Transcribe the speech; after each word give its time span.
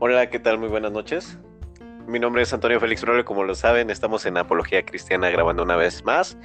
Hola, 0.00 0.30
¿qué 0.30 0.38
tal? 0.38 0.58
Muy 0.58 0.68
buenas 0.68 0.92
noches. 0.92 1.38
Mi 2.06 2.20
nombre 2.20 2.42
es 2.42 2.52
Antonio 2.52 2.78
Félix 2.78 3.02
Roble, 3.02 3.24
como 3.24 3.42
lo 3.42 3.56
saben, 3.56 3.90
estamos 3.90 4.26
en 4.26 4.36
Apología 4.36 4.86
Cristiana 4.86 5.28
grabando 5.28 5.64
una 5.64 5.74
vez 5.74 6.04
más, 6.04 6.38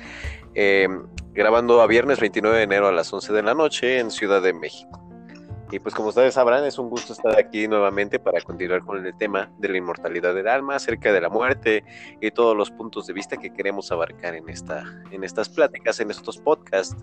eh, 0.55 0.87
grabando 1.33 1.79
a 1.79 1.85
viernes 1.85 2.19
29 2.19 2.57
de 2.57 2.63
enero 2.63 2.87
a 2.87 2.91
las 2.91 3.13
11 3.13 3.31
de 3.31 3.43
la 3.43 3.53
noche 3.53 3.99
en 3.99 4.09
Ciudad 4.09 4.41
de 4.41 4.53
México. 4.53 5.03
Y 5.73 5.79
pues 5.79 5.93
como 5.95 6.09
ustedes 6.09 6.33
sabrán, 6.33 6.65
es 6.65 6.77
un 6.77 6.89
gusto 6.89 7.13
estar 7.13 7.37
aquí 7.37 7.67
nuevamente 7.67 8.19
para 8.19 8.41
continuar 8.41 8.83
con 8.83 9.05
el 9.05 9.15
tema 9.17 9.51
de 9.57 9.69
la 9.69 9.77
inmortalidad 9.77 10.33
del 10.33 10.47
alma, 10.47 10.75
acerca 10.75 11.11
de 11.11 11.21
la 11.21 11.29
muerte 11.29 11.83
y 12.21 12.31
todos 12.31 12.55
los 12.55 12.69
puntos 12.69 13.07
de 13.07 13.13
vista 13.13 13.37
que 13.37 13.51
queremos 13.51 13.91
abarcar 13.91 14.35
en, 14.35 14.49
esta, 14.49 14.83
en 15.11 15.23
estas 15.23 15.49
pláticas, 15.49 15.99
en 15.99 16.11
estos 16.11 16.37
podcasts. 16.37 16.95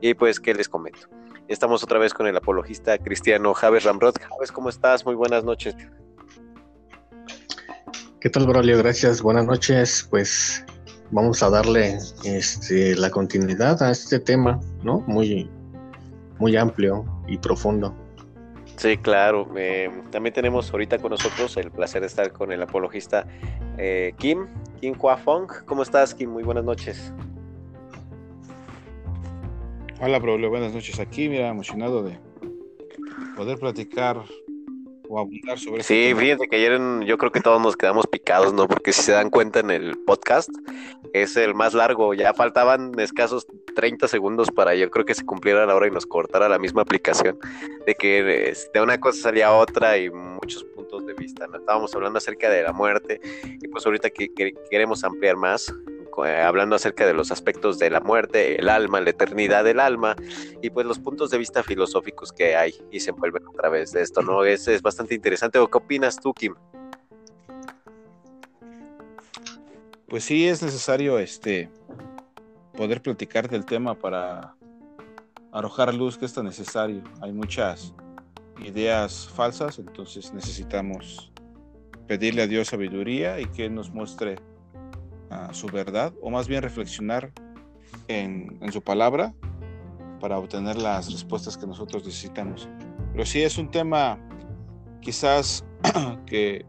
Y 0.00 0.14
pues, 0.14 0.40
¿qué 0.40 0.54
les 0.54 0.68
comento? 0.68 1.08
Estamos 1.48 1.84
otra 1.84 1.98
vez 1.98 2.14
con 2.14 2.26
el 2.26 2.36
apologista 2.36 2.96
cristiano 2.96 3.52
Javes 3.52 3.84
Ramrod. 3.84 4.14
Javes, 4.18 4.50
¿cómo 4.50 4.70
estás? 4.70 5.04
Muy 5.04 5.14
buenas 5.14 5.44
noches. 5.44 5.76
¿Qué 8.24 8.30
tal, 8.30 8.46
Braulio? 8.46 8.78
Gracias. 8.78 9.20
Buenas 9.20 9.44
noches. 9.44 10.06
Pues 10.08 10.64
vamos 11.10 11.42
a 11.42 11.50
darle 11.50 11.98
este, 12.24 12.96
la 12.96 13.10
continuidad 13.10 13.82
a 13.82 13.90
este 13.90 14.18
tema, 14.18 14.58
¿no? 14.82 15.00
Muy, 15.06 15.50
muy 16.38 16.56
amplio 16.56 17.04
y 17.28 17.36
profundo. 17.36 17.94
Sí, 18.76 18.96
claro. 18.96 19.46
Eh, 19.58 19.90
también 20.10 20.32
tenemos 20.32 20.72
ahorita 20.72 20.96
con 21.00 21.10
nosotros 21.10 21.54
el 21.58 21.70
placer 21.70 22.00
de 22.00 22.06
estar 22.06 22.32
con 22.32 22.50
el 22.50 22.62
apologista 22.62 23.26
eh, 23.76 24.14
Kim, 24.16 24.46
Kim 24.80 24.94
Hua 24.98 25.18
Fong. 25.18 25.52
¿Cómo 25.66 25.82
estás, 25.82 26.14
Kim? 26.14 26.30
Muy 26.30 26.44
buenas 26.44 26.64
noches. 26.64 27.12
Hola, 30.00 30.18
Braulio. 30.18 30.48
Buenas 30.48 30.72
noches. 30.72 30.98
Aquí, 30.98 31.28
mira, 31.28 31.48
emocionado 31.48 32.02
de 32.02 32.18
poder 33.36 33.58
platicar 33.58 34.16
o 35.14 35.20
abundar 35.20 35.58
sobre 35.58 35.82
Sí, 35.82 36.08
este 36.08 36.20
fíjense 36.20 36.48
que 36.48 36.56
ayer 36.56 36.80
yo 37.04 37.18
creo 37.18 37.32
que 37.32 37.40
todos 37.40 37.60
nos 37.60 37.76
quedamos 37.76 38.06
picados, 38.06 38.52
¿no? 38.52 38.66
Porque 38.66 38.92
si 38.92 39.02
se 39.02 39.12
dan 39.12 39.30
cuenta 39.30 39.60
en 39.60 39.70
el 39.70 39.96
podcast, 40.04 40.50
es 41.12 41.36
el 41.36 41.54
más 41.54 41.74
largo. 41.74 42.14
Ya 42.14 42.34
faltaban 42.34 42.98
escasos 42.98 43.46
30 43.76 44.08
segundos 44.08 44.50
para 44.50 44.74
yo 44.74 44.90
creo 44.90 45.04
que 45.04 45.14
se 45.14 45.24
cumpliera 45.24 45.66
la 45.66 45.74
hora 45.74 45.86
y 45.86 45.90
nos 45.90 46.06
cortara 46.06 46.48
la 46.48 46.58
misma 46.58 46.82
aplicación. 46.82 47.38
De 47.86 47.94
que 47.94 48.54
de 48.72 48.80
una 48.80 48.98
cosa 48.98 49.22
salía 49.22 49.52
otra 49.52 49.96
y 49.98 50.10
muchos 50.10 50.64
puntos 50.64 51.06
de 51.06 51.14
vista. 51.14 51.46
¿no? 51.46 51.58
Estábamos 51.58 51.94
hablando 51.94 52.18
acerca 52.18 52.50
de 52.50 52.62
la 52.62 52.72
muerte 52.72 53.20
y 53.60 53.68
pues 53.68 53.86
ahorita 53.86 54.10
que 54.10 54.30
queremos 54.70 55.04
ampliar 55.04 55.36
más 55.36 55.72
hablando 56.22 56.76
acerca 56.76 57.06
de 57.06 57.14
los 57.14 57.30
aspectos 57.30 57.78
de 57.78 57.90
la 57.90 58.00
muerte, 58.00 58.60
el 58.60 58.68
alma, 58.68 59.00
la 59.00 59.10
eternidad 59.10 59.64
del 59.64 59.80
alma 59.80 60.16
y 60.62 60.70
pues 60.70 60.86
los 60.86 60.98
puntos 60.98 61.30
de 61.30 61.38
vista 61.38 61.62
filosóficos 61.62 62.32
que 62.32 62.56
hay 62.56 62.74
y 62.90 63.00
se 63.00 63.10
envuelven 63.10 63.46
a 63.46 63.52
través 63.52 63.92
de 63.92 64.02
esto, 64.02 64.22
¿no? 64.22 64.44
Es, 64.44 64.68
es 64.68 64.82
bastante 64.82 65.14
interesante. 65.14 65.58
¿O 65.58 65.68
qué 65.68 65.78
opinas 65.78 66.18
tú, 66.20 66.32
Kim? 66.32 66.54
Pues 70.08 70.24
sí, 70.24 70.46
es 70.46 70.62
necesario 70.62 71.18
este 71.18 71.70
poder 72.76 73.02
platicar 73.02 73.48
del 73.48 73.64
tema 73.64 73.94
para 73.94 74.54
arrojar 75.52 75.94
luz 75.94 76.18
que 76.18 76.26
es 76.26 76.34
tan 76.34 76.44
necesario. 76.44 77.02
Hay 77.20 77.32
muchas 77.32 77.94
ideas 78.64 79.28
falsas, 79.34 79.78
entonces 79.78 80.32
necesitamos 80.32 81.32
pedirle 82.06 82.42
a 82.42 82.46
Dios 82.46 82.68
sabiduría 82.68 83.40
y 83.40 83.46
que 83.46 83.70
nos 83.70 83.90
muestre 83.90 84.36
su 85.52 85.66
verdad, 85.66 86.12
o 86.20 86.30
más 86.30 86.48
bien 86.48 86.62
reflexionar 86.62 87.32
en, 88.08 88.60
su 88.72 88.82
palabra 88.82 89.34
para 90.20 90.38
obtener 90.38 90.76
las 90.76 91.12
respuestas 91.12 91.56
que 91.56 91.66
nosotros 91.66 92.04
necesitamos. 92.04 92.68
Pero 93.12 93.26
sí 93.26 93.42
es 93.42 93.58
un 93.58 93.70
tema 93.70 94.18
quizás 95.00 95.64
que 96.26 96.64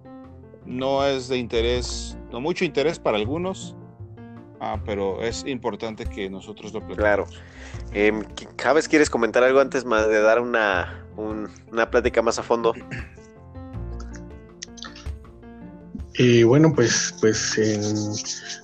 no 0.66 1.06
es 1.06 1.28
de 1.28 1.38
interés, 1.38 2.18
no 2.32 2.42
mucho 2.42 2.66
interés 2.66 3.00
para 3.00 3.18
algunos, 3.18 3.76
ah, 4.60 4.80
pero 4.86 5.22
es 5.22 5.46
importante 5.46 6.06
que 6.06 6.30
nosotros 6.30 6.74
lo 6.74 6.80
planteemos. 6.80 6.98
Claro. 6.98 7.28
Eh, 7.94 8.12
¿quieres 8.90 9.10
comentar 9.10 9.44
algo 9.44 9.60
antes 9.60 9.86
de 9.86 10.22
dar 10.22 10.42
una, 10.42 11.06
una 11.72 11.90
plática 11.90 12.22
más 12.22 12.40
a 12.40 12.44
fondo? 12.44 12.74
Y 16.18 16.44
bueno, 16.44 16.74
pues, 16.74 17.14
pues 17.20 17.60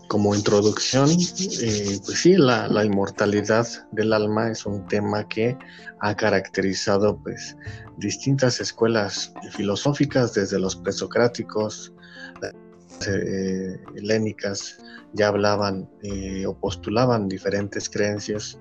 como 0.07 0.34
introducción, 0.35 1.09
eh, 1.09 2.00
pues 2.06 2.19
sí, 2.22 2.35
la, 2.38 2.85
inmortalidad 2.85 3.67
del 3.91 4.13
alma 4.13 4.51
es 4.51 4.66
un 4.66 4.88
tema 4.88 5.28
que 5.28 5.57
ha 6.00 6.16
caracterizado 6.16 7.17
pues 7.22 7.57
distintas 7.97 8.61
escuelas 8.61 9.34
filosóficas, 9.51 10.34
desde 10.34 10.59
los 10.59 10.78
presocráticos, 10.78 11.94
eh, 13.07 13.79
helénicas, 13.95 14.78
ya 15.13 15.28
hablaban 15.28 15.90
eh, 16.03 16.45
o 16.45 16.57
postulaban 16.57 17.28
diferentes 17.28 17.90
creencias 17.90 18.59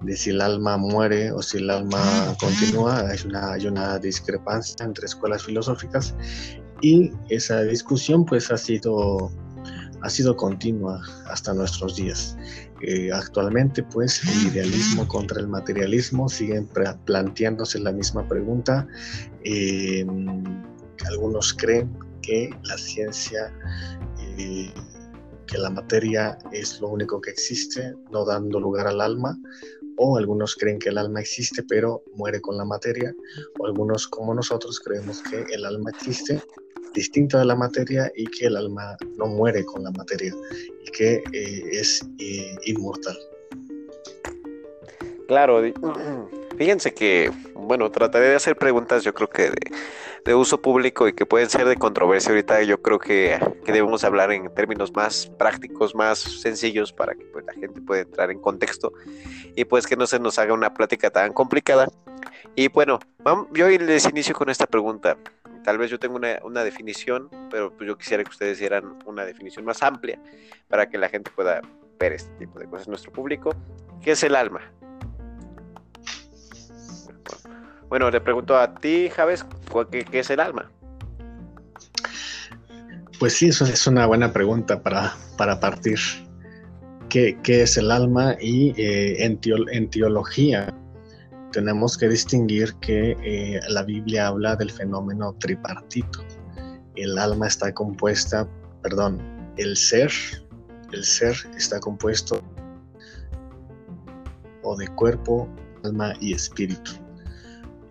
de 0.00 0.16
si 0.16 0.30
el 0.30 0.40
alma 0.40 0.76
muere 0.76 1.30
o 1.30 1.42
si 1.42 1.58
el 1.58 1.70
alma 1.70 2.36
continúa. 2.40 3.08
Hay 3.08 3.18
una, 3.24 3.52
hay 3.52 3.66
una 3.66 3.98
discrepancia 3.98 4.84
entre 4.84 5.06
escuelas 5.06 5.44
filosóficas 5.44 6.14
y 6.82 7.12
esa 7.28 7.62
discusión 7.62 8.26
pues 8.26 8.50
ha 8.50 8.58
sido, 8.58 9.30
ha 10.02 10.10
sido 10.10 10.36
continua 10.36 11.00
hasta 11.26 11.54
nuestros 11.54 11.96
días. 11.96 12.36
Eh, 12.82 13.12
actualmente 13.12 13.84
pues 13.84 14.20
el 14.24 14.52
idealismo 14.52 15.06
contra 15.06 15.40
el 15.40 15.46
materialismo 15.46 16.28
siguen 16.28 16.68
planteándose 17.06 17.78
la 17.78 17.92
misma 17.92 18.28
pregunta. 18.28 18.86
Eh, 19.44 20.04
algunos 21.06 21.54
creen 21.54 21.96
que 22.20 22.50
la 22.64 22.76
ciencia, 22.76 23.54
eh, 24.36 24.72
que 25.46 25.58
la 25.58 25.70
materia 25.70 26.36
es 26.52 26.80
lo 26.80 26.88
único 26.88 27.20
que 27.20 27.30
existe, 27.30 27.94
no 28.10 28.24
dando 28.24 28.58
lugar 28.58 28.88
al 28.88 29.00
alma, 29.00 29.38
o 29.98 30.16
algunos 30.16 30.56
creen 30.56 30.78
que 30.80 30.88
el 30.88 30.98
alma 30.98 31.20
existe 31.20 31.62
pero 31.62 32.02
muere 32.16 32.40
con 32.40 32.56
la 32.56 32.64
materia, 32.64 33.14
o 33.60 33.66
algunos 33.66 34.08
como 34.08 34.34
nosotros 34.34 34.80
creemos 34.80 35.22
que 35.22 35.44
el 35.54 35.64
alma 35.64 35.90
existe 35.90 36.42
distinta 36.92 37.38
de 37.38 37.44
la 37.44 37.56
materia 37.56 38.10
y 38.16 38.26
que 38.26 38.46
el 38.46 38.56
alma 38.56 38.96
no 39.16 39.26
muere 39.26 39.64
con 39.64 39.82
la 39.82 39.90
materia 39.92 40.32
y 40.84 40.90
que 40.90 41.22
eh, 41.32 41.68
es 41.72 42.06
eh, 42.18 42.56
inmortal. 42.66 43.16
Claro, 45.28 45.62
fíjense 46.58 46.92
que, 46.92 47.32
bueno, 47.54 47.90
trataré 47.90 48.28
de 48.28 48.36
hacer 48.36 48.56
preguntas 48.56 49.04
yo 49.04 49.14
creo 49.14 49.30
que 49.30 49.50
de, 50.24 50.34
uso 50.34 50.60
público 50.60 51.08
y 51.08 51.14
que 51.14 51.26
pueden 51.26 51.50
ser 51.50 51.66
de 51.66 51.76
controversia 51.76 52.30
ahorita, 52.30 52.62
yo 52.62 52.80
creo 52.80 52.98
que, 52.98 53.38
debemos 53.66 54.04
hablar 54.04 54.30
en 54.30 54.52
términos 54.54 54.92
más 54.92 55.26
prácticos, 55.38 55.94
más 55.94 56.18
sencillos 56.18 56.92
para 56.92 57.14
que 57.14 57.24
pues, 57.24 57.44
la 57.44 57.54
gente 57.54 57.80
pueda 57.80 58.02
entrar 58.02 58.30
en 58.30 58.38
contexto 58.38 58.92
y 59.56 59.64
pues 59.64 59.86
que 59.86 59.96
no 59.96 60.06
se 60.06 60.20
nos 60.20 60.38
haga 60.38 60.54
una 60.54 60.74
plática 60.74 61.10
tan 61.10 61.32
complicada. 61.32 61.88
Y 62.54 62.68
bueno, 62.68 62.98
yo 63.52 63.68
les 63.68 64.04
inicio 64.06 64.34
con 64.34 64.50
esta 64.50 64.66
pregunta. 64.66 65.16
Tal 65.64 65.78
vez 65.78 65.90
yo 65.90 65.98
tengo 65.98 66.16
una, 66.16 66.64
definición, 66.64 67.28
pero 67.50 67.72
pues 67.76 67.86
yo 67.86 67.96
quisiera 67.96 68.24
que 68.24 68.30
ustedes 68.30 68.58
dieran 68.58 68.98
una 69.06 69.24
definición 69.24 69.64
más 69.64 69.82
amplia 69.82 70.18
para 70.68 70.88
que 70.88 70.98
la 70.98 71.08
gente 71.08 71.30
pueda 71.34 71.60
ver 71.98 72.12
este 72.12 72.32
tipo 72.38 72.58
de 72.58 72.66
cosas. 72.66 72.88
Nuestro 72.88 73.12
público, 73.12 73.54
¿qué 74.02 74.12
es 74.12 74.22
el 74.24 74.34
alma? 74.34 74.60
Bueno, 77.88 78.10
le 78.10 78.20
pregunto 78.20 78.56
a 78.56 78.74
ti, 78.74 79.10
Javes, 79.10 79.44
¿qué, 79.90 80.04
qué 80.04 80.20
es 80.20 80.30
el 80.30 80.40
alma? 80.40 80.70
Pues 83.18 83.34
sí, 83.34 83.48
eso 83.48 83.64
es 83.66 83.86
una 83.86 84.06
buena 84.06 84.32
pregunta 84.32 84.82
para, 84.82 85.14
para 85.36 85.60
partir. 85.60 85.98
¿Qué, 87.08 87.38
¿Qué, 87.42 87.62
es 87.62 87.76
el 87.76 87.90
alma? 87.90 88.34
Y 88.40 88.70
eh, 88.80 89.24
en, 89.24 89.38
en 89.70 89.90
teología 89.90 90.74
tenemos 91.52 91.96
que 91.96 92.08
distinguir 92.08 92.74
que 92.76 93.16
eh, 93.22 93.60
la 93.68 93.82
Biblia 93.82 94.28
habla 94.28 94.56
del 94.56 94.70
fenómeno 94.70 95.34
tripartito. 95.38 96.24
El 96.96 97.18
alma 97.18 97.46
está 97.46 97.72
compuesta, 97.72 98.48
perdón, 98.82 99.20
el 99.56 99.76
ser, 99.76 100.10
el 100.92 101.04
ser 101.04 101.36
está 101.56 101.78
compuesto 101.80 102.42
o 104.62 104.76
de 104.76 104.88
cuerpo, 104.88 105.48
alma 105.84 106.14
y 106.20 106.34
espíritu. 106.34 106.92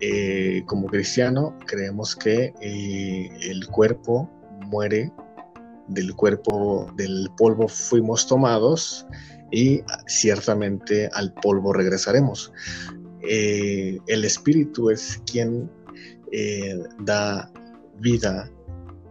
Eh, 0.00 0.64
como 0.66 0.88
cristiano 0.88 1.56
creemos 1.66 2.16
que 2.16 2.52
eh, 2.60 3.30
el 3.42 3.66
cuerpo 3.68 4.28
muere, 4.66 5.12
del 5.88 6.14
cuerpo, 6.14 6.92
del 6.96 7.28
polvo 7.36 7.68
fuimos 7.68 8.26
tomados 8.26 9.06
y 9.52 9.82
ciertamente 10.06 11.08
al 11.12 11.32
polvo 11.34 11.72
regresaremos. 11.72 12.52
Eh, 13.22 13.98
el 14.06 14.24
espíritu 14.24 14.90
es 14.90 15.22
quien 15.30 15.70
eh, 16.32 16.78
da 17.00 17.50
vida 18.00 18.50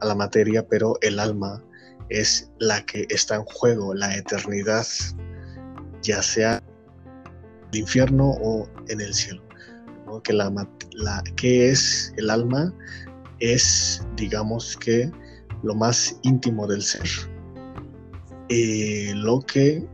a 0.01 0.05
la 0.05 0.15
materia, 0.15 0.67
pero 0.67 0.97
el 1.01 1.19
alma 1.19 1.63
es 2.09 2.51
la 2.59 2.85
que 2.85 3.05
está 3.09 3.35
en 3.35 3.43
juego, 3.43 3.93
la 3.93 4.15
eternidad, 4.15 4.85
ya 6.01 6.21
sea 6.21 6.57
en 6.57 7.69
el 7.71 7.79
infierno 7.79 8.31
o 8.41 8.67
en 8.89 9.01
el 9.01 9.13
cielo. 9.13 9.41
Que, 10.25 10.33
la, 10.33 10.51
que 11.37 11.69
es 11.69 12.13
el 12.17 12.29
alma? 12.29 12.73
es, 13.41 14.05
digamos 14.15 14.77
que, 14.77 15.11
lo 15.63 15.75
más 15.75 16.17
íntimo 16.23 16.65
del 16.65 16.81
ser. 16.81 17.07
Eh, 18.49 19.11
lo 19.15 19.41
que 19.41 19.85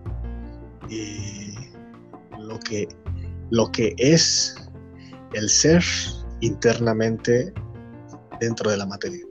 lo 2.40 2.60
que 2.60 2.88
lo 3.52 3.72
que 3.72 3.94
es 3.98 4.56
el 5.34 5.50
ser 5.50 5.84
internamente 6.42 7.54
dentro 8.40 8.72
de 8.72 8.78
la 8.78 8.86
materia. 8.86 9.26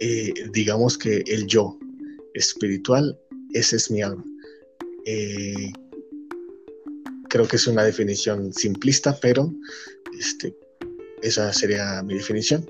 Eh, 0.00 0.32
digamos 0.52 0.98
que 0.98 1.22
el 1.26 1.46
yo 1.46 1.78
espiritual, 2.34 3.18
ese 3.52 3.76
es 3.76 3.90
mi 3.90 4.02
alma. 4.02 4.24
creo 7.28 7.48
que 7.48 7.56
es 7.56 7.66
una 7.66 7.84
definición 7.84 8.52
simplista, 8.52 9.16
pero 9.20 9.52
este, 10.18 10.54
esa 11.22 11.52
sería 11.52 12.02
mi 12.02 12.14
definición. 12.14 12.68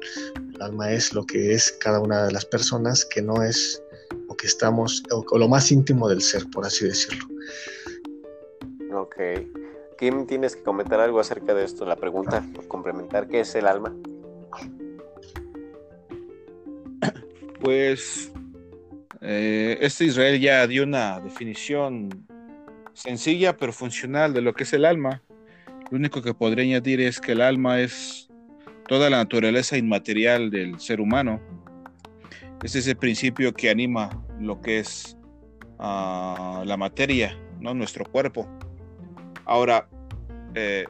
El 0.55 0.63
alma 0.63 0.93
es 0.93 1.13
lo 1.13 1.25
que 1.25 1.53
es 1.53 1.73
cada 1.73 2.01
una 2.01 2.27
de 2.27 2.33
las 2.33 2.45
personas, 2.45 3.05
que 3.05 3.23
no 3.23 3.43
es 3.43 3.83
lo 4.29 4.37
que 4.37 4.47
estamos, 4.47 5.03
o, 5.11 5.39
lo 5.39 5.49
más 5.49 5.73
íntimo 5.73 6.09
del 6.09 6.21
ser, 6.21 6.47
por 6.51 6.67
así 6.67 6.85
decirlo. 6.85 7.27
Ok. 8.95 9.17
Kim, 10.03 10.27
tienes 10.27 10.57
que 10.57 10.65
comentar 10.65 10.99
algo 10.99 11.21
acerca 11.21 11.55
de 11.55 11.65
esto, 11.65 11.87
la 11.87 11.95
pregunta, 11.95 12.45
complementar, 12.67 13.29
¿qué 13.29 13.39
es 13.39 13.55
el 13.55 13.69
alma? 13.69 13.95
Pues 17.61 18.33
eh, 19.21 19.79
este 19.81 20.07
Israel 20.07 20.41
ya 20.41 20.67
dio 20.67 20.83
una 20.83 21.21
definición 21.21 22.27
sencilla 22.93 23.57
pero 23.57 23.73
funcional 23.73 24.35
de 24.35 24.41
lo 24.41 24.55
que 24.55 24.65
es 24.65 24.73
el 24.73 24.87
alma. 24.87 25.23
Lo 25.93 25.99
único 25.99 26.21
que 26.21 26.35
podría 26.35 26.65
añadir 26.65 27.01
es 27.01 27.21
que 27.21 27.31
el 27.31 27.41
alma 27.41 27.79
es 27.79 28.29
toda 28.89 29.09
la 29.09 29.19
naturaleza 29.19 29.77
inmaterial 29.77 30.51
del 30.51 30.81
ser 30.81 31.01
humano. 31.01 31.41
Es 32.65 32.75
ese 32.75 32.97
principio 32.97 33.55
que 33.55 33.71
anima 33.71 34.21
lo 34.41 34.61
que 34.61 34.81
es 34.81 35.17
ah, 35.79 36.65
la 36.67 36.77
materia, 36.77 37.39
¿no? 37.61 37.73
nuestro 37.73 38.05
cuerpo. 38.05 38.49
Ahora, 39.45 39.89
eh, 40.55 40.87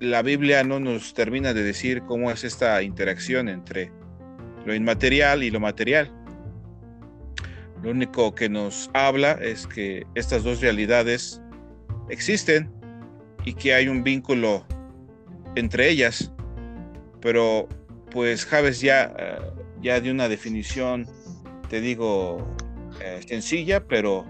la 0.00 0.22
Biblia 0.22 0.64
no 0.64 0.80
nos 0.80 1.14
termina 1.14 1.52
de 1.52 1.62
decir 1.62 2.02
cómo 2.02 2.30
es 2.30 2.44
esta 2.44 2.82
interacción 2.82 3.48
entre 3.48 3.92
lo 4.64 4.74
inmaterial 4.74 5.42
y 5.42 5.50
lo 5.50 5.60
material. 5.60 6.10
Lo 7.82 7.90
único 7.90 8.34
que 8.34 8.48
nos 8.48 8.90
habla 8.92 9.32
es 9.32 9.66
que 9.66 10.06
estas 10.14 10.42
dos 10.44 10.60
realidades 10.60 11.40
existen 12.08 12.70
y 13.44 13.54
que 13.54 13.74
hay 13.74 13.88
un 13.88 14.02
vínculo 14.02 14.66
entre 15.54 15.88
ellas 15.88 16.30
pero 17.20 17.68
pues 18.10 18.44
Javes 18.44 18.80
ya, 18.80 19.14
eh, 19.18 19.38
ya 19.80 20.00
dio 20.00 20.12
una 20.12 20.28
definición, 20.28 21.06
te 21.68 21.80
digo, 21.80 22.38
eh, 23.02 23.20
sencilla, 23.26 23.86
pero, 23.86 24.24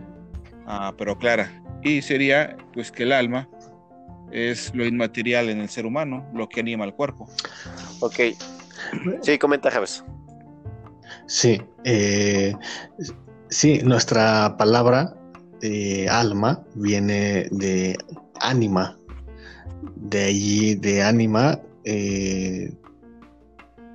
ah, 0.67 0.93
pero 0.99 1.19
clara. 1.19 1.51
Y 1.82 2.03
sería 2.03 2.56
pues 2.73 2.91
que 2.93 3.05
el 3.05 3.12
alma 3.12 3.49
es 4.32 4.75
lo 4.75 4.85
inmaterial 4.87 5.49
en 5.49 5.61
el 5.61 5.69
ser 5.69 5.87
humano, 5.87 6.29
lo 6.35 6.49
que 6.49 6.61
anima 6.61 6.85
al 6.85 6.94
cuerpo. 6.94 7.29
Ok. 8.00 8.21
Sí, 9.23 9.38
comenta 9.38 9.71
Javes. 9.71 10.05
Sí, 11.27 11.61
eh, 11.85 12.55
sí, 13.49 13.81
nuestra 13.85 14.56
palabra 14.56 15.15
alma 16.11 16.65
viene 16.75 17.49
de 17.50 17.97
ánima. 18.41 18.97
De 19.97 20.25
allí, 20.25 20.75
de 20.75 21.03
ánima, 21.03 21.61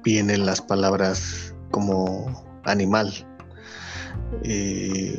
vienen 0.03 0.45
las 0.45 0.61
palabras 0.61 1.55
como 1.71 2.45
animal. 2.63 3.11
Eh, 4.43 5.17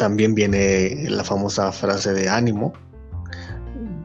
también 0.00 0.34
viene 0.34 1.10
la 1.10 1.22
famosa 1.22 1.70
frase 1.72 2.14
de 2.14 2.26
ánimo, 2.26 2.72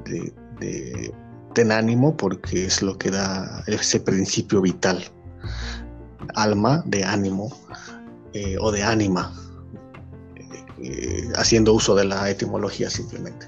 de, 0.04 1.14
ten 1.54 1.72
ánimo 1.72 2.18
porque 2.18 2.66
es 2.66 2.82
lo 2.82 2.98
que 2.98 3.12
da 3.12 3.64
ese 3.66 4.02
principio 4.02 4.60
vital. 4.60 5.02
Alma 6.36 6.84
de 6.86 7.06
ánimo 7.06 7.50
eh, 8.34 8.58
o 8.60 8.74
de 8.74 8.84
ánima, 8.84 9.34
eh, 10.84 11.30
haciendo 11.38 11.74
uso 11.74 11.96
de 11.96 12.04
la 12.04 12.30
etimología 12.30 12.90
simplemente. 12.90 13.48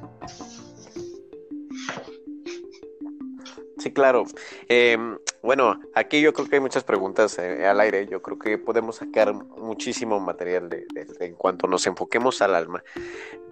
Sí, 3.80 3.92
claro. 3.92 4.24
Em, 4.70 5.18
bueno, 5.48 5.80
aquí 5.96 6.20
yo 6.20 6.34
creo 6.34 6.50
que 6.50 6.58
hay 6.58 6.60
muchas 6.60 6.84
preguntas 6.84 7.40
eh, 7.40 7.66
al 7.66 7.80
aire. 7.80 8.06
Yo 8.06 8.22
creo 8.22 8.38
que 8.38 8.58
podemos 8.58 8.98
sacar 8.98 9.34
muchísimo 9.34 10.20
material 10.20 10.68
de, 10.68 10.86
en 11.22 11.36
cuanto 11.36 11.68
nos 11.68 11.88
enfoquemos 11.88 12.42
al 12.42 12.54
alma, 12.54 12.84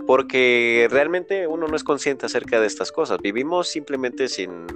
porque 0.05 0.89
realmente 0.91 1.47
uno 1.47 1.69
no 1.69 1.75
es 1.77 1.85
consciente 1.85 2.25
acerca 2.25 2.59
de 2.59 2.67
estas 2.67 2.91
cosas. 2.91 3.19
Vivimos 3.21 3.69
simplemente 3.69 4.27
sin 4.27 4.67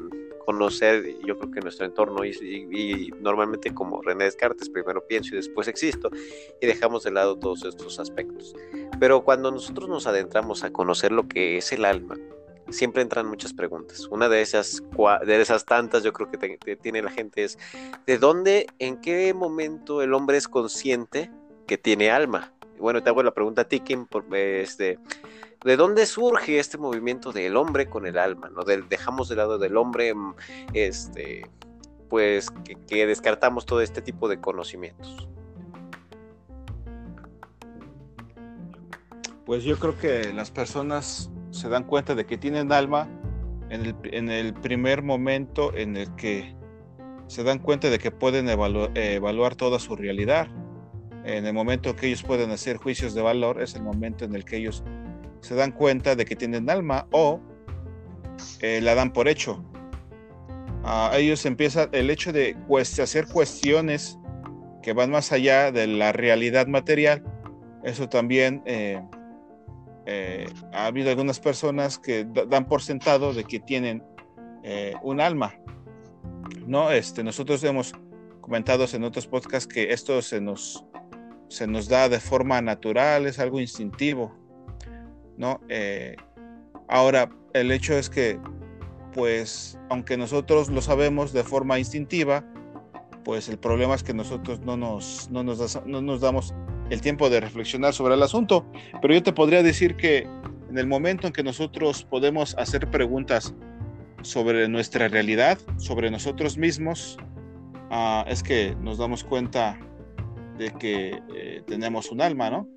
conocer, 0.45 1.18
yo 1.25 1.38
creo 1.38 1.51
que 1.51 1.60
nuestro 1.60 1.86
entorno 1.88 2.24
y, 2.24 3.12
normalmente 3.19 3.74
como 3.74 4.01
René 4.01 4.24
Descartes, 4.24 4.69
primero 4.69 5.06
pienso 5.06 5.36
y 5.36 5.39
después 5.39 5.68
existo 5.68 6.10
y 6.62 6.68
dejamos 6.68 7.04
de 7.04 7.12
lado 7.12 7.38
todos 7.38 7.66
estos 7.66 8.00
aspectos. 8.00 8.56
Pero 8.98 9.25
cuando 9.25 9.51
nosotros 9.51 9.89
nos 9.89 10.07
adentramos 10.07 10.63
a 10.63 10.71
conocer 10.71 11.12
lo 11.12 11.27
que 11.27 11.57
es 11.57 11.73
el 11.73 11.83
alma, 11.83 12.16
siempre 12.71 13.02
entran 13.02 13.28
muchas 13.28 13.54
preguntas. 13.54 14.07
Una 14.11 14.30
de 14.30 14.42
esas, 14.42 14.83
de 15.26 15.42
esas 15.42 15.66
tantas 15.66 16.04
yo 16.04 16.14
creo 16.14 16.30
que, 16.30 16.76
tiene 16.76 17.02
la 17.02 17.11
gente 17.11 17.44
es, 17.44 17.57
¿de 18.06 18.18
dónde, 18.18 18.68
en 18.80 18.99
qué 19.02 19.33
momento 19.33 20.02
el 20.02 20.14
hombre 20.14 20.38
es 20.38 20.47
consciente 20.47 21.31
que 21.68 21.78
tiene 21.78 22.11
alma? 22.11 22.54
Bueno, 22.78 23.04
te 23.04 23.09
hago 23.09 23.23
la 23.23 23.33
pregunta 23.33 23.64
a 23.64 23.66
ti, 23.66 23.81
Kim, 23.81 24.06
por, 24.06 24.26
este, 24.35 24.99
¿de 25.64 25.78
dónde 25.78 26.06
surge 26.06 26.59
este 26.59 26.78
movimiento 26.78 27.31
del 27.31 27.57
hombre 27.57 27.90
con 27.90 28.06
el 28.06 28.18
alma? 28.18 28.49
¿no? 28.49 28.64
dejamos 28.64 29.30
de 29.30 29.35
lado 29.35 29.57
del 29.57 29.76
hombre, 29.76 30.14
este, 30.73 31.49
pues, 32.09 32.49
que, 32.64 32.76
que 32.76 33.06
descartamos 33.06 33.66
todo 33.66 33.81
este 33.81 34.02
tipo 34.02 34.30
de 34.30 34.40
conocimientos. 34.40 35.28
Pues 39.45 39.64
yo 39.64 39.80
creo 39.80 39.97
que 39.97 40.31
las 40.31 40.52
personas 40.52 41.31
se 41.59 41.68
dan 41.68 41.83
cuenta 41.83 42.16
de 42.16 42.25
que 42.25 42.37
tienen 42.37 42.71
alma 42.71 43.07
en 43.69 44.30
el, 44.30 44.54
primer 44.54 45.04
momento 45.04 45.75
en 45.75 45.97
el 45.97 46.16
que 46.16 46.56
se 47.28 47.44
dan 47.44 47.59
cuenta 47.59 47.89
de 47.89 47.99
que 47.99 48.11
pueden 48.11 48.47
evaluar 48.49 49.56
toda 49.56 49.78
su 49.78 49.95
realidad. 49.95 50.47
En 51.25 51.45
el 51.45 51.54
momento 51.54 51.95
que 51.95 52.07
ellos 52.07 52.23
pueden 52.23 52.49
hacer 52.51 52.78
juicios 52.78 53.13
de 53.13 53.21
valor 53.21 53.61
es 53.61 53.75
el 53.75 53.83
momento 53.83 54.25
en 54.25 54.33
el 54.33 54.45
que 54.45 54.57
ellos 54.57 54.83
se 55.42 55.54
dan 55.54 55.71
cuenta 55.71 56.16
de 56.16 56.25
que 56.25 56.35
tienen 56.35 56.69
alma 56.69 57.07
o 57.11 57.42
eh, 58.61 58.80
la 58.81 58.95
dan 58.95 59.11
por 59.11 59.28
hecho. 59.28 59.63
A 60.83 61.11
ellos 61.18 61.45
empieza 61.45 61.89
el 61.92 62.09
hecho 62.09 62.31
de 62.31 62.56
hacer 63.04 63.28
cuestiones 63.28 64.18
que 64.81 64.94
van 64.94 65.11
más 65.11 65.33
allá 65.33 65.71
de 65.73 65.87
la 65.87 66.13
realidad 66.13 66.68
material. 66.68 67.21
Eso 67.83 68.07
también 68.07 68.63
eh, 68.66 69.01
eh, 70.11 70.47
ha 70.73 70.87
habido 70.87 71.11
algunas 71.11 71.39
personas 71.39 71.99
que 71.99 72.25
dan 72.47 72.66
por 72.66 72.81
sentado 72.81 73.31
de 73.31 73.44
que 73.44 73.59
tienen 73.59 74.04
eh, 74.63 74.95
un 75.04 75.21
alma. 75.21 75.54
No, 76.66 76.89
este, 76.89 77.23
nosotros 77.23 77.63
hemos 77.63 77.94
comentado 78.42 78.87
en 78.92 79.04
otros 79.04 79.28
podcasts 79.28 79.71
que 79.71 79.94
esto 79.94 80.19
se 80.23 80.42
nos, 80.42 80.83
se 81.47 81.68
nos 81.68 81.87
da 81.87 82.09
de 82.09 82.19
forma 82.19 82.59
natural, 82.59 83.28
es 83.28 83.37
algo 83.37 83.59
instintivo. 83.59 84.35
¿no? 85.37 85.61
Eh, 85.69 86.16
ahora, 86.87 87.30
el 87.54 87.71
hecho 87.71 87.94
es 87.94 88.09
que, 88.09 88.39
pues, 89.13 89.78
aunque 89.92 90.18
nosotros 90.18 90.69
lo 90.69 90.81
sabemos 90.81 91.33
de 91.33 91.44
forma 91.44 91.78
instintiva, 91.78 92.44
pues 93.23 93.47
el 93.47 93.59
problema 93.59 93.94
es 93.94 94.01
que 94.01 94.16
nosotros 94.16 94.59
no 94.61 94.75
nos, 94.75 95.30
no 95.30 95.44
nos, 95.44 95.85
no 95.85 96.01
nos 96.01 96.19
damos 96.19 96.51
el 96.90 97.02
tiempo 97.02 97.30
de 97.30 97.40
reflexionar 97.40 97.94
sobre 97.94 98.16
el 98.16 98.24
asunto, 98.24 98.66
pero 99.02 99.14
yo 99.14 99.24
te 99.24 99.34
podría 99.34 99.64
decir 99.64 99.96
que 99.96 100.28
en 100.69 100.78
el 100.78 100.88
momento 100.88 101.28
en 101.28 101.34
que 101.34 101.44
nosotros 101.44 102.04
podemos 102.04 102.56
hacer 102.58 102.90
preguntas 102.90 103.54
sobre 104.22 104.68
nuestra 104.68 105.08
realidad, 105.08 105.58
sobre 105.78 106.12
nosotros 106.12 106.58
mismos, 106.58 107.18
ah, 107.90 108.26
es 108.28 108.44
que 108.44 108.76
nos 108.81 108.98
damos 108.98 109.24
cuenta 109.24 109.80
de 110.58 110.72
que 110.72 111.22
eh, 111.36 111.64
tenemos 111.66 112.12
un 112.12 112.22
alma, 112.22 112.50
¿no? 112.50 112.68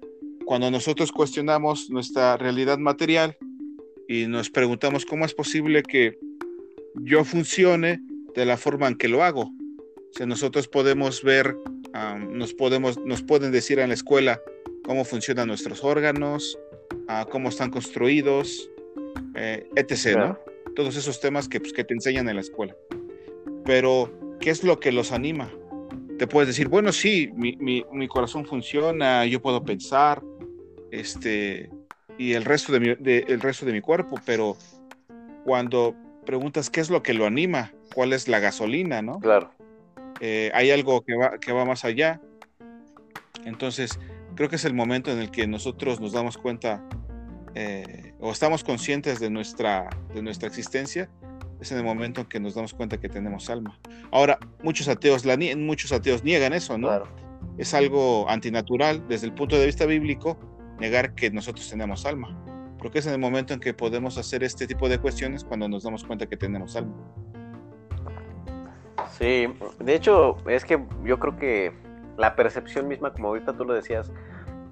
Cuando 0.47 0.71
nosotros 0.71 1.13
cuestionamos 1.13 1.91
nuestra 1.91 2.37
realidad 2.37 2.79
material 2.79 3.37
y 4.09 4.27
nos 4.27 4.51
preguntamos 4.51 5.05
cómo 5.05 5.25
es 5.25 5.35
posible 5.35 5.83
que 5.83 6.19
yo 6.95 7.25
funcione 7.25 8.01
de 8.35 8.47
la 8.47 8.57
forma 8.57 8.89
en 8.89 8.97
que 8.97 9.09
lo 9.09 9.23
hago. 9.23 9.43
O 9.43 10.13
sea, 10.15 10.27
nosotros 10.27 10.69
podemos 10.69 11.23
ver 11.23 11.57
nos, 12.29 12.55
podemos, 12.55 12.99
nos 12.99 13.23
pueden 13.23 13.53
decir 13.53 13.79
en 13.79 13.89
la 13.89 13.95
escuela 13.95 14.41
cómo 14.85 15.05
funcionan 15.05 15.49
nuestros 15.49 15.85
órganos, 15.85 16.59
cómo 17.31 17.49
están 17.49 17.71
construidos, 17.71 18.71
eh, 19.35 19.69
etc. 19.77 20.37
Todos 20.75 20.97
esos 20.97 21.21
temas 21.21 21.49
que, 21.49 21.61
pues, 21.61 21.73
que 21.73 21.85
te 21.85 21.95
enseñan 21.95 22.29
en 22.29 22.37
la 22.37 22.41
escuela. 22.41 22.75
Pero 23.65 24.37
¿qué 24.41 24.51
es 24.51 24.65
lo 24.65 24.81
que 24.81 24.93
los 24.93 25.13
anima? 25.13 25.51
Te 26.19 26.27
puedes 26.27 26.49
decir, 26.49 26.69
bueno, 26.69 26.93
sí, 26.93 27.31
mi, 27.35 27.57
mi, 27.57 28.09
corazón 28.09 28.45
funciona, 28.45 29.27
yo 29.27 29.41
puedo 29.41 29.65
pensar, 29.65 30.23
este, 30.91 31.71
y 32.19 32.35
el 32.35 32.45
resto 32.45 32.73
de, 32.73 32.81
mi, 32.81 32.89
el 32.89 33.41
resto 33.41 33.67
de 33.67 33.73
mi 33.73 33.81
cuerpo, 33.81 34.21
pero 34.25 34.57
cuando 35.45 35.97
preguntas 36.25 36.71
qué 36.71 36.81
es 36.81 36.91
lo 36.91 37.03
que 37.03 37.15
lo 37.15 37.27
anima, 37.27 37.73
cuál 37.95 38.13
es 38.13 38.29
la 38.29 38.39
gasolina, 38.39 39.03
¿no? 39.03 39.19
Claro. 39.19 39.53
Eh, 40.21 40.51
hay 40.55 40.71
algo 40.71 41.03
que 41.03 41.15
va, 41.17 41.39
que 41.39 41.53
va 41.53 41.65
más 41.65 41.85
allá. 41.85 42.21
Entonces, 43.45 43.99
creo 44.35 44.49
que 44.49 44.57
es 44.57 44.65
el 44.65 44.75
momento 44.75 45.11
en 45.11 45.19
el 45.19 45.31
que 45.31 45.47
nosotros 45.47 46.01
nos 46.01 46.13
damos 46.13 46.39
cuenta 46.39 46.83
eh, 47.55 48.15
o 48.21 48.33
estamos 48.33 48.65
conscientes 48.65 49.21
de 49.21 49.31
nuestra, 49.31 49.91
de 50.15 50.23
nuestra 50.23 50.49
existencia, 50.49 51.11
es 51.61 51.71
en 51.71 51.79
el 51.79 51.85
momento 51.85 52.23
en 52.23 52.27
que 52.27 52.41
nos 52.41 52.55
damos 52.55 52.73
cuenta 52.75 52.99
que 52.99 53.09
tenemos 53.09 53.51
alma. 53.51 53.79
Ahora, 54.11 54.39
muchos 54.63 54.89
ateos, 54.89 55.25
la, 55.25 55.37
muchos 55.57 55.93
ateos 55.93 56.25
niegan 56.25 56.53
eso, 56.53 56.79
¿no? 56.79 56.89
Claro. 56.89 57.09
Es 57.59 57.75
algo 57.75 58.29
antinatural 58.29 59.07
desde 59.09 59.27
el 59.27 59.35
punto 59.35 59.59
de 59.59 59.67
vista 59.67 59.87
bíblico 59.87 60.39
negar 60.81 61.15
que 61.15 61.31
nosotros 61.31 61.69
tenemos 61.69 62.07
alma. 62.07 62.37
Creo 62.79 62.91
que 62.91 62.99
es 62.99 63.07
en 63.07 63.13
el 63.13 63.19
momento 63.19 63.55
en 63.55 63.61
que 63.61 63.75
podemos 63.75 64.19
hacer 64.19 64.43
este 64.43 64.67
tipo 64.67 64.89
de 64.89 64.99
cuestiones 64.99 65.45
cuando 65.45 65.69
nos 65.69 65.85
damos 65.85 66.03
cuenta 66.05 66.27
que 66.27 66.37
tenemos 66.37 66.75
alma. 66.75 66.97
Sí, 69.19 69.47
de 69.79 69.95
hecho, 69.95 70.37
es 70.49 70.65
que 70.65 70.83
yo 71.05 71.19
creo 71.19 71.37
que 71.37 71.73
la 72.17 72.35
percepción 72.35 72.89
misma, 72.89 73.13
como 73.13 73.29
ahorita 73.29 73.53
tú 73.53 73.65
lo 73.65 73.75
decías, 73.75 74.11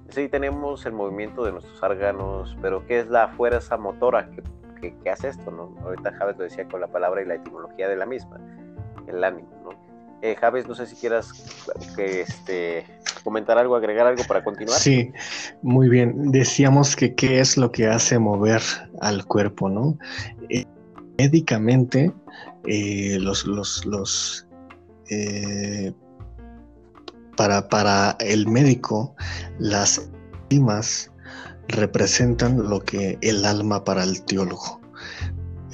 sí 0.09 0.27
tenemos 0.27 0.85
el 0.85 0.93
movimiento 0.93 1.43
de 1.43 1.51
nuestros 1.51 1.81
órganos, 1.81 2.57
pero 2.61 2.85
¿qué 2.85 2.99
es 2.99 3.07
la 3.07 3.29
fuerza 3.29 3.77
motora 3.77 4.29
que, 4.81 4.93
que, 4.95 5.09
hace 5.09 5.29
esto? 5.29 5.51
¿no? 5.51 5.75
Ahorita 5.83 6.11
Javes 6.13 6.37
lo 6.37 6.43
decía 6.43 6.67
con 6.67 6.81
la 6.81 6.87
palabra 6.87 7.21
y 7.21 7.25
la 7.25 7.35
etimología 7.35 7.87
de 7.87 7.95
la 7.95 8.05
misma, 8.05 8.39
el 9.07 9.23
ánimo. 9.23 9.49
¿no? 9.63 9.69
Eh, 10.21 10.35
Javes, 10.35 10.67
no 10.67 10.75
sé 10.75 10.85
si 10.85 10.95
quieras 10.95 11.31
que, 11.95 12.21
este, 12.21 12.85
comentar 13.23 13.57
algo, 13.57 13.75
agregar 13.75 14.05
algo 14.05 14.23
para 14.27 14.43
continuar. 14.43 14.77
Sí, 14.77 15.11
muy 15.63 15.89
bien. 15.89 16.31
Decíamos 16.31 16.95
que 16.95 17.15
qué 17.15 17.39
es 17.39 17.57
lo 17.57 17.71
que 17.71 17.87
hace 17.87 18.19
mover 18.19 18.61
al 18.99 19.25
cuerpo, 19.25 19.69
¿no? 19.69 19.97
Eh, 20.49 20.65
médicamente, 21.21 22.11
eh, 22.67 23.17
los, 23.19 23.45
los, 23.45 23.85
los 23.85 24.47
para, 27.35 27.67
para 27.69 28.15
el 28.19 28.47
médico, 28.47 29.15
las 29.59 30.09
enzimas 30.49 31.11
representan 31.67 32.69
lo 32.69 32.79
que 32.79 33.17
el 33.21 33.45
alma 33.45 33.83
para 33.83 34.03
el 34.03 34.23
teólogo. 34.23 34.79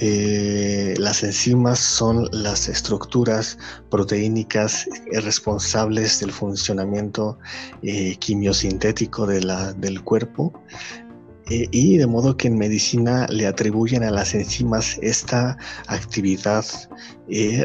Eh, 0.00 0.94
las 0.98 1.24
enzimas 1.24 1.80
son 1.80 2.28
las 2.30 2.68
estructuras 2.68 3.58
proteínicas 3.90 4.86
responsables 5.12 6.20
del 6.20 6.30
funcionamiento 6.30 7.36
eh, 7.82 8.16
quimiosintético 8.16 9.26
de 9.26 9.42
la, 9.42 9.72
del 9.72 10.00
cuerpo 10.02 10.52
eh, 11.50 11.68
y 11.70 11.96
de 11.96 12.06
modo 12.06 12.36
que 12.36 12.48
en 12.48 12.58
medicina 12.58 13.26
le 13.28 13.46
atribuyen 13.46 14.02
a 14.02 14.10
las 14.10 14.34
enzimas 14.34 14.98
esta 15.02 15.56
actividad 15.86 16.64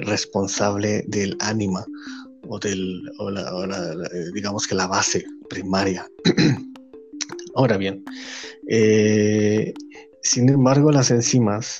responsable 0.04 1.06
del 1.08 1.38
ánima 1.40 1.86
o, 2.48 2.60
del, 2.60 3.10
digamos 4.34 4.68
que 4.68 4.75
la 4.75 4.88
base 4.88 5.25
primaria. 5.50 6.08
Ahora 7.56 7.78
bien, 7.78 8.04
eh, 8.68 9.74
sin 10.22 10.50
embargo 10.50 10.92
las 10.92 11.12
enzimas 11.12 11.80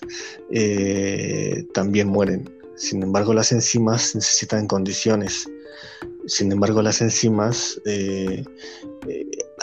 eh, 0.52 1.66
también 1.74 2.08
mueren. 2.08 2.50
Sin 2.76 3.04
embargo 3.04 3.34
las 3.34 3.52
enzimas 3.52 4.16
necesitan 4.16 4.68
condiciones. 4.68 5.50
Sin 6.28 6.52
embargo 6.52 6.82
las 6.82 7.02
enzimas 7.02 7.82
eh, 7.86 8.44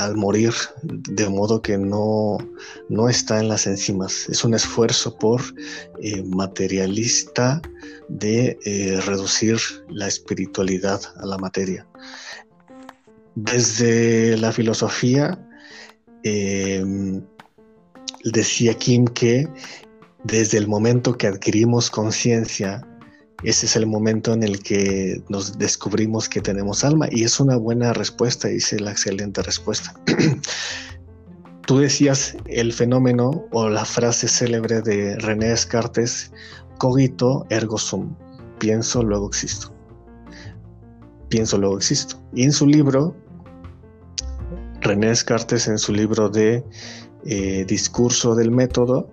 al 0.05 0.17
morir 0.17 0.53
de 0.83 1.29
modo 1.29 1.63
que 1.63 1.77
no, 1.79 2.39
no 2.89 3.09
está 3.09 3.41
en 3.41 3.49
las 3.49 3.67
enzimas. 3.67 4.29
Es 4.29 4.45
un 4.45 4.55
esfuerzo 4.55 5.17
por 5.17 5.43
materialista 6.25 7.61
de 8.09 8.59
eh, 8.65 9.01
reducir 9.07 9.59
la 9.89 10.09
espiritualidad 10.09 11.01
a 11.17 11.27
la 11.27 11.39
materia. 11.39 11.87
Desde 13.35 14.37
la 14.37 14.53
filosofía, 14.53 15.39
em, 16.25 17.23
decía 18.25 18.75
Kim 18.75 19.05
que 19.07 19.49
desde 20.25 20.59
el 20.59 20.67
momento 20.67 21.17
que 21.17 21.27
adquirimos 21.27 21.91
conciencia, 21.91 22.87
ese 23.43 23.67
es 23.67 23.77
el 23.77 23.87
momento 23.87 24.33
en 24.33 24.43
el 24.43 24.63
que 24.63 25.23
nos 25.29 25.59
descubrimos 25.59 26.29
que 26.29 26.41
tenemos 26.41 26.85
alma 26.85 27.09
y 27.11 27.25
es 27.25 27.41
una 27.41 27.57
buena 27.57 27.93
respuesta, 27.93 28.49
dice 28.49 28.79
la 28.79 28.91
excelente 28.91 29.43
respuesta. 29.43 29.95
Tú 31.67 31.79
decías 31.79 32.37
el 32.47 32.73
fenómeno 32.73 33.47
o 33.53 33.69
la 33.69 33.85
frase 33.85 34.29
célebre 34.29 34.83
de 34.83 35.17
René 35.19 35.49
Descartes, 35.49 36.33
cogito 36.79 37.47
ergo 37.49 37.79
sum, 37.79 38.15
pienso 38.59 39.03
luego 39.03 39.29
existo. 39.29 39.73
Pienso 41.29 41.59
luego 41.59 41.77
existo. 41.77 42.21
Y 42.35 42.43
en 42.43 42.53
su 42.53 42.67
libro, 42.67 43.17
René 44.81 45.09
Descartes, 45.09 45.69
en 45.69 45.79
su 45.79 45.93
libro 45.93 46.29
de 46.29 46.65
eh, 47.25 47.65
Discurso 47.67 48.35
del 48.35 48.51
Método, 48.51 49.09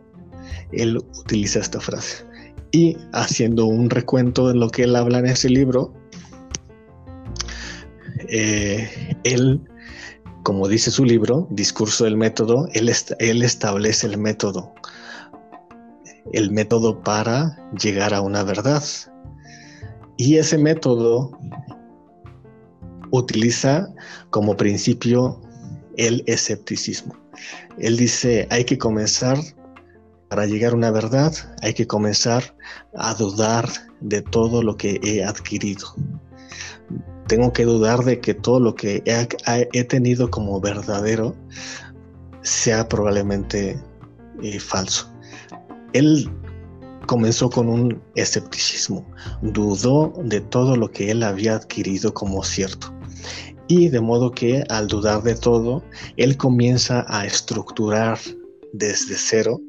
él 0.71 0.97
utiliza 0.97 1.59
esta 1.59 1.79
frase. 1.79 2.26
Y 2.71 2.97
haciendo 3.13 3.65
un 3.65 3.89
recuento 3.89 4.47
de 4.47 4.55
lo 4.55 4.69
que 4.69 4.83
él 4.83 4.95
habla 4.95 5.19
en 5.19 5.27
ese 5.27 5.49
libro, 5.49 5.93
eh, 8.29 9.15
él, 9.23 9.61
como 10.43 10.67
dice 10.67 10.91
su 10.91 11.05
libro, 11.05 11.47
Discurso 11.49 12.03
del 12.03 12.17
Método, 12.17 12.67
él, 12.73 12.91
él 13.19 13.41
establece 13.43 14.07
el 14.07 14.17
método 14.17 14.73
el 16.33 16.51
método 16.51 17.01
para 17.01 17.57
llegar 17.81 18.13
a 18.13 18.21
una 18.21 18.43
verdad. 18.43 18.83
Y 20.17 20.37
ese 20.37 20.57
método 20.57 21.37
utiliza 23.11 23.87
como 24.29 24.57
principio 24.57 25.39
el 25.95 26.23
escepticismo. 26.27 27.15
Él 27.77 27.97
dice, 27.97 28.47
hay 28.49 28.65
que 28.65 28.77
comenzar, 28.77 29.37
para 30.29 30.45
llegar 30.45 30.73
a 30.73 30.75
una 30.75 30.91
verdad, 30.91 31.33
hay 31.61 31.73
que 31.73 31.87
comenzar 31.87 32.55
a 32.95 33.13
dudar 33.13 33.69
de 34.01 34.21
todo 34.21 34.61
lo 34.61 34.75
que 34.75 34.99
he 35.03 35.23
adquirido. 35.23 35.87
Tengo 37.27 37.51
que 37.51 37.65
dudar 37.65 38.03
de 38.03 38.19
que 38.19 38.33
todo 38.33 38.59
lo 38.59 38.75
que 38.75 39.03
he, 39.05 39.83
tenido 39.83 40.29
como 40.29 40.61
verdadero 40.61 41.35
sea 42.41 42.87
probablemente 42.87 43.81
eh, 44.41 44.59
falso. 44.59 45.11
Él 45.93 46.29
comenzó 47.05 47.49
con 47.49 47.67
un 47.69 48.01
escepticismo, 48.15 49.05
dudó 49.41 50.13
de 50.23 50.41
todo 50.41 50.75
lo 50.75 50.91
que 50.91 51.11
él 51.11 51.23
había 51.23 51.55
adquirido 51.55 52.13
como 52.13 52.43
cierto. 52.43 52.93
Y 53.67 53.89
de 53.89 53.99
modo 53.99 54.31
que 54.31 54.63
al 54.69 54.87
dudar 54.87 55.23
de 55.23 55.35
todo, 55.35 55.83
él 56.15 56.37
comienza 56.37 57.05
a 57.09 57.25
estructurar 57.25 58.17
desde 58.71 59.15
cero 59.17 59.59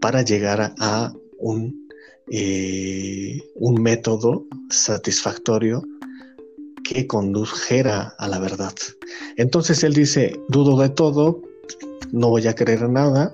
para 0.00 0.22
llegar 0.22 0.74
a 0.78 1.12
un, 1.38 1.88
eh, 2.30 3.40
un 3.54 3.82
método 3.82 4.46
satisfactorio 4.70 5.82
que 6.84 7.06
condujera 7.06 8.14
a 8.18 8.28
la 8.28 8.38
verdad. 8.38 8.74
Entonces 9.36 9.82
él 9.84 9.94
dice, 9.94 10.40
dudo 10.48 10.80
de 10.80 10.88
todo, 10.88 11.42
no 12.12 12.30
voy 12.30 12.46
a 12.46 12.54
creer 12.54 12.88
nada, 12.88 13.32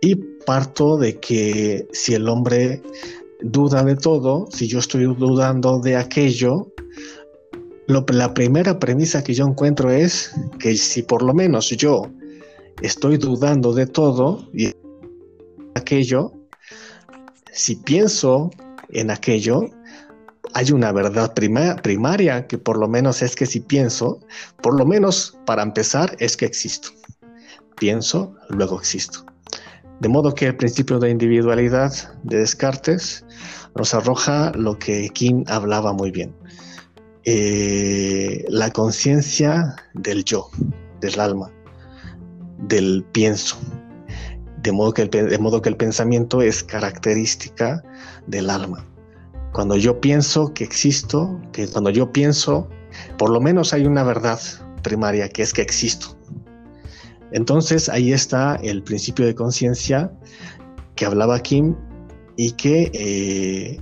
y 0.00 0.16
parto 0.46 0.96
de 0.96 1.18
que 1.18 1.86
si 1.92 2.14
el 2.14 2.28
hombre 2.28 2.82
duda 3.40 3.82
de 3.84 3.96
todo, 3.96 4.48
si 4.50 4.66
yo 4.66 4.78
estoy 4.78 5.04
dudando 5.04 5.80
de 5.80 5.96
aquello, 5.96 6.70
la 7.86 8.32
primera 8.32 8.78
premisa 8.78 9.22
que 9.22 9.34
yo 9.34 9.46
encuentro 9.46 9.90
es 9.90 10.32
que 10.58 10.76
si 10.76 11.02
por 11.02 11.22
lo 11.22 11.34
menos 11.34 11.70
yo 11.70 12.06
estoy 12.82 13.18
dudando 13.18 13.72
de 13.72 13.86
todo 13.86 14.48
y 14.52 14.72
aquello, 15.84 16.32
si 17.52 17.76
pienso 17.76 18.50
en 18.88 19.10
aquello, 19.10 19.68
hay 20.54 20.72
una 20.72 20.92
verdad 20.92 21.34
primaria 21.34 22.46
que 22.46 22.56
por 22.56 22.78
lo 22.78 22.88
menos 22.88 23.20
es 23.20 23.36
que 23.36 23.44
si 23.44 23.60
pienso, 23.60 24.18
por 24.62 24.78
lo 24.78 24.86
menos 24.86 25.36
para 25.44 25.62
empezar 25.62 26.16
es 26.20 26.36
que 26.36 26.46
existo. 26.46 26.88
Pienso, 27.76 28.34
luego 28.48 28.78
existo. 28.78 29.26
De 30.00 30.08
modo 30.08 30.34
que 30.34 30.46
el 30.46 30.56
principio 30.56 30.98
de 30.98 31.10
individualidad 31.10 31.92
de 32.22 32.38
Descartes 32.38 33.24
nos 33.76 33.92
arroja 33.92 34.52
lo 34.54 34.78
que 34.78 35.10
Kim 35.10 35.44
hablaba 35.48 35.92
muy 35.92 36.10
bien. 36.10 36.34
Eh, 37.24 38.44
la 38.48 38.70
conciencia 38.70 39.76
del 39.92 40.24
yo, 40.24 40.48
del 41.00 41.20
alma, 41.20 41.50
del 42.58 43.04
pienso. 43.12 43.56
De 44.64 44.72
modo, 44.72 44.92
que 44.92 45.02
el, 45.02 45.10
de 45.10 45.38
modo 45.38 45.62
que 45.62 45.68
el 45.68 45.76
pensamiento 45.76 46.42
es 46.42 46.64
característica 46.64 47.84
del 48.26 48.50
alma. 48.50 48.84
cuando 49.52 49.76
yo 49.76 50.00
pienso 50.00 50.52
que 50.52 50.64
existo, 50.64 51.40
que 51.52 51.68
cuando 51.68 51.90
yo 51.90 52.10
pienso, 52.10 52.68
por 53.18 53.30
lo 53.30 53.40
menos 53.40 53.72
hay 53.72 53.86
una 53.86 54.02
verdad 54.02 54.40
primaria, 54.82 55.28
que 55.28 55.42
es 55.42 55.52
que 55.52 55.62
existo. 55.62 56.16
Entonces 57.30 57.88
ahí 57.88 58.12
está 58.12 58.56
el 58.56 58.82
principio 58.82 59.26
de 59.26 59.34
conciencia 59.34 60.10
que 60.96 61.04
hablaba 61.04 61.38
Kim 61.40 61.76
y 62.36 62.52
que 62.52 62.90
eh, 62.94 63.80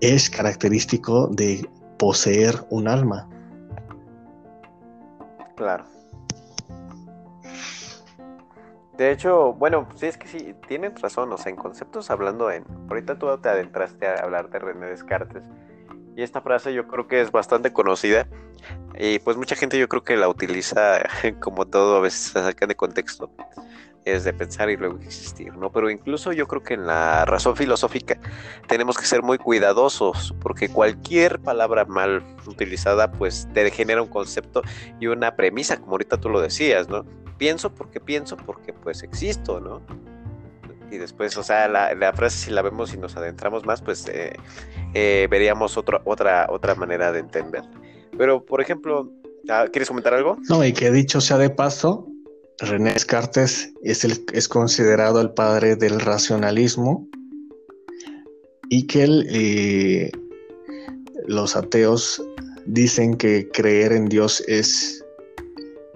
es 0.00 0.30
característico 0.30 1.28
de 1.28 1.68
poseer 1.98 2.64
un 2.70 2.88
alma. 2.88 3.28
Claro. 5.56 5.93
De 8.96 9.10
hecho, 9.10 9.54
bueno, 9.54 9.88
sí 9.96 10.06
es 10.06 10.16
que 10.16 10.28
sí, 10.28 10.54
tienen 10.68 10.94
razón, 10.96 11.32
o 11.32 11.36
sea, 11.36 11.50
en 11.50 11.56
conceptos 11.56 12.10
hablando 12.10 12.50
en... 12.50 12.64
Ahorita 12.88 13.18
tú 13.18 13.26
te 13.38 13.48
adentraste 13.48 14.06
a 14.06 14.14
hablar 14.22 14.50
de 14.50 14.58
René 14.60 14.86
Descartes 14.86 15.42
y 16.16 16.22
esta 16.22 16.40
frase 16.40 16.72
yo 16.72 16.86
creo 16.86 17.08
que 17.08 17.20
es 17.20 17.32
bastante 17.32 17.72
conocida 17.72 18.28
y 18.96 19.18
pues 19.18 19.36
mucha 19.36 19.56
gente 19.56 19.78
yo 19.78 19.88
creo 19.88 20.04
que 20.04 20.16
la 20.16 20.28
utiliza 20.28 21.02
como 21.40 21.66
todo, 21.66 21.96
a 21.96 22.00
veces 22.00 22.32
se 22.32 22.40
saca 22.40 22.66
de 22.66 22.76
contexto, 22.76 23.30
es 24.04 24.22
de 24.22 24.32
pensar 24.32 24.70
y 24.70 24.76
luego 24.76 24.96
existir, 24.98 25.56
¿no? 25.56 25.72
Pero 25.72 25.90
incluso 25.90 26.32
yo 26.32 26.46
creo 26.46 26.62
que 26.62 26.74
en 26.74 26.86
la 26.86 27.24
razón 27.24 27.56
filosófica 27.56 28.18
tenemos 28.68 28.96
que 28.96 29.06
ser 29.06 29.22
muy 29.22 29.38
cuidadosos 29.38 30.34
porque 30.40 30.68
cualquier 30.68 31.40
palabra 31.40 31.84
mal 31.84 32.22
utilizada 32.46 33.10
pues 33.10 33.48
te 33.52 33.68
genera 33.70 34.02
un 34.02 34.08
concepto 34.08 34.62
y 35.00 35.08
una 35.08 35.34
premisa, 35.34 35.78
como 35.78 35.92
ahorita 35.92 36.20
tú 36.20 36.28
lo 36.28 36.40
decías, 36.40 36.88
¿no? 36.88 37.04
Pienso 37.38 37.74
porque 37.74 38.00
pienso 38.00 38.36
porque 38.36 38.72
pues 38.72 39.02
existo, 39.02 39.60
¿no? 39.60 39.82
y 40.94 40.98
después, 40.98 41.36
o 41.36 41.42
sea, 41.42 41.68
la, 41.68 42.12
frase 42.12 42.46
si 42.46 42.50
la 42.50 42.62
vemos 42.62 42.94
y 42.94 42.96
nos 42.96 43.16
adentramos 43.16 43.64
más, 43.64 43.82
pues 43.82 44.06
eh, 44.08 44.34
eh, 44.94 45.26
veríamos 45.30 45.76
otra, 45.76 46.00
otra, 46.04 46.46
otra 46.50 46.74
manera 46.74 47.12
de 47.12 47.20
entender. 47.20 47.62
Pero, 48.16 48.44
por 48.44 48.60
ejemplo, 48.60 49.10
ah, 49.48 49.66
¿quieres 49.72 49.88
comentar 49.88 50.14
algo? 50.14 50.38
No, 50.48 50.64
y 50.64 50.72
que 50.72 50.90
dicho 50.90 51.20
sea 51.20 51.38
de 51.38 51.50
paso, 51.50 52.06
René 52.58 52.92
Descartes 52.92 53.72
es, 53.82 54.04
el, 54.04 54.24
es 54.32 54.48
considerado 54.48 55.20
el 55.20 55.30
padre 55.30 55.76
del 55.76 56.00
racionalismo 56.00 57.08
y 58.68 58.86
que 58.86 59.04
eh, 59.28 60.12
los 61.26 61.56
ateos 61.56 62.22
dicen 62.66 63.16
que 63.16 63.48
creer 63.52 63.92
en 63.92 64.06
Dios 64.06 64.42
es 64.46 65.03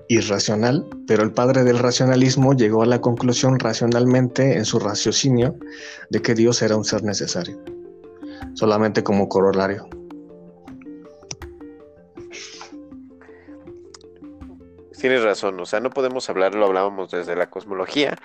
irracional, 0.09 0.87
pero 1.07 1.23
el 1.23 1.33
padre 1.33 1.65
del 1.65 1.79
racionalismo 1.79 2.55
llegó 2.55 2.83
a 2.83 2.87
la 2.87 3.01
conclusión 3.01 3.59
racionalmente 3.59 4.57
en 4.57 4.65
su 4.65 4.79
raciocinio 4.79 5.57
de 6.11 6.23
que 6.23 6.35
Dios 6.35 6.63
era 6.63 6.77
un 6.77 6.85
ser 6.85 7.03
necesario, 7.03 7.59
solamente 8.55 9.05
como 9.05 9.29
corolario. 9.29 9.89
Tienes 14.99 15.23
razón, 15.23 15.61
o 15.61 15.65
sea, 15.65 15.79
no 15.79 15.91
podemos 15.91 16.29
hablar, 16.29 16.57
lo 16.57 16.67
hablábamos 16.67 17.13
desde 17.13 17.37
la 17.37 17.49
cosmología. 17.49 18.17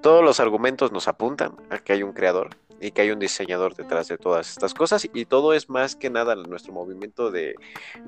Todos 0.00 0.24
los 0.24 0.40
argumentos 0.40 0.90
nos 0.90 1.06
apuntan 1.06 1.52
a 1.68 1.78
que 1.78 1.92
hay 1.92 2.02
un 2.02 2.14
creador, 2.14 2.56
y 2.82 2.90
que 2.90 3.02
hay 3.02 3.10
un 3.12 3.20
diseñador 3.20 3.74
detrás 3.76 4.08
de 4.08 4.18
todas 4.18 4.50
estas 4.50 4.74
cosas 4.74 5.08
y 5.14 5.24
todo 5.24 5.54
es 5.54 5.70
más 5.70 5.94
que 5.94 6.10
nada 6.10 6.34
nuestro 6.34 6.72
movimiento 6.72 7.30
de 7.30 7.54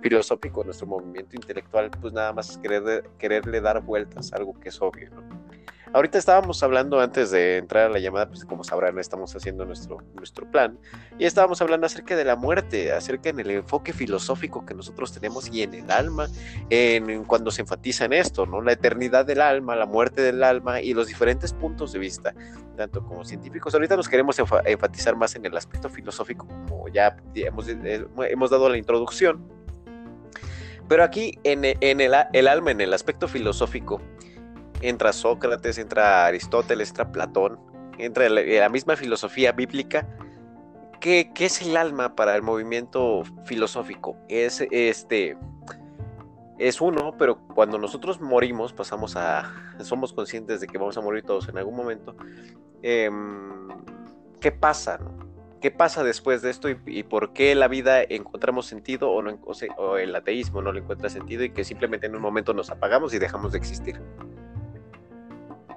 filosófico, 0.03 0.65
nuestro 0.65 0.89
movimiento 0.89 1.37
intelectual, 1.37 1.91
pues 2.01 2.13
nada 2.13 2.33
más 2.33 2.51
es 2.51 2.59
querer, 2.59 3.09
quererle 3.19 3.61
dar 3.61 3.81
vueltas 3.83 4.33
algo 4.33 4.59
que 4.59 4.71
es 4.71 4.83
obvio, 4.83 5.11
¿no? 5.11 5.54
Ahorita 5.95 6.19
estábamos 6.19 6.61
hablando 6.65 6.99
antes 6.99 7.31
de 7.31 7.57
entrar 7.57 7.87
a 7.87 7.89
la 7.89 8.01
llamada, 8.01 8.27
pues 8.27 8.45
como 8.45 8.65
sabrán, 8.65 8.99
estamos 8.99 9.37
haciendo 9.37 9.65
nuestro, 9.65 9.99
nuestro 10.15 10.51
plan 10.51 10.77
y 11.21 11.25
estábamos 11.25 11.63
hablando 11.63 11.87
acerca 11.87 12.17
de 12.17 12.25
la 12.25 12.35
muerte, 12.35 12.91
acerca 12.91 13.29
en 13.29 13.39
el 13.39 13.49
enfoque 13.53 13.93
filosófico 13.93 14.67
que 14.67 14.75
nosotros 14.75 15.13
tenemos 15.13 15.49
y 15.53 15.63
en 15.63 15.73
el 15.73 15.89
alma, 15.93 16.27
en, 16.69 17.23
cuando 17.23 17.53
se 17.53 17.61
enfatiza 17.63 18.07
en 18.07 18.13
esto, 18.13 18.45
¿no? 18.45 18.61
La 18.61 18.73
eternidad 18.73 19.25
del 19.25 19.41
alma, 19.41 19.77
la 19.77 19.87
muerte 19.87 20.21
del 20.21 20.43
alma 20.43 20.81
y 20.81 20.95
los 20.95 21.07
diferentes 21.07 21.53
puntos 21.53 21.93
de 21.93 22.01
vista, 22.01 22.35
tanto 22.77 23.01
como 23.05 23.25
científicos. 23.25 23.73
Ahorita 23.73 23.95
nos 23.97 24.09
queremos 24.09 24.37
enfatizar 24.65 25.15
más 25.15 25.37
en 25.37 25.47
el 25.47 25.57
aspecto 25.57 25.89
filosófico, 25.89 26.49
como 26.49 26.89
ya 26.89 27.17
hemos, 27.37 27.69
eh, 27.69 28.05
hemos 28.31 28.51
dado 28.51 28.69
la 28.69 28.79
introducción. 28.79 29.49
Pero 30.89 31.05
aquí 31.05 31.39
en, 31.45 31.65
en 31.65 32.01
el, 32.01 32.15
el 32.33 32.49
alma, 32.49 32.73
en 32.73 32.81
el 32.81 32.93
aspecto 32.93 33.29
filosófico, 33.29 34.01
entra 34.89 35.13
Sócrates, 35.13 35.79
entra 35.79 36.27
Aristóteles, 36.27 36.91
entra 36.91 37.11
Platón, 37.11 37.59
entra 37.99 38.29
la, 38.29 38.69
misma 38.69 38.97
filosofía 38.97 39.53
bíblica. 39.53 40.07
¿Qué, 41.01 41.31
es 41.39 41.63
el 41.63 41.77
alma 41.77 42.15
para 42.15 42.35
el 42.35 42.43
movimiento 42.43 43.23
filosófico? 43.45 44.17
Es 44.29 44.67
este 44.71 45.37
es 46.59 46.81
uno, 46.81 47.15
pero 47.19 47.39
cuando 47.55 47.79
nosotros 47.79 48.21
morimos, 48.21 48.73
pasamos 48.73 49.17
a. 49.17 49.53
somos 49.81 50.13
conscientes 50.13 50.61
de 50.61 50.67
que 50.67 50.79
vamos 50.79 50.97
a 50.97 51.01
morir 51.01 51.25
todos 51.25 51.49
en 51.49 51.59
algún 51.59 51.75
momento. 51.75 52.15
Em, 52.83 53.69
¿Qué 54.41 54.53
pasa? 54.53 55.01
¿Qué 55.61 55.71
pasa 55.71 56.05
después 56.05 56.43
de 56.43 56.51
esto 56.51 56.69
y, 56.69 57.03
por 57.05 57.33
qué 57.33 57.55
la 57.55 57.69
vida 57.69 58.03
encontramos 58.03 58.67
sentido 58.67 59.11
o, 59.11 59.23
no, 59.23 59.39
o 59.79 59.97
el 59.97 60.15
ateísmo 60.15 60.61
no 60.61 60.73
le 60.73 60.81
encuentra 60.81 61.09
sentido 61.09 61.43
y 61.43 61.51
que 61.51 61.65
simplemente 61.65 62.07
en 62.07 62.15
un 62.15 62.21
momento 62.21 62.53
nos 62.53 62.69
apagamos 62.69 63.15
y 63.15 63.19
dejamos 63.19 63.53
de 63.53 63.59
existir? 63.59 63.99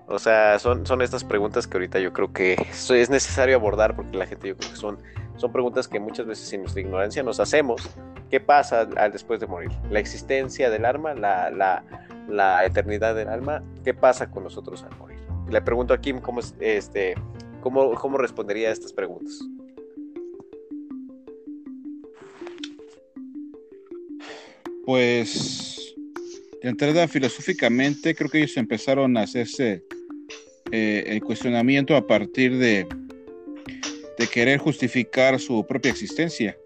O 0.09 0.19
sea, 0.19 0.57
son, 0.57 0.85
son 0.85 1.01
estas 1.01 1.25
preguntas 1.25 1.67
que 1.67 1.75
ahorita 1.75 1.99
yo 1.99 2.13
creo 2.13 2.31
que 2.31 2.53
es 2.53 3.09
necesario 3.09 3.57
abordar 3.57 3.93
porque 3.93 4.17
la 4.17 4.25
gente 4.25 4.47
yo 4.47 4.55
creo 4.55 4.71
que 4.71 4.77
son, 4.77 4.97
son 5.35 5.51
preguntas 5.51 5.89
que 5.89 5.99
muchas 5.99 6.25
veces 6.25 6.47
sin 6.47 6.61
nuestra 6.61 6.81
ignorancia 6.81 7.23
nos 7.23 7.41
hacemos. 7.41 7.89
¿Qué 8.29 8.39
pasa 8.39 8.87
al 8.95 9.11
después 9.11 9.41
de 9.41 9.47
morir? 9.47 9.69
La 9.91 9.99
existencia 9.99 10.69
del 10.69 10.85
alma, 10.85 11.13
la, 11.13 11.51
la, 11.51 11.83
la 12.29 12.65
eternidad 12.65 13.15
del 13.15 13.27
alma, 13.27 13.63
¿qué 13.83 13.93
pasa 13.93 14.31
con 14.31 14.43
nosotros 14.43 14.83
al 14.83 14.97
morir? 14.97 15.19
Le 15.49 15.61
pregunto 15.61 15.93
a 15.93 15.99
Kim 15.99 16.21
cómo, 16.21 16.39
este, 16.61 17.15
cómo, 17.59 17.93
cómo 17.95 18.17
respondería 18.17 18.69
a 18.69 18.71
estas 18.71 18.93
preguntas. 18.93 19.41
Pues 24.85 25.93
entrada 26.61 27.09
filosóficamente 27.09 28.15
creo 28.15 28.29
que 28.29 28.37
ellos 28.37 28.55
empezaron 28.55 29.17
a 29.17 29.23
hacerse 29.23 29.83
eh, 30.71 31.03
el 31.07 31.21
cuestionamiento 31.21 31.95
a 31.95 32.05
partir 32.05 32.57
de, 32.57 32.87
de 34.17 34.27
querer 34.27 34.59
justificar 34.59 35.39
su 35.39 35.65
propia 35.65 35.91
existencia. 35.91 36.57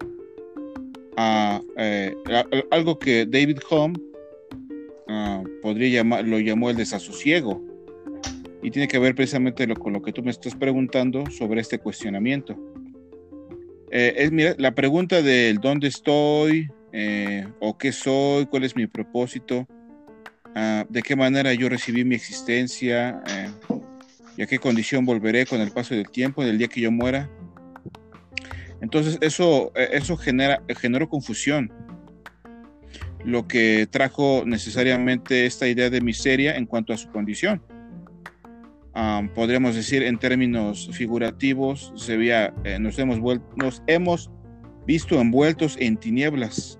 Eh, 1.76 2.14
algo 2.70 2.98
que 2.98 3.26
David 3.26 3.58
Hume 3.70 3.94
ah, 5.08 5.42
podría 5.60 5.88
llamar, 5.88 6.26
lo 6.26 6.38
llamó 6.38 6.70
el 6.70 6.76
desasosiego. 6.76 7.62
Y 8.62 8.70
tiene 8.70 8.86
que 8.86 8.98
ver 8.98 9.14
precisamente 9.14 9.66
con 9.74 9.92
lo 9.92 10.02
que 10.02 10.12
tú 10.12 10.22
me 10.22 10.30
estás 10.30 10.54
preguntando 10.54 11.28
sobre 11.30 11.60
este 11.60 11.78
cuestionamiento. 11.78 12.56
Eh, 13.90 14.14
es, 14.16 14.32
mira, 14.32 14.54
la 14.56 14.74
pregunta 14.74 15.20
del 15.20 15.58
dónde 15.58 15.88
estoy, 15.88 16.68
o 17.58 17.76
qué 17.76 17.90
soy, 17.90 18.46
cuál 18.46 18.64
es 18.64 18.76
mi 18.76 18.86
propósito, 18.86 19.66
ah, 20.54 20.86
de 20.88 21.02
qué 21.02 21.16
manera 21.16 21.52
yo 21.54 21.68
recibí 21.68 22.04
mi 22.04 22.14
existencia, 22.14 23.20
y 24.36 24.42
a 24.42 24.46
qué 24.46 24.58
condición 24.58 25.04
volveré 25.04 25.46
con 25.46 25.60
el 25.60 25.70
paso 25.70 25.94
del 25.94 26.10
tiempo, 26.10 26.44
del 26.44 26.58
día 26.58 26.68
que 26.68 26.80
yo 26.80 26.90
muera. 26.90 27.30
Entonces 28.80 29.18
eso, 29.20 29.72
eh, 29.74 29.90
eso 29.92 30.16
genera, 30.16 30.62
generó 30.76 31.08
confusión, 31.08 31.72
lo 33.24 33.46
que 33.46 33.86
trajo 33.90 34.42
necesariamente 34.44 35.46
esta 35.46 35.68
idea 35.68 35.90
de 35.90 36.00
miseria 36.00 36.56
en 36.56 36.66
cuanto 36.66 36.92
a 36.92 36.96
su 36.96 37.08
condición. 37.10 37.62
podríamos 39.34 39.74
decir 39.74 40.02
en 40.02 40.18
términos 40.18 40.90
figurativos, 40.92 41.92
se 41.96 42.16
veía, 42.16 42.52
eh, 42.64 42.78
nos, 42.78 42.98
hemos 42.98 43.18
nos 43.56 43.82
hemos 43.86 44.30
visto 44.86 45.20
envueltos 45.20 45.76
en 45.78 45.96
tinieblas. 45.96 46.78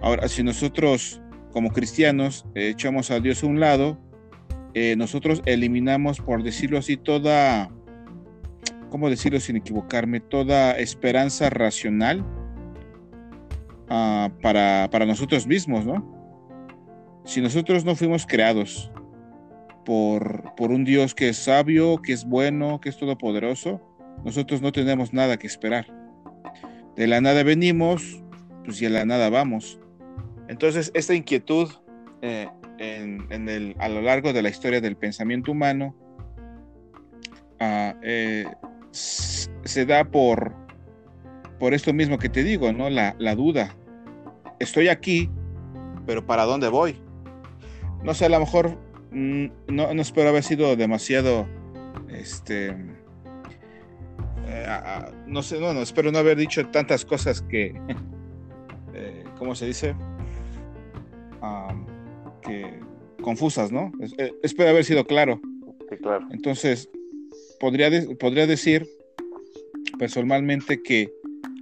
Ahora, 0.00 0.28
si 0.28 0.42
nosotros 0.42 1.20
como 1.52 1.72
cristianos 1.72 2.46
eh, 2.54 2.70
echamos 2.70 3.10
a 3.10 3.20
Dios 3.20 3.42
a 3.42 3.46
un 3.46 3.60
lado, 3.60 3.98
eh, 4.74 4.94
nosotros 4.96 5.42
eliminamos, 5.46 6.20
por 6.20 6.42
decirlo 6.42 6.78
así, 6.78 6.96
toda, 6.96 7.70
¿cómo 8.90 9.10
decirlo 9.10 9.40
sin 9.40 9.56
equivocarme? 9.56 10.20
Toda 10.20 10.72
esperanza 10.72 11.50
racional 11.50 12.24
ah, 13.88 14.30
para, 14.42 14.88
para 14.90 15.06
nosotros 15.06 15.46
mismos, 15.46 15.84
¿no? 15.84 16.18
Si 17.24 17.40
nosotros 17.40 17.84
no 17.84 17.94
fuimos 17.96 18.26
creados 18.26 18.90
por, 19.84 20.54
por 20.56 20.70
un 20.70 20.84
Dios 20.84 21.14
que 21.14 21.28
es 21.28 21.36
sabio, 21.36 22.00
que 22.02 22.12
es 22.12 22.24
bueno, 22.24 22.80
que 22.80 22.88
es 22.88 22.96
todopoderoso, 22.96 23.80
nosotros 24.24 24.62
no 24.62 24.72
tenemos 24.72 25.12
nada 25.12 25.36
que 25.36 25.46
esperar. 25.46 25.86
De 26.96 27.06
la 27.06 27.20
nada 27.20 27.42
venimos, 27.42 28.22
pues 28.64 28.80
y 28.82 28.86
a 28.86 28.90
la 28.90 29.04
nada 29.04 29.30
vamos. 29.30 29.80
Entonces, 30.48 30.90
esta 30.94 31.14
inquietud 31.14 31.70
eh, 32.22 32.48
en, 32.80 33.48
el, 33.48 33.76
a 33.78 33.88
lo 33.88 34.00
largo 34.00 34.32
de 34.32 34.42
la 34.42 34.48
historia 34.48 34.80
del 34.80 34.96
pensamiento 34.96 35.52
humano 35.52 35.94
ah, 37.60 37.94
eh, 38.02 38.46
se 38.90 39.86
da 39.86 40.04
por, 40.04 40.54
por 41.58 41.74
esto 41.74 41.92
mismo 41.92 42.18
que 42.18 42.30
te 42.30 42.42
digo, 42.42 42.72
¿no? 42.72 42.88
La, 42.88 43.14
la 43.18 43.34
duda. 43.34 43.76
Estoy 44.58 44.88
aquí, 44.88 45.30
pero 46.06 46.24
¿para 46.24 46.44
dónde 46.44 46.68
voy? 46.68 46.96
No 48.02 48.14
sé, 48.14 48.24
a 48.24 48.30
lo 48.30 48.40
mejor 48.40 48.78
mm, 49.10 49.46
no, 49.68 49.92
no 49.92 50.02
espero 50.02 50.30
haber 50.30 50.42
sido 50.42 50.74
demasiado, 50.74 51.46
este, 52.08 52.68
eh, 54.46 54.66
no 55.26 55.42
sé, 55.42 55.60
no, 55.60 55.70
espero 55.82 56.10
no 56.10 56.18
haber 56.18 56.38
dicho 56.38 56.66
tantas 56.68 57.04
cosas 57.04 57.42
que, 57.42 57.78
eh, 58.94 59.24
¿cómo 59.38 59.54
se 59.54 59.66
dice? 59.66 59.94
Que 62.50 62.80
confusas, 63.22 63.70
¿no? 63.70 63.92
Eh, 64.18 64.32
espero 64.42 64.70
haber 64.70 64.84
sido 64.84 65.04
claro. 65.04 65.40
Sí, 65.88 65.96
claro. 65.96 66.26
Entonces, 66.30 66.90
podría, 67.58 67.90
podría 68.18 68.46
decir 68.46 68.88
personalmente 69.98 70.82
que 70.82 71.12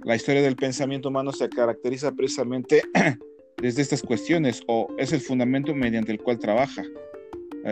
la 0.03 0.15
historia 0.15 0.41
del 0.41 0.55
pensamiento 0.55 1.09
humano 1.09 1.31
se 1.31 1.49
caracteriza 1.49 2.13
precisamente 2.13 2.81
desde 3.57 3.81
estas 3.81 4.01
cuestiones 4.01 4.61
o 4.67 4.87
es 4.97 5.11
el 5.11 5.21
fundamento 5.21 5.75
mediante 5.75 6.11
el 6.11 6.19
cual 6.19 6.39
trabaja. 6.39 6.83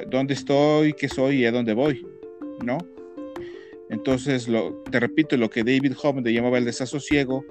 ¿Dónde 0.09 0.33
estoy? 0.33 0.91
¿Qué 0.93 1.07
soy? 1.07 1.43
¿Y 1.43 1.45
a 1.45 1.51
dónde 1.51 1.73
voy? 1.73 2.05
¿No? 2.63 2.77
Entonces, 3.89 4.49
lo, 4.49 4.73
te 4.91 4.99
repito, 4.99 5.37
lo 5.37 5.49
que 5.49 5.63
David 5.63 5.93
Hume 6.03 6.21
llamaba 6.33 6.57
el 6.57 6.65
desasosiego 6.65 7.45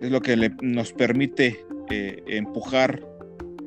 es 0.00 0.10
lo 0.10 0.20
que 0.20 0.36
nos 0.62 0.92
permite 0.92 1.64
eh, 1.90 2.22
empujar 2.28 3.15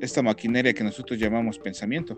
esta 0.01 0.21
maquinaria 0.21 0.73
que 0.73 0.83
nosotros 0.83 1.19
llamamos 1.19 1.59
pensamiento. 1.59 2.17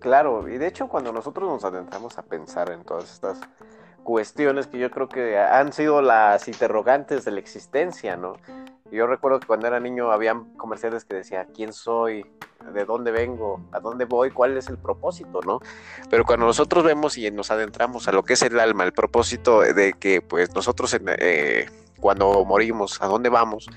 Claro, 0.00 0.48
y 0.48 0.58
de 0.58 0.66
hecho 0.66 0.88
cuando 0.88 1.12
nosotros 1.12 1.48
nos 1.48 1.64
adentramos 1.64 2.18
a 2.18 2.22
pensar 2.22 2.70
en 2.70 2.84
todas 2.84 3.12
estas 3.12 3.40
cuestiones 4.04 4.66
que 4.66 4.78
yo 4.78 4.90
creo 4.90 5.08
que 5.08 5.36
han 5.38 5.72
sido 5.72 6.00
las 6.00 6.48
interrogantes 6.48 7.24
de 7.24 7.32
la 7.32 7.40
existencia, 7.40 8.16
¿no? 8.16 8.36
Yo 8.90 9.06
recuerdo 9.06 9.40
que 9.40 9.46
cuando 9.46 9.66
era 9.66 9.80
niño 9.80 10.10
habían 10.12 10.44
comerciales 10.56 11.04
que 11.04 11.14
decía 11.14 11.46
quién 11.54 11.72
soy, 11.72 12.24
de 12.72 12.84
dónde 12.84 13.10
vengo, 13.10 13.60
a 13.72 13.80
dónde 13.80 14.04
voy, 14.04 14.30
cuál 14.30 14.56
es 14.56 14.68
el 14.68 14.78
propósito, 14.78 15.40
¿no? 15.44 15.60
Pero 16.08 16.24
cuando 16.24 16.46
nosotros 16.46 16.84
vemos 16.84 17.18
y 17.18 17.30
nos 17.30 17.50
adentramos 17.50 18.08
a 18.08 18.12
lo 18.12 18.22
que 18.22 18.32
es 18.32 18.42
el 18.42 18.58
alma, 18.58 18.84
el 18.84 18.92
propósito 18.92 19.60
de 19.60 19.92
que 19.92 20.22
pues 20.22 20.54
nosotros 20.54 20.96
eh, 21.18 21.66
cuando 22.00 22.44
morimos, 22.44 23.00
a 23.02 23.06
dónde 23.06 23.28
vamos, 23.28 23.68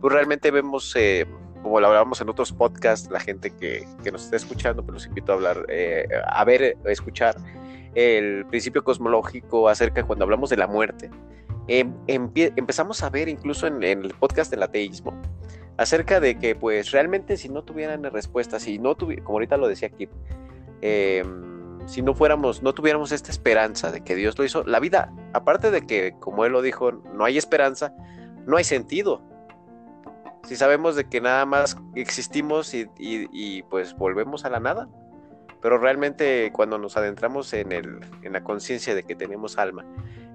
pues 0.00 0.12
realmente 0.12 0.50
vemos, 0.50 0.94
eh, 0.96 1.26
como 1.62 1.80
lo 1.80 1.86
hablábamos 1.88 2.20
en 2.20 2.28
otros 2.28 2.52
podcasts, 2.52 3.10
la 3.10 3.20
gente 3.20 3.50
que, 3.50 3.86
nos 4.10 4.24
está 4.24 4.36
escuchando, 4.36 4.82
pues 4.82 4.94
los 4.94 5.06
invito 5.06 5.32
a 5.32 5.34
hablar, 5.36 5.66
eh, 5.68 6.08
a 6.26 6.44
ver, 6.44 6.76
a 6.84 6.90
escuchar 6.90 7.36
el 7.94 8.46
principio 8.46 8.84
cosmológico 8.84 9.68
acerca 9.68 10.04
cuando 10.04 10.24
hablamos 10.24 10.50
de 10.50 10.56
la 10.56 10.66
muerte. 10.66 11.10
Em, 11.68 11.92
empezamos 12.06 13.02
a 13.02 13.10
ver 13.10 13.28
incluso 13.28 13.66
en, 13.66 13.82
el 13.82 14.12
podcast 14.14 14.50
del 14.50 14.62
ateísmo, 14.62 15.20
acerca 15.76 16.18
de 16.18 16.38
que 16.38 16.54
pues 16.54 16.90
realmente 16.90 17.36
si 17.36 17.48
no 17.48 17.62
tuvieran 17.62 18.02
respuestas, 18.04 18.62
si 18.62 18.78
no 18.78 18.96
tuvieran, 18.96 19.24
como 19.24 19.36
ahorita 19.36 19.56
lo 19.56 19.68
decía 19.68 19.88
Kip, 19.90 20.10
em, 20.80 21.86
si 21.86 22.02
no 22.02 22.14
fuéramos, 22.14 22.62
no 22.62 22.74
tuviéramos 22.74 23.12
esta 23.12 23.30
esperanza 23.30 23.92
de 23.92 24.00
que 24.02 24.14
Dios 24.14 24.38
lo 24.38 24.44
hizo, 24.44 24.64
la 24.64 24.80
vida, 24.80 25.12
aparte 25.32 25.70
de 25.70 25.86
que, 25.86 26.14
como 26.18 26.44
él 26.44 26.52
lo 26.52 26.62
dijo, 26.62 26.92
no 26.92 27.24
hay 27.24 27.38
esperanza, 27.38 27.94
no 28.46 28.56
hay 28.56 28.64
sentido. 28.64 29.22
Si 30.44 30.56
sabemos 30.56 30.96
de 30.96 31.08
que 31.08 31.20
nada 31.20 31.46
más 31.46 31.76
existimos 31.94 32.74
y, 32.74 33.62
pues 33.64 33.94
volvemos 33.94 34.44
a 34.44 34.50
la 34.50 34.60
nada, 34.60 34.88
pero 35.60 35.78
realmente 35.78 36.50
cuando 36.52 36.78
nos 36.78 36.96
adentramos 36.96 37.52
en, 37.52 37.72
el, 37.72 38.00
en 38.22 38.32
la 38.32 38.42
conciencia 38.42 38.94
de 38.94 39.02
que 39.02 39.14
tenemos 39.14 39.58
alma 39.58 39.84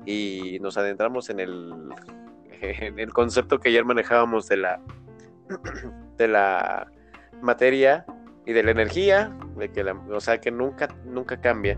y 0.05 0.59
nos 0.61 0.77
adentramos 0.77 1.29
en 1.29 1.39
el, 1.39 1.73
en 2.61 2.99
el 2.99 3.11
concepto 3.11 3.59
que 3.59 3.69
ayer 3.69 3.85
manejábamos 3.85 4.47
de 4.47 4.57
la 4.57 4.81
de 6.17 6.27
la 6.27 6.91
materia 7.41 8.05
y 8.45 8.53
de 8.53 8.63
la 8.63 8.71
energía, 8.71 9.35
de 9.57 9.71
que 9.71 9.83
la, 9.83 9.93
o 9.93 10.19
sea, 10.19 10.39
que 10.39 10.51
nunca, 10.51 10.87
nunca 11.05 11.41
cambia, 11.41 11.77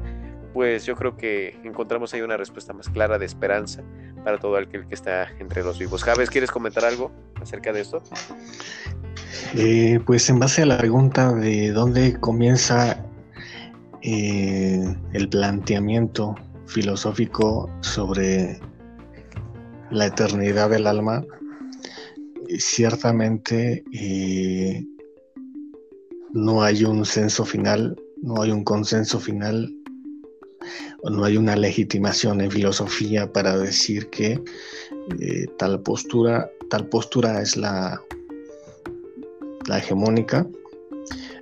pues 0.58 0.88
yo 0.88 0.96
creo 0.96 1.16
que 1.16 1.56
encontramos 1.64 2.16
ahí 2.16 2.24
una 2.24 2.36
respuesta 2.36 2.74
más 2.74 2.90
clara 2.90 3.20
de 3.20 3.28
esperanza 3.28 3.84
para 4.24 4.40
todo 4.40 4.58
aquel 4.58 4.88
que 4.88 4.96
está 4.96 5.28
entre 5.38 5.62
los 5.62 5.78
vivos. 5.78 6.04
Javes, 6.04 6.32
¿quieres 6.32 6.50
comentar 6.50 6.84
algo 6.84 7.12
acerca 7.40 7.72
de 7.72 7.82
esto? 7.82 8.02
Eh, 9.56 10.00
pues 10.04 10.28
en 10.32 10.40
base 10.40 10.64
a 10.64 10.66
la 10.66 10.80
pregunta 10.80 11.32
de 11.32 11.72
dónde 11.72 12.20
comienza 12.20 13.06
eh, 14.02 14.96
el 15.14 15.30
planteamiento 15.30 16.34
filosófico 16.66 17.70
sobre 17.82 18.60
la 19.92 20.08
eternidad 20.08 20.72
del 20.72 20.88
alma, 20.88 21.24
ciertamente 22.58 23.84
eh, 23.94 24.84
no 26.34 26.64
hay 26.64 26.84
un 26.84 27.06
censo 27.06 27.46
final, 27.46 27.96
no 28.24 28.42
hay 28.42 28.50
un 28.50 28.64
consenso 28.64 29.20
final, 29.20 29.72
no 31.10 31.24
hay 31.24 31.38
una 31.38 31.56
legitimación 31.56 32.42
en 32.42 32.52
filosofía 32.52 33.32
para 33.32 33.58
decir 33.58 34.10
que 34.10 34.42
eh, 35.20 35.46
tal 35.58 35.82
postura, 35.82 36.50
tal 36.70 36.88
postura 36.88 37.42
es 37.42 37.58
la, 37.58 38.02
la 39.68 39.78
hegemónica. 39.78 40.48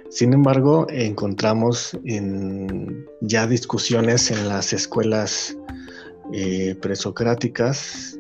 Sin 0.09 0.33
embargo, 0.33 0.87
encontramos 0.89 1.97
en 2.05 3.05
ya 3.21 3.47
discusiones 3.47 4.31
en 4.31 4.47
las 4.47 4.71
escuelas 4.71 5.57
eh, 6.33 6.75
presocráticas 6.81 8.17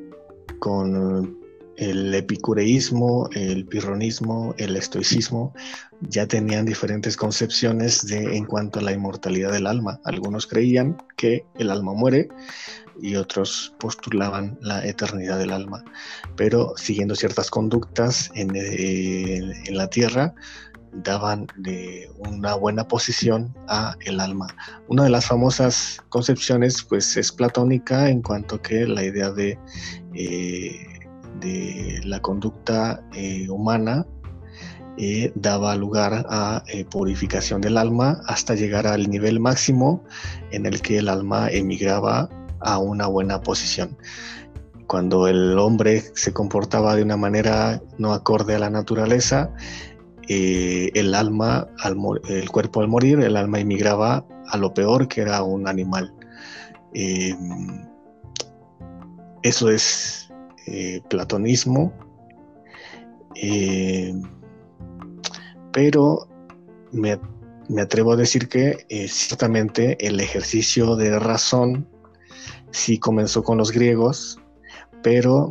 con 0.59 1.44
el 1.77 2.13
epicureísmo, 2.13 3.29
el 3.33 3.65
pirronismo, 3.65 4.55
el 4.57 4.75
estoicismo 4.77 5.53
ya 6.01 6.27
tenían 6.27 6.65
diferentes 6.65 7.17
concepciones 7.17 8.05
de, 8.07 8.37
en 8.37 8.45
cuanto 8.45 8.79
a 8.79 8.81
la 8.81 8.91
inmortalidad 8.91 9.51
del 9.51 9.67
alma. 9.67 9.99
Algunos 10.03 10.47
creían 10.47 10.97
que 11.17 11.45
el 11.57 11.71
alma 11.71 11.93
muere 11.93 12.29
y 13.01 13.15
otros 13.15 13.73
postulaban 13.79 14.57
la 14.61 14.85
eternidad 14.85 15.37
del 15.37 15.51
alma, 15.51 15.83
pero 16.35 16.73
siguiendo 16.77 17.15
ciertas 17.15 17.49
conductas 17.49 18.31
en, 18.35 18.51
eh, 18.55 19.41
la 19.69 19.89
tierra 19.89 20.33
daban 21.03 21.47
una 22.19 22.55
buena 22.55 22.87
posición 22.87 23.53
a 23.67 23.97
el 24.05 24.21
alma. 24.21 24.47
Una 24.87 25.03
de 25.03 25.09
las 25.09 25.25
famosas 25.25 26.01
concepciones 26.07 26.83
pues 26.83 27.17
es 27.17 27.33
platónica 27.33 28.09
en 28.09 28.21
cuanto 28.21 28.61
que 28.61 28.87
la 28.87 29.03
idea 29.03 29.29
de 29.31 29.59
eh, 30.13 30.94
de 31.39 32.01
la 32.03 32.19
conducta 32.21 33.03
eh, 33.13 33.49
humana 33.49 34.05
eh, 34.97 35.31
daba 35.35 35.75
lugar 35.75 36.25
a 36.29 36.63
eh, 36.67 36.85
purificación 36.85 37.61
del 37.61 37.77
alma 37.77 38.21
hasta 38.27 38.55
llegar 38.55 38.87
al 38.87 39.09
nivel 39.09 39.39
máximo 39.39 40.03
en 40.51 40.65
el 40.65 40.81
que 40.81 40.99
el 40.99 41.09
alma 41.09 41.49
emigraba 41.49 42.29
a 42.61 42.77
una 42.79 43.07
buena 43.07 43.41
posición. 43.41 43.97
Cuando 44.87 45.27
el 45.27 45.57
hombre 45.59 46.03
se 46.13 46.31
comportaba 46.31 46.95
de 46.95 47.03
una 47.03 47.17
manera 47.17 47.81
no 47.97 48.13
acorde 48.13 48.55
a 48.55 48.59
la 48.59 48.69
naturaleza, 48.69 49.51
el 50.27 51.13
alma, 51.13 51.67
al 51.79 51.97
el 52.29 52.49
cuerpo 52.49 52.81
al 52.81 52.87
morir, 52.87 53.19
el 53.19 53.35
alma 53.35 53.59
emigraba 53.59 54.25
a 54.47 54.57
lo 54.57 54.73
peor 54.73 55.07
que 55.07 55.21
era 55.21 55.43
un 55.43 55.67
animal. 55.67 56.13
eso 59.43 59.69
es 59.69 60.24
eh, 60.67 61.01
platonismo, 61.09 61.93
eh, 63.35 64.13
pero 65.71 66.27
me, 66.91 67.19
atrevo 67.79 68.13
a 68.13 68.15
decir 68.15 68.47
que 68.49 68.85
eh, 68.89 69.07
ciertamente 69.07 70.07
el 70.07 70.19
ejercicio 70.19 70.95
de 70.95 71.19
razón 71.19 71.87
sí 72.71 72.97
comenzó 72.97 73.43
con 73.43 73.59
los 73.59 73.71
griegos, 73.71 74.39
pero 75.03 75.49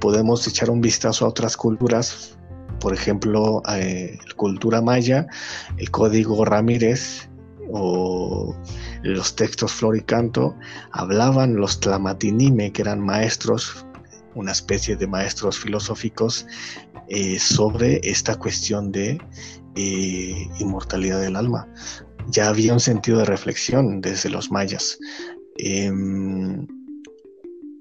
podemos 0.00 0.48
echar 0.48 0.70
un 0.70 0.80
vistazo 0.80 1.24
a 1.24 1.28
otras 1.28 1.56
culturas, 1.56 2.36
por 2.80 2.92
ejemplo, 2.92 3.62
la 3.64 4.34
cultura 4.34 4.82
maya, 4.82 5.28
el 5.76 5.88
código 5.92 6.44
Ramírez 6.44 7.28
o 7.72 8.56
los 9.02 9.36
textos 9.36 9.72
flor 9.72 9.96
y 9.96 10.00
canto, 10.00 10.56
hablaban 10.90 11.54
los 11.54 11.78
tlamatinime, 11.78 12.72
que 12.72 12.82
eran 12.82 13.00
maestros 13.00 13.86
una 14.34 14.52
especie 14.52 14.96
de 14.96 15.06
maestros 15.06 15.58
filosóficos 15.58 16.46
eh, 17.08 17.38
sobre 17.38 18.00
esta 18.04 18.36
cuestión 18.36 18.92
de 18.92 19.20
eh, 19.76 20.48
inmortalidad 20.58 21.20
del 21.20 21.36
alma. 21.36 21.68
Ya 22.28 22.48
había 22.48 22.72
un 22.72 22.80
sentido 22.80 23.18
de 23.18 23.24
reflexión 23.24 24.00
desde 24.00 24.30
los 24.30 24.50
mayas, 24.50 24.98
em, 25.56 26.66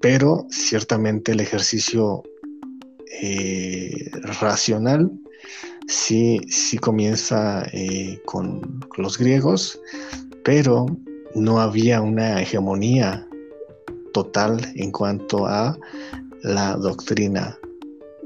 pero 0.02 0.48
ciertamente 0.50 1.34
el 1.34 1.42
ejercicio 1.42 2.24
eh, 3.22 4.10
racional 4.42 5.12
sí, 5.88 6.40
sí 6.50 6.78
comienza 6.78 7.70
con 8.26 8.80
los 8.98 9.18
griegos, 9.18 9.80
pero 10.44 10.86
no 11.36 11.60
había 11.60 12.02
una 12.02 12.42
hegemonía 12.42 13.28
total 14.14 14.72
en 14.76 14.92
cuanto 14.92 15.46
a 15.46 15.78
la 16.44 16.76
doctrina 16.76 17.58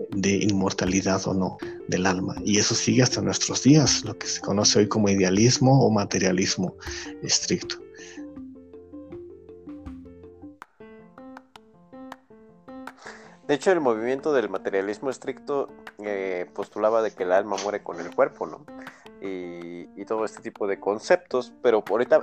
de 0.09 0.35
inmortalidad 0.35 1.27
o 1.27 1.33
no 1.33 1.57
del 1.87 2.05
alma. 2.05 2.35
Y 2.43 2.59
eso 2.59 2.75
sigue 2.75 3.03
hasta 3.03 3.21
nuestros 3.21 3.63
días, 3.63 4.03
lo 4.05 4.17
que 4.17 4.27
se 4.27 4.41
conoce 4.41 4.79
hoy 4.79 4.87
como 4.87 5.09
idealismo 5.09 5.85
o 5.85 5.89
materialismo 5.89 6.75
estricto. 7.21 7.77
De 13.47 13.55
hecho, 13.55 13.71
el 13.71 13.81
movimiento 13.81 14.31
del 14.33 14.49
materialismo 14.49 15.09
estricto 15.09 15.69
eh, 15.99 16.49
postulaba 16.53 17.01
de 17.01 17.11
que 17.11 17.23
el 17.23 17.33
alma 17.33 17.57
muere 17.61 17.83
con 17.83 17.99
el 17.99 18.09
cuerpo, 18.15 18.47
¿no? 18.47 18.65
Y, 19.25 20.03
todo 20.05 20.25
este 20.25 20.41
tipo 20.41 20.67
de 20.67 20.81
conceptos, 20.81 21.53
pero 21.63 21.81
ahorita, 21.89 22.21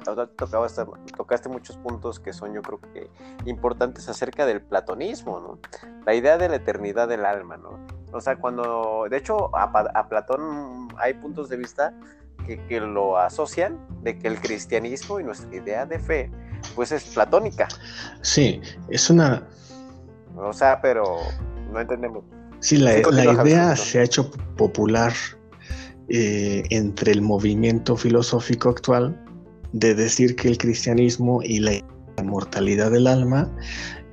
tocaste 1.17 1.49
muchos 1.49 1.79
puntos 1.79 2.21
que 2.21 2.35
son 2.35 2.53
yo 2.53 2.61
creo 2.61 2.79
que 2.93 3.11
importantes 3.47 4.07
acerca 4.11 4.45
del 4.45 4.61
platonismo, 4.61 5.41
¿no? 5.41 5.59
La 6.05 6.15
idea 6.15 6.37
de 6.37 6.51
la 6.51 6.57
eternidad 6.57 7.09
del 7.09 7.25
alma, 7.25 7.57
¿no? 7.57 7.81
O 8.13 8.21
sea, 8.21 8.37
cuando, 8.37 9.07
de 9.09 9.17
hecho, 9.17 9.51
a, 9.57 10.09
Platón 10.11 10.89
hay 10.99 11.15
puntos 11.15 11.49
de 11.49 11.57
vista 11.57 11.95
que, 12.47 12.63
que, 12.67 12.81
lo 12.81 13.17
asocian 13.17 13.79
de 14.03 14.19
que 14.19 14.29
el 14.29 14.39
cristianismo 14.39 15.19
y 15.21 15.25
nuestra 15.25 15.57
idea 15.57 15.87
de 15.87 15.99
fe, 15.99 16.31
pues 16.75 16.93
es 16.93 17.03
platónica. 17.05 17.67
Sí, 18.21 18.61
es 18.91 19.09
una, 19.09 19.49
o 20.37 20.53
sea, 20.53 20.81
pero 20.81 21.19
no 21.73 21.81
entendemos. 21.81 22.25
Sí, 22.61 22.77
la, 22.77 22.99
idea 22.99 23.75
se 23.77 24.01
ha 24.01 24.03
hecho 24.03 24.31
popular 24.57 25.13
eh, 26.11 26.65
entre 26.71 27.13
el 27.13 27.23
movimiento 27.23 27.97
filosófico 27.97 28.71
actual 28.71 29.17
de 29.73 29.95
decir 29.95 30.35
que 30.35 30.49
el 30.49 30.59
cristianismo 30.59 31.41
y 31.43 31.61
la 31.61 31.73
inmortalidad 32.19 32.91
del 32.91 33.07
alma 33.07 33.49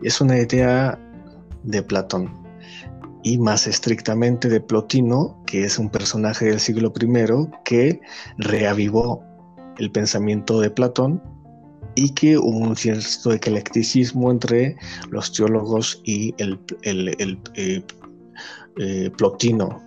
es 0.03 0.21
una 0.21 0.37
idea 0.37 0.99
de 1.63 1.81
Platón 1.81 2.31
y 3.23 3.37
más 3.39 3.65
estrictamente 3.67 4.47
de 4.47 4.61
Plotino, 4.61 5.41
que 5.47 5.63
es 5.63 5.79
un 5.79 5.89
personaje 5.89 6.45
del 6.45 6.59
siglo 6.59 6.93
I 6.95 7.49
que 7.65 7.99
reavivó 8.37 9.23
el 9.79 9.91
pensamiento 9.91 10.59
de 10.59 10.69
Platón 10.69 11.21
y 11.95 12.11
que 12.11 12.37
hubo 12.37 12.59
un 12.59 12.75
cierto 12.75 13.33
eclecticismo 13.33 14.29
entre 14.29 14.75
los 15.09 15.33
teólogos 15.33 15.99
y 16.05 16.35
el, 16.37 16.59
eh, 16.83 17.83
eh, 18.77 19.11
Plotino, 19.17 19.86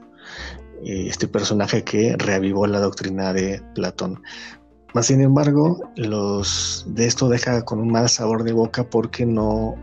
este 0.85 1.29
personaje 1.29 1.85
que 1.85 2.16
reavivó 2.16 2.66
la 2.66 2.81
doctrina 2.81 3.33
de 3.33 3.62
Platón. 3.75 4.23
Más 4.95 5.07
sin 5.07 5.21
embargo, 5.21 5.79
los, 5.97 6.85
de 6.88 7.07
esto 7.07 7.29
deja 7.29 7.62
con 7.64 7.81
un 7.81 7.93
mal 7.93 8.09
sabor 8.09 8.43
de 8.43 8.53
boca 8.53 8.88
porque 8.88 9.25
no 9.25 9.77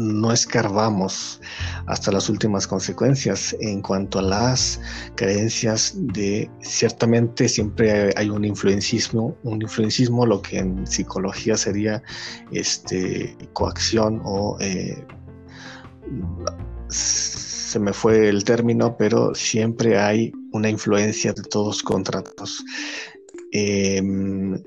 no 0.00 0.32
escarbamos 0.32 1.40
hasta 1.86 2.10
las 2.10 2.28
últimas 2.30 2.66
consecuencias 2.66 3.54
en 3.60 3.82
cuanto 3.82 4.18
a 4.18 4.22
las 4.22 4.80
creencias 5.14 5.94
de 5.94 6.50
ciertamente 6.60 7.48
siempre 7.48 8.10
hay 8.16 8.30
un 8.30 8.44
influencismo, 8.44 9.36
un 9.42 9.60
influencismo, 9.60 10.24
lo 10.24 10.40
que 10.40 10.58
en 10.58 10.86
psicología 10.86 11.56
sería 11.56 12.02
este 12.50 13.36
coacción 13.52 14.22
o 14.24 14.56
eh, 14.60 15.04
se 17.70 17.78
me 17.78 17.92
fue 17.92 18.28
el 18.28 18.42
término, 18.42 18.96
pero 18.96 19.32
siempre 19.32 19.96
hay 19.96 20.32
una 20.50 20.68
influencia 20.68 21.32
de 21.32 21.42
todos 21.42 21.84
contra 21.84 22.20
todos. 22.20 22.64
Em, 23.52 24.60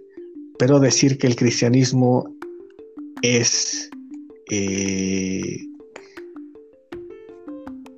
pero 0.57 0.79
decir 0.79 1.17
que 1.17 1.27
el 1.27 1.35
cristianismo 1.35 2.33
es 3.21 3.89
eh, 4.51 5.57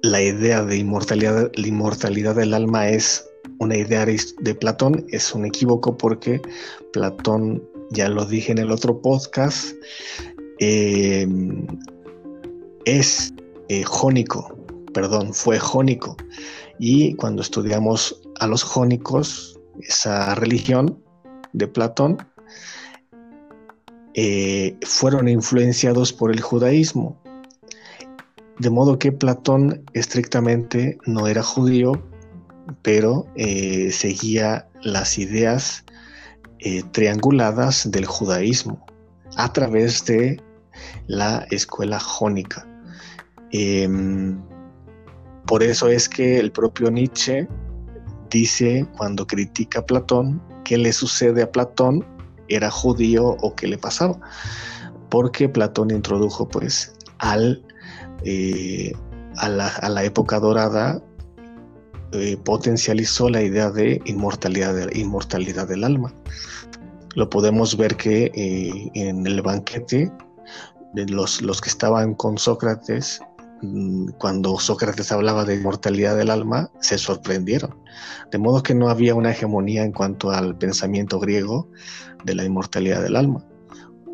la 0.01 0.23
idea 0.23 0.63
de 0.65 0.77
inmortalidad, 0.77 1.51
la 1.53 1.67
inmortalidad 1.67 2.35
del 2.35 2.55
alma 2.55 2.89
es 2.89 3.23
una 3.59 3.77
idea 3.77 4.07
de 4.07 4.55
Platón, 4.55 5.05
es 5.09 5.35
un 5.35 5.45
equívoco 5.45 5.95
porque 5.95 6.41
Platón, 6.93 7.63
ya 7.91 8.09
lo 8.09 8.25
dije 8.25 8.51
en 8.51 8.57
el 8.57 8.71
otro 8.71 8.99
podcast, 8.99 9.67
eh, 10.59 11.27
es 12.85 13.35
eh, 13.67 13.83
jónico, 13.83 14.54
perdón, 14.95 15.34
fue 15.34 15.60
jónico. 15.60 16.15
Y 16.79 17.15
cuando 17.15 17.41
estudiamos 17.41 18.21
a 18.39 18.47
los 18.47 18.63
jónicos, 18.63 19.60
esa 19.81 20.34
religión 20.36 21.03
de 21.51 21.67
Platón, 21.67 22.17
eh, 24.13 24.77
fueron 24.84 25.27
influenciados 25.27 26.13
por 26.13 26.31
el 26.31 26.39
judaísmo. 26.39 27.21
De 28.58 28.69
modo 28.69 28.97
que 28.97 29.12
Platón 29.12 29.84
estrictamente 29.93 30.97
no 31.05 31.27
era 31.27 31.43
judío, 31.43 32.01
pero 32.81 33.27
eh, 33.36 33.91
seguía 33.91 34.69
las 34.81 35.17
ideas 35.17 35.84
eh, 36.60 36.84
trianguladas 36.93 37.91
del 37.91 38.05
judaísmo 38.05 38.86
a 39.36 39.51
través 39.51 40.05
de 40.05 40.41
la 41.08 41.45
escuela 41.51 41.99
jónica. 41.99 42.65
Em, 43.51 44.39
por 45.47 45.63
eso 45.63 45.88
es 45.88 46.10
que 46.10 46.39
el 46.39 46.51
propio 46.51 46.89
Nietzsche 46.91 47.47
dice 48.29 48.88
cuando 48.97 49.25
critica 49.27 49.79
a 49.79 49.86
Platón, 49.86 50.41
¿qué 50.63 50.77
le 50.77 50.91
sucede 50.91 51.43
a 51.43 51.51
Platón? 51.51 52.05
era 52.47 52.69
judío 52.69 53.38
o 53.41 53.55
qué 53.55 53.67
le 53.67 53.77
pasaba. 53.77 54.19
Porque 55.10 55.49
Platón 55.49 55.91
introdujo 55.91 56.47
pues 56.47 56.93
al, 57.19 57.63
eh, 58.23 58.93
a, 59.38 59.49
la, 59.49 60.03
época 60.03 60.39
dorada, 60.39 61.01
eh, 62.12 62.38
potencializó 62.43 63.29
la 63.29 63.41
idea 63.41 63.71
de 63.71 64.01
inmortalidad, 64.05 64.91
inmortalidad 64.93 65.67
del 65.67 65.84
alma. 65.84 66.13
Lo 67.15 67.29
podemos 67.29 67.77
ver 67.77 67.95
que 67.95 68.31
eh, 68.36 68.91
en 68.93 69.25
el 69.25 69.41
banquete, 69.41 70.12
de 70.93 71.05
los, 71.08 71.41
los 71.41 71.60
que 71.60 71.69
estaban 71.69 72.13
con 72.13 72.38
Sócrates, 72.38 73.21
cuando 74.17 74.60
Sócrates 74.60 75.12
hablaba 75.12 75.45
de 75.45 75.56
inmortalidad 75.56 76.15
del 76.17 76.30
alma, 76.30 76.71
se 76.80 76.97
sorprendieron. 76.97 77.78
De 78.32 78.38
modo 78.38 78.63
que 78.63 78.75
no 78.75 78.89
había 78.89 79.15
una 79.15 79.32
hegemonía 79.32 79.84
en 79.84 79.91
cuanto 79.91 80.32
al 80.32 80.58
pensamiento 80.58 81.19
griego 81.19 81.69
de 82.23 82.36
la 82.36 82.43
inmortalidad 82.43 83.01
del 83.01 83.15
alma. 83.15 83.45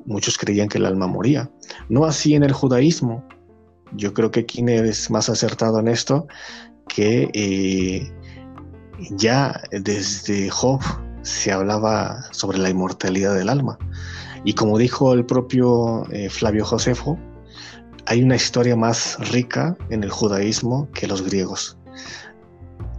Muchos 0.06 0.38
creían 0.38 0.68
que 0.68 0.78
el 0.78 0.86
alma 0.86 1.08
moría. 1.08 1.50
No 1.90 2.06
así 2.06 2.36
en 2.36 2.44
el 2.44 2.54
judaísmo. 2.54 3.24
Yo 3.94 4.14
creo 4.14 4.32
que 4.32 4.46
quien 4.46 4.70
es 4.70 5.10
más 5.12 5.30
acertado 5.30 5.80
en 5.80 5.88
esto, 5.88 6.28
que 6.88 7.30
eh, 7.34 8.12
ya 9.12 9.62
desde 9.72 10.50
Job 10.50 10.82
se 11.22 11.52
hablaba 11.52 12.24
sobre 12.32 12.58
la 12.58 12.70
inmortalidad 12.70 13.36
del 13.36 13.50
alma. 13.50 13.78
Y 14.44 14.54
como 14.54 14.78
dijo 14.78 15.14
el 15.14 15.26
propio 15.26 16.06
eh, 16.12 16.30
Flavio 16.30 16.66
Josefo, 16.66 17.18
hay 18.06 18.24
una 18.24 18.36
historia 18.36 18.76
más 18.76 19.18
rica 19.32 19.78
en 19.90 20.04
el 20.04 20.10
judaísmo 20.10 20.90
que 20.92 21.08
los 21.08 21.22
griegos. 21.22 21.78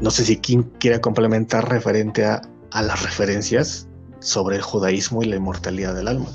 No 0.01 0.11
sé 0.11 0.25
si 0.25 0.37
quien 0.39 0.63
quiera 0.63 1.01
complementar 1.01 1.69
referente 1.69 2.25
a, 2.25 2.43
las 2.73 3.03
referencias 3.03 3.89
sobre 4.21 4.57
el 4.57 4.63
judaísmo 4.63 5.23
y 5.23 5.27
la 5.27 5.37
inmortalidad 5.37 5.95
del 5.95 6.09
alma. 6.09 6.27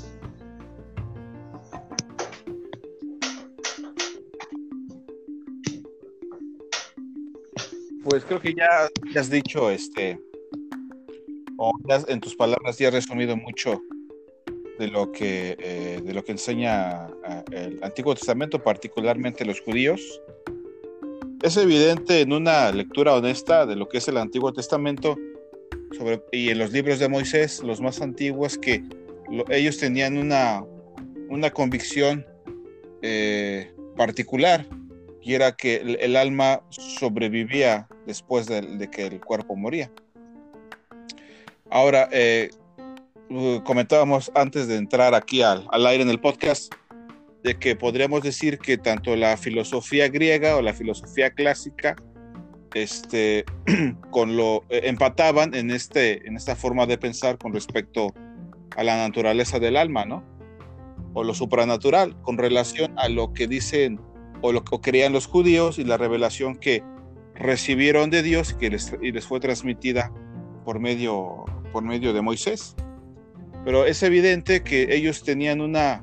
Pues 8.04 8.24
creo 8.24 8.40
que 8.40 8.54
ya, 8.54 8.88
has 9.18 9.28
dicho, 9.28 9.70
este, 9.70 10.18
o 11.58 11.72
en 12.06 12.20
tus 12.20 12.36
palabras 12.36 12.78
ya 12.78 12.88
has 12.88 12.94
resumido 12.94 13.36
mucho 13.36 13.80
de 14.78 14.88
lo 14.88 15.12
que, 15.12 15.56
eh, 15.58 16.00
de 16.02 16.14
lo 16.14 16.24
que 16.24 16.32
enseña 16.32 17.08
eh, 17.28 17.42
el 17.50 17.84
Antiguo 17.84 18.14
Testamento, 18.14 18.62
particularmente 18.62 19.44
los 19.44 19.60
judíos. 19.60 20.20
Es 21.42 21.56
evidente 21.56 22.20
en 22.20 22.32
una 22.32 22.70
lectura 22.72 23.14
honesta 23.14 23.66
de 23.66 23.76
lo 23.76 23.88
que 23.88 23.98
es 23.98 24.08
el 24.08 24.16
Antiguo 24.16 24.52
Testamento 24.52 25.16
y 26.32 26.50
en 26.50 26.58
los 26.58 26.72
libros 26.72 26.98
de 26.98 27.08
Moisés, 27.08 27.62
los 27.62 27.80
más 27.80 28.00
antiguos, 28.00 28.58
que 28.58 28.82
ellos 29.48 29.78
tenían 29.78 30.16
una, 30.16 30.64
una 31.28 31.50
convicción 31.50 32.24
eh, 33.02 33.72
particular, 33.96 34.66
y 35.22 35.34
era 35.34 35.52
que 35.52 35.76
el, 35.76 36.16
alma 36.16 36.62
sobrevivía 36.70 37.88
después 38.06 38.46
de, 38.46 38.88
que 38.90 39.06
el 39.06 39.20
cuerpo 39.20 39.56
moría. 39.56 39.90
Ahora, 41.70 42.08
eh, 42.12 42.50
comentábamos 43.64 44.30
antes 44.34 44.68
de 44.68 44.76
entrar 44.76 45.14
aquí 45.14 45.42
al, 45.42 45.66
al 45.70 45.86
aire 45.86 46.02
en 46.02 46.10
el 46.10 46.20
podcast, 46.20 46.72
de 47.42 47.58
que 47.58 47.76
podríamos 47.76 48.22
decir 48.22 48.58
que 48.58 48.78
tanto 48.78 49.14
la 49.16 49.36
filosofía 49.36 50.08
griega 50.08 50.56
o 50.56 50.62
la 50.62 50.74
filosofía 50.74 51.30
clásica 51.30 51.96
este, 52.74 53.44
con 54.10 54.36
lo 54.36 54.64
eh, 54.68 54.82
empataban 54.84 55.54
en, 55.54 55.70
este, 55.70 56.26
en 56.26 56.36
esta 56.36 56.56
forma 56.56 56.86
de 56.86 56.98
pensar 56.98 57.38
con 57.38 57.52
respecto 57.52 58.14
a 58.76 58.84
la 58.84 58.96
naturaleza 58.96 59.58
del 59.58 59.76
alma, 59.76 60.04
¿no? 60.04 60.22
O 61.14 61.24
lo 61.24 61.34
supranatural, 61.34 62.20
con 62.22 62.38
relación 62.38 62.94
a 62.98 63.08
lo 63.08 63.32
que 63.32 63.48
dicen 63.48 64.00
o 64.40 64.52
lo 64.52 64.64
que 64.64 64.78
creían 64.80 65.12
los 65.12 65.26
judíos 65.26 65.78
y 65.78 65.84
la 65.84 65.96
revelación 65.96 66.56
que 66.56 66.82
recibieron 67.34 68.10
de 68.10 68.22
Dios 68.22 68.54
que 68.54 68.70
les, 68.70 68.94
y 69.00 69.12
les 69.12 69.26
fue 69.26 69.40
transmitida 69.40 70.12
por 70.64 70.78
medio, 70.78 71.44
por 71.72 71.82
medio 71.82 72.12
de 72.12 72.22
Moisés. 72.22 72.76
Pero 73.68 73.84
es 73.84 74.02
evidente 74.02 74.62
que 74.62 74.96
ellos 74.96 75.22
tenían 75.22 75.60
una, 75.60 76.02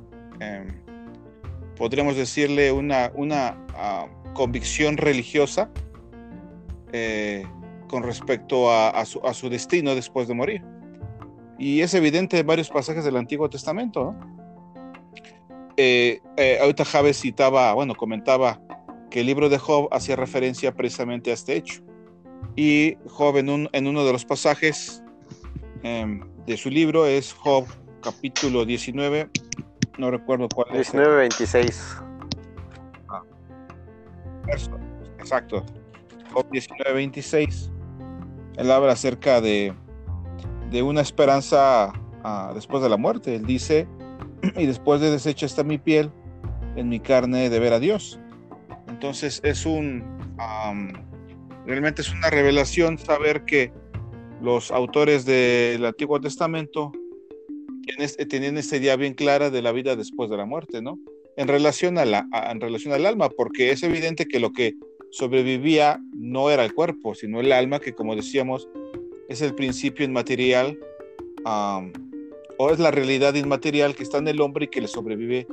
podríamos 1.75 2.15
decirle, 2.15 2.71
una, 2.71 3.11
una 3.15 3.57
ah, 3.73 4.05
convicción 4.35 4.97
religiosa 4.97 5.71
eh, 6.93 7.43
con 7.87 8.03
respecto 8.03 8.69
a, 8.69 9.03
su, 9.03 9.49
destino 9.49 9.95
después 9.95 10.27
de 10.27 10.35
morir. 10.35 10.61
Y 11.57 11.81
es 11.81 11.95
evidente 11.95 12.37
en 12.37 12.45
varios 12.45 12.69
pasajes 12.69 13.03
del 13.03 13.17
Antiguo 13.17 13.49
Testamento. 13.49 14.13
¿no? 14.13 15.15
Eh, 15.75 16.21
eh, 16.37 16.59
ahorita 16.61 16.85
Javes 16.85 17.19
citaba, 17.19 17.73
bueno, 17.73 17.95
comentaba 17.95 18.61
que 19.09 19.21
el 19.21 19.25
libro 19.25 19.49
de 19.49 19.57
Job 19.57 19.87
hacía 19.91 20.15
referencia 20.15 20.71
precisamente 20.71 21.31
a 21.31 21.33
este 21.33 21.55
hecho. 21.55 21.81
Y 22.55 22.95
Job 23.07 23.37
en, 23.37 23.69
en 23.71 23.87
uno 23.87 24.05
de 24.05 24.11
los 24.11 24.23
pasajes 24.23 25.03
em, 25.81 26.21
de 26.45 26.57
su 26.57 26.69
libro 26.69 27.05
es 27.07 27.33
Job 27.33 27.65
capítulo 28.01 28.65
19, 28.65 29.29
no 29.97 30.11
recuerdo 30.11 30.47
cuál 30.47 30.67
19, 30.71 31.15
26. 31.15 31.97
Ah, 33.09 33.23
exacto. 35.17 35.65
Job 36.31 36.45
19, 36.51 36.93
26. 36.93 37.71
Él 38.57 38.71
habla 38.71 38.91
acerca 38.91 39.41
de, 39.41 39.73
de 40.69 40.83
una 40.83 41.01
esperanza 41.01 41.93
ah, 42.23 42.51
después 42.53 42.83
de 42.83 42.89
la 42.89 42.97
muerte. 42.97 43.35
Él 43.35 43.45
dice, 43.45 43.87
y 44.55 44.65
después 44.65 45.01
de 45.01 45.11
deshecha 45.11 45.45
está 45.45 45.63
mi 45.63 45.77
piel, 45.77 46.11
en 46.75 46.89
mi 46.89 46.99
carne 46.99 47.49
de 47.49 47.59
ver 47.59 47.73
a 47.73 47.79
Dios. 47.79 48.19
Entonces 48.87 49.41
es 49.43 49.65
un, 49.65 50.03
realmente 51.65 52.01
es 52.01 52.11
una 52.11 52.29
revelación 52.29 52.97
saber 52.97 53.45
que 53.45 53.73
los 54.41 54.71
autores 54.71 55.25
del 55.25 55.85
Antiguo 55.85 56.19
Testamento 56.19 56.91
tenían 58.29 58.57
esta 58.57 58.77
idea 58.77 58.95
bien 58.95 59.13
clara 59.13 59.49
de 59.49 59.61
la 59.61 59.71
vida 59.71 59.95
después 59.95 60.29
de 60.29 60.37
la 60.37 60.45
muerte, 60.45 60.81
¿no? 60.81 60.99
En 61.37 61.47
relación, 61.47 61.97
a 61.97 62.05
la, 62.05 62.27
en 62.49 62.61
relación 62.61 62.93
al 62.93 63.05
alma, 63.05 63.29
porque 63.29 63.71
es 63.71 63.83
evidente 63.83 64.25
que 64.25 64.39
lo 64.39 64.51
que 64.51 64.73
sobrevivía 65.11 65.99
no 66.13 66.49
era 66.49 66.63
el 66.65 66.73
cuerpo, 66.73 67.13
sino 67.15 67.39
el 67.39 67.51
alma, 67.51 67.79
que 67.79 67.93
como 67.93 68.15
decíamos, 68.15 68.67
es 69.29 69.41
el 69.41 69.53
principio 69.53 70.05
inmaterial 70.05 70.77
o 71.45 72.71
es 72.71 72.79
la 72.79 72.91
realidad 72.91 73.35
inmaterial 73.35 73.95
que 73.95 74.03
está 74.03 74.17
en 74.17 74.27
el 74.27 74.41
hombre 74.41 74.65
y 74.65 74.67
que 74.69 74.81
le 74.81 74.87
sobrevive 74.87 75.47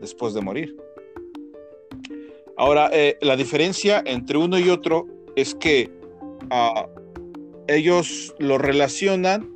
después 0.00 0.34
de 0.34 0.40
morir. 0.40 0.76
Ahora, 2.56 2.90
eh, 2.92 3.18
la 3.22 3.36
diferencia 3.36 4.02
entre 4.04 4.36
uno 4.36 4.58
y 4.58 4.68
otro 4.68 5.06
es 5.34 5.54
que 5.54 5.90
ah, 6.50 6.86
ellos 7.68 8.34
lo 8.38 8.58
relacionan, 8.58 9.48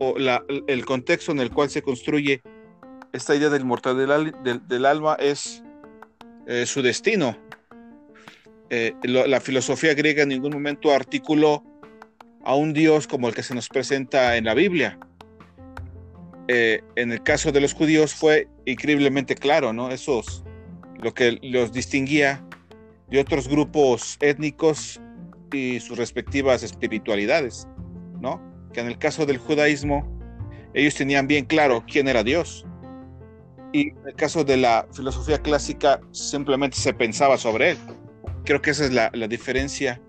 o 0.00 0.14
el 0.66 0.84
contexto 0.84 1.32
en 1.32 1.40
el 1.40 1.50
cual 1.50 1.70
se 1.70 1.82
construye 1.82 2.40
esta 3.12 3.34
idea 3.34 3.48
del 3.48 3.64
mortal 3.64 3.96
del, 3.96 4.86
alma 4.86 5.16
es 5.18 5.62
eh, 6.46 6.66
su 6.66 6.82
destino. 6.82 7.36
Eh, 8.70 8.94
la 9.02 9.40
filosofía 9.40 9.94
griega 9.94 10.22
en 10.22 10.28
ningún 10.28 10.52
momento 10.52 10.92
articuló 10.92 11.64
a 12.44 12.54
un 12.54 12.72
Dios 12.72 13.06
como 13.06 13.28
el 13.28 13.34
que 13.34 13.42
se 13.42 13.54
nos 13.54 13.68
presenta 13.68 14.36
en 14.36 14.44
la 14.44 14.54
Biblia. 14.54 14.98
Eh, 16.48 16.82
en 16.96 17.12
el 17.12 17.22
caso 17.22 17.52
de 17.52 17.60
los 17.60 17.74
judíos 17.74 18.14
fue 18.14 18.48
increíblemente 18.64 19.34
claro, 19.34 19.72
¿no? 19.72 19.90
Esos, 19.90 20.44
lo 21.02 21.12
que 21.12 21.38
los 21.42 21.72
distinguía 21.72 22.42
de 23.10 23.20
otros 23.20 23.48
grupos 23.48 24.16
étnicos 24.20 25.00
y 25.52 25.80
sus 25.80 25.98
respectivas 25.98 26.62
espiritualidades, 26.62 27.66
¿no? 28.20 28.40
Que 28.72 28.80
en 28.80 28.86
el 28.86 28.98
caso 28.98 29.26
del 29.26 29.38
judaísmo, 29.38 30.06
ellos 30.74 30.94
tenían 30.94 31.26
bien 31.26 31.44
claro 31.44 31.84
quién 31.90 32.08
era 32.08 32.22
Dios. 32.22 32.66
Y 33.72 33.90
en 33.90 34.08
el 34.08 34.14
caso 34.14 34.44
de 34.44 34.56
la 34.56 34.86
filosofía 34.92 35.38
clásica, 35.38 36.00
simplemente 36.12 36.76
se 36.76 36.92
pensaba 36.92 37.36
sobre 37.36 37.72
él. 37.72 37.78
Creo 38.44 38.62
que 38.62 38.70
esa 38.70 38.84
es 38.84 38.92
la, 38.92 39.10
la 39.12 39.28
diferencia 39.28 40.00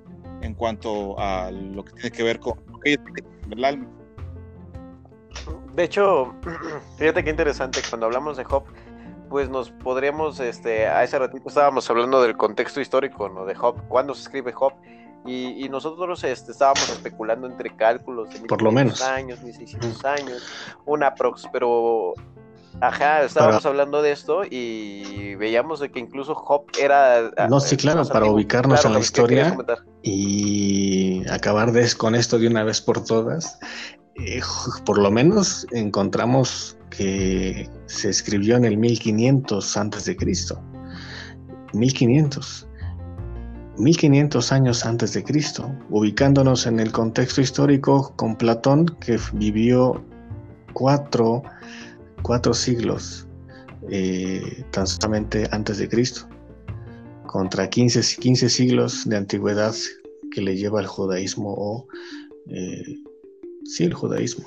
en 0.42 0.54
cuanto 0.54 1.20
a 1.20 1.52
lo 1.52 1.84
que 1.84 1.94
tiene 1.94 2.12
que 2.12 2.24
ver 2.24 2.40
con 2.40 2.60
el 3.52 3.66
alma. 3.66 3.88
De 5.76 5.84
hecho, 5.84 6.34
fíjate 6.98 7.24
qué 7.24 7.30
interesante, 7.30 7.80
cuando 7.90 8.06
hablamos 8.06 8.38
de 8.38 8.44
Job, 8.44 8.64
pues 9.30 9.50
nos 9.50 9.72
podríamos, 9.72 10.40
este, 10.40 10.88
a 10.88 11.04
ese 11.04 11.20
ratito 11.20 11.48
estábamos 11.48 11.90
hablando 11.90 12.22
del 12.22 12.36
contexto 12.36 12.82
histórico, 12.82 13.30
¿no? 13.30 13.46
De 13.46 13.56
Job, 13.56 13.76
cuándo 13.88 14.16
se 14.16 14.24
escribe 14.24 14.52
Job, 14.52 14.74
y, 15.26 15.68
nosotros 15.70 16.24
este, 16.24 16.52
estábamos 16.52 16.90
especulando 16.90 17.46
entre 17.46 17.76
cálculos 17.76 18.30
de 18.30 18.40
Por 18.42 18.62
lo 18.62 18.72
menos. 18.72 19.02
años, 19.02 19.42
1600 19.44 20.06
años, 20.06 20.44
una 20.86 21.14
prox, 21.14 21.48
pero 21.52 22.14
Ajá, 22.82 23.24
estábamos 23.24 23.66
hablando 23.66 24.02
de 24.02 24.12
esto 24.12 24.42
y 24.50 25.36
veíamos 25.36 25.80
de 25.80 25.92
que 25.92 26.00
incluso 26.00 26.34
Job 26.34 26.64
era... 26.80 27.32
No, 27.50 27.60
sí, 27.60 27.76
claro, 27.76 28.06
para 28.06 28.26
ubicarnos 28.28 28.86
en 28.86 28.94
la 28.94 29.00
historia 29.00 29.58
y 30.02 31.28
acabar 31.30 31.72
de, 31.72 31.92
con 31.96 32.16
esto 32.16 32.40
de 32.40 32.48
una 32.48 32.64
vez 32.64 32.80
por 32.80 33.04
todas. 33.04 33.60
Eh, 34.16 34.42
por 34.86 34.98
lo 34.98 35.12
menos 35.12 35.68
encontramos 35.72 36.78
que 36.90 37.70
se 37.88 38.10
escribió 38.10 38.56
en 38.56 38.66
el 38.66 38.78
1500 38.78 39.78
antes 39.78 40.06
de 40.06 40.16
Cristo. 40.16 40.62
1500. 41.74 42.69
1500 43.80 44.52
años 44.52 44.86
antes 44.86 45.14
de 45.14 45.24
Cristo, 45.24 45.74
ubicándonos 45.90 46.68
en 46.68 46.80
el 46.80 46.92
contexto 46.92 47.40
histórico 47.40 48.14
con 48.18 48.36
Platón 48.36 48.86
que 49.00 49.18
vivió 49.34 50.04
cuatro, 50.74 51.44
cuatro 52.22 52.54
siglos 52.54 53.26
eh, 53.90 54.66
tan 54.72 54.86
solamente 54.86 55.48
antes 55.52 55.78
de 55.78 55.88
Cristo, 55.88 56.28
contra 57.26 57.70
15, 57.70 58.02
15 58.20 58.50
siglos 58.50 59.08
de 59.08 59.16
antigüedad 59.16 59.74
que 60.32 60.42
le 60.42 60.58
lleva 60.58 60.82
el 60.82 60.88
judaísmo 60.88 61.54
o 61.58 61.88
eh, 62.48 62.98
sí, 63.64 63.86
el 63.86 63.94
judaísmo. 63.94 64.46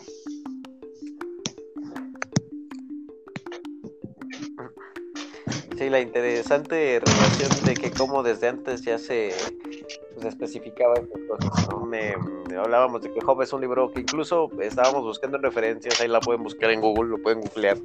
La 5.92 6.00
interesante 6.00 7.00
relación 7.00 7.64
de 7.66 7.74
que 7.74 7.90
como 7.90 8.22
desde 8.22 8.48
antes 8.48 8.82
ya 8.82 8.96
se 8.96 9.30
pues, 10.14 10.26
especificaba 10.26 10.94
Me, 11.86 12.14
hablábamos 12.56 13.02
de 13.02 13.12
que 13.12 13.20
Job 13.20 13.42
es 13.42 13.52
un 13.52 13.60
libro 13.60 13.92
que 13.92 14.00
incluso 14.00 14.50
estábamos 14.62 15.02
buscando 15.02 15.36
referencias, 15.36 16.00
ahí 16.00 16.08
la 16.08 16.20
pueden 16.20 16.42
buscar 16.42 16.70
en 16.70 16.80
Google, 16.80 17.10
lo 17.10 17.18
pueden 17.18 17.42
googlear, 17.42 17.76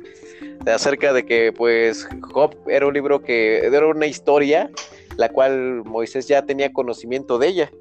acerca 0.74 1.12
de 1.12 1.26
que 1.26 1.52
pues 1.52 2.08
Job 2.32 2.56
era 2.68 2.88
un 2.88 2.94
libro 2.94 3.22
que 3.22 3.66
era 3.66 3.86
una 3.86 4.08
historia 4.08 4.72
la 5.18 5.30
cual 5.30 5.84
Moisés 5.84 6.30
ya 6.30 6.44
tenía 6.44 6.72
conocimiento 6.72 7.38
de 7.40 7.48
ella. 7.48 7.72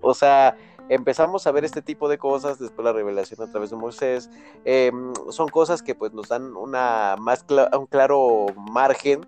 O 0.00 0.14
sea, 0.14 0.56
empezamos 0.88 1.46
a 1.46 1.52
ver 1.52 1.64
este 1.64 1.82
tipo 1.82 2.08
de 2.08 2.18
cosas, 2.18 2.58
después 2.58 2.84
la 2.84 2.92
revelación 2.92 3.42
a 3.42 3.50
través 3.50 3.70
de 3.70 3.76
Moisés, 3.76 4.30
em, 4.64 5.12
son 5.30 5.48
cosas 5.48 5.82
que 5.82 5.94
pues 5.94 6.12
nos 6.12 6.28
dan 6.28 6.56
una 6.56 7.16
más 7.18 7.44
un 7.78 7.86
claro 7.86 8.46
margen 8.56 9.26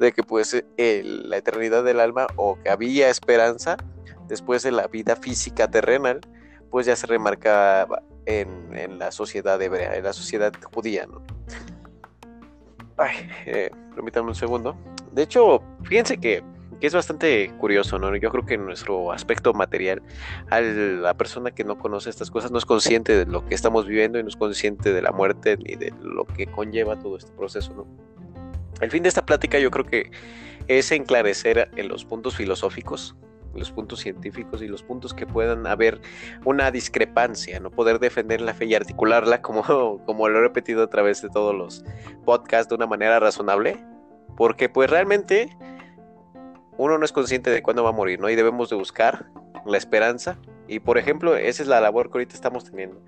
de 0.00 0.12
que 0.12 0.22
pues 0.22 0.64
la 0.76 1.36
eternidad 1.36 1.84
del 1.84 2.00
alma 2.00 2.26
o 2.36 2.58
que 2.60 2.70
había 2.70 3.10
esperanza 3.10 3.76
después 4.26 4.62
de 4.62 4.72
la 4.72 4.86
vida 4.86 5.14
física 5.16 5.70
terrenal, 5.70 6.20
pues 6.70 6.86
ya 6.86 6.96
se 6.96 7.06
remarca 7.06 7.86
en, 8.26 8.98
la 8.98 9.12
sociedad 9.12 9.60
hebrea, 9.60 9.96
en 9.96 10.04
la 10.04 10.12
sociedad 10.12 10.52
judía, 10.72 11.06
¿no? 11.06 11.22
Ay, 12.96 13.28
eh, 13.46 13.70
permítanme 13.94 14.28
un 14.28 14.34
segundo. 14.34 14.76
De 15.12 15.22
hecho, 15.22 15.62
fíjense 15.84 16.18
que 16.18 16.42
que 16.80 16.86
es 16.86 16.94
bastante 16.94 17.52
curioso, 17.58 17.98
¿no? 17.98 18.16
Yo 18.16 18.30
creo 18.30 18.46
que 18.46 18.54
en 18.54 18.64
nuestro 18.64 19.12
aspecto 19.12 19.52
material, 19.52 20.02
a 20.48 20.60
la 20.60 21.14
persona 21.14 21.50
que 21.50 21.62
no 21.62 21.78
conoce 21.78 22.08
estas 22.08 22.30
cosas 22.30 22.50
no 22.50 22.58
es 22.58 22.64
consciente 22.64 23.14
de 23.16 23.30
lo 23.30 23.44
que 23.44 23.54
estamos 23.54 23.86
viviendo 23.86 24.18
y 24.18 24.22
no 24.22 24.30
es 24.30 24.36
consciente 24.36 24.92
de 24.92 25.02
la 25.02 25.12
muerte 25.12 25.58
ni 25.58 25.76
de 25.76 25.92
lo 26.02 26.24
que 26.24 26.46
conlleva 26.46 26.98
todo 26.98 27.18
este 27.18 27.30
proceso, 27.32 27.74
¿no? 27.74 27.86
El 28.80 28.90
fin 28.90 29.02
de 29.02 29.08
esta 29.08 29.24
plática 29.24 29.58
yo 29.58 29.70
creo 29.70 29.84
que 29.84 30.10
es 30.68 30.90
enclarecer 30.92 31.70
en 31.76 31.88
los 31.88 32.04
puntos 32.04 32.36
filosóficos, 32.36 33.16
los 33.54 33.72
puntos 33.72 34.00
científicos 34.00 34.62
y 34.62 34.68
los 34.68 34.82
puntos 34.82 35.12
que 35.12 35.26
puedan 35.26 35.66
haber 35.66 36.00
una 36.44 36.70
discrepancia, 36.70 37.58
no 37.60 37.70
poder 37.70 37.98
defender 37.98 38.40
la 38.40 38.54
fe 38.54 38.66
y 38.66 38.74
articularla 38.74 39.42
como, 39.42 40.02
como 40.04 40.28
lo 40.28 40.38
he 40.38 40.42
repetido 40.42 40.82
a 40.82 40.88
través 40.88 41.22
de 41.22 41.28
todos 41.28 41.54
los 41.54 41.84
podcasts 42.24 42.68
de 42.68 42.76
una 42.76 42.86
manera 42.86 43.20
razonable, 43.20 43.84
porque 44.36 44.68
pues 44.68 44.88
realmente 44.88 45.50
uno 46.78 46.96
no 46.96 47.04
es 47.04 47.12
consciente 47.12 47.50
de 47.50 47.62
cuándo 47.62 47.84
va 47.84 47.90
a 47.90 47.92
morir, 47.92 48.20
¿no? 48.20 48.30
Y 48.30 48.36
debemos 48.36 48.70
de 48.70 48.76
buscar 48.76 49.26
la 49.66 49.76
esperanza. 49.76 50.38
Y 50.66 50.80
por 50.80 50.96
ejemplo, 50.96 51.36
esa 51.36 51.62
es 51.62 51.68
la 51.68 51.80
labor 51.80 52.06
que 52.10 52.18
ahorita 52.18 52.34
estamos 52.34 52.64
teniendo. 52.64 53.02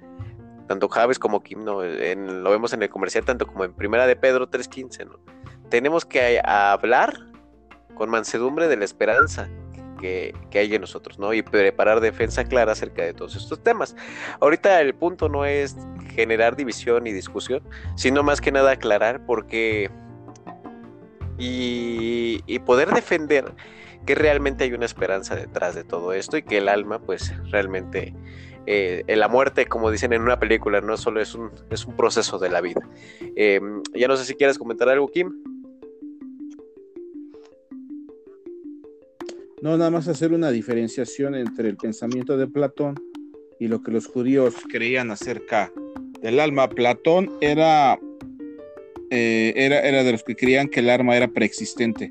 Tanto 0.67 0.89
Javes 0.89 1.19
como 1.19 1.43
Kim, 1.43 1.65
¿no? 1.65 1.83
lo 1.83 2.51
vemos 2.51 2.73
en 2.73 2.83
el 2.83 2.91
comercial, 2.91 3.25
tanto 3.25 3.47
como 3.47 3.65
en 3.65 3.73
Primera 3.73 4.07
de 4.07 4.17
Pedro 4.17 4.51
3.15, 4.51 5.07
¿no? 5.07 5.42
Tenemos 5.73 6.05
que 6.05 6.39
hablar 6.45 7.15
con 7.95 8.11
mansedumbre 8.11 8.69
de 8.69 8.77
la 8.77 8.85
esperanza 8.85 9.49
que, 10.03 10.35
hay 10.53 10.75
en 10.75 10.83
nosotros, 10.83 11.19
¿no? 11.19 11.33
Y 11.33 11.41
preparar 11.41 12.01
defensa 12.01 12.45
clara 12.45 12.73
acerca 12.73 13.03
de 13.03 13.15
todos 13.15 13.37
estos 13.37 13.63
temas. 13.63 13.97
Ahorita 14.41 14.83
el 14.83 14.95
punto 14.95 15.31
no 15.31 15.47
es 15.47 15.75
generar 16.15 16.57
división 16.57 17.07
y 17.07 17.13
discusión, 17.13 17.63
sino 17.97 18.23
más 18.23 18.43
que 18.43 18.53
nada 18.53 18.73
aclarar 18.73 19.25
porque 19.25 19.91
y, 21.39 22.43
y 22.47 22.59
poder 22.59 22.91
defender 22.93 23.55
que 24.05 24.15
realmente 24.15 24.65
hay 24.65 24.75
una 24.75 24.85
esperanza 24.85 25.37
detrás 25.37 25.75
de 25.75 25.85
todo 25.85 26.13
esto 26.13 26.37
y 26.37 26.43
que 26.43 26.59
el 26.59 26.69
alma 26.69 26.99
pues 26.99 27.33
realmente 27.51 28.13
eh, 28.67 29.05
la 29.09 29.29
muerte, 29.29 29.67
como 29.67 29.91
dicen 29.91 30.13
en 30.13 30.21
una 30.21 30.39
película, 30.39 30.83
no 30.83 30.99
solo 30.99 31.23
es 31.23 31.35
un, 31.35 31.51
es 31.71 31.87
un 31.87 31.97
proceso 31.97 32.39
de 32.39 32.51
la 32.51 32.61
vida. 32.61 32.81
Em, 33.37 33.83
ya 33.95 34.07
no 34.07 34.17
sé 34.17 34.27
si 34.27 34.35
quieres 34.35 34.59
comentar 34.59 34.91
algo, 34.91 35.09
Kim. 35.09 35.33
No, 39.63 39.77
nada 39.77 39.93
más 39.93 40.09
hacer 40.09 40.33
una 40.33 40.51
diferenciación 40.51 41.37
entre 41.37 41.69
el 41.69 41.77
pensamiento 41.77 42.37
de 42.37 42.49
Platón 42.49 42.97
y 43.61 43.69
lo 43.69 43.81
que 43.81 43.93
los 43.93 44.09
judíos 44.09 44.57
creían 44.69 45.13
acerca 45.13 45.73
del 46.21 46.41
alma. 46.41 46.69
Platón 46.69 47.31
era, 47.41 47.97
eh, 49.11 49.53
era, 49.55 49.79
era 49.79 50.03
de 50.03 50.11
los 50.11 50.25
que 50.25 50.35
creían 50.35 50.67
que 50.69 50.81
el 50.81 50.91
alma 50.91 51.17
era 51.17 51.29
preexistente. 51.29 52.11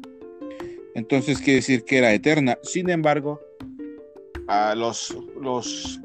Entonces 0.95 1.39
quiere 1.39 1.55
decir 1.55 1.83
que 1.83 1.97
era 1.97 2.13
eterna. 2.13 2.57
Sin 2.63 2.89
embargo, 2.89 3.41
los, 4.77 5.13
los, 5.41 5.99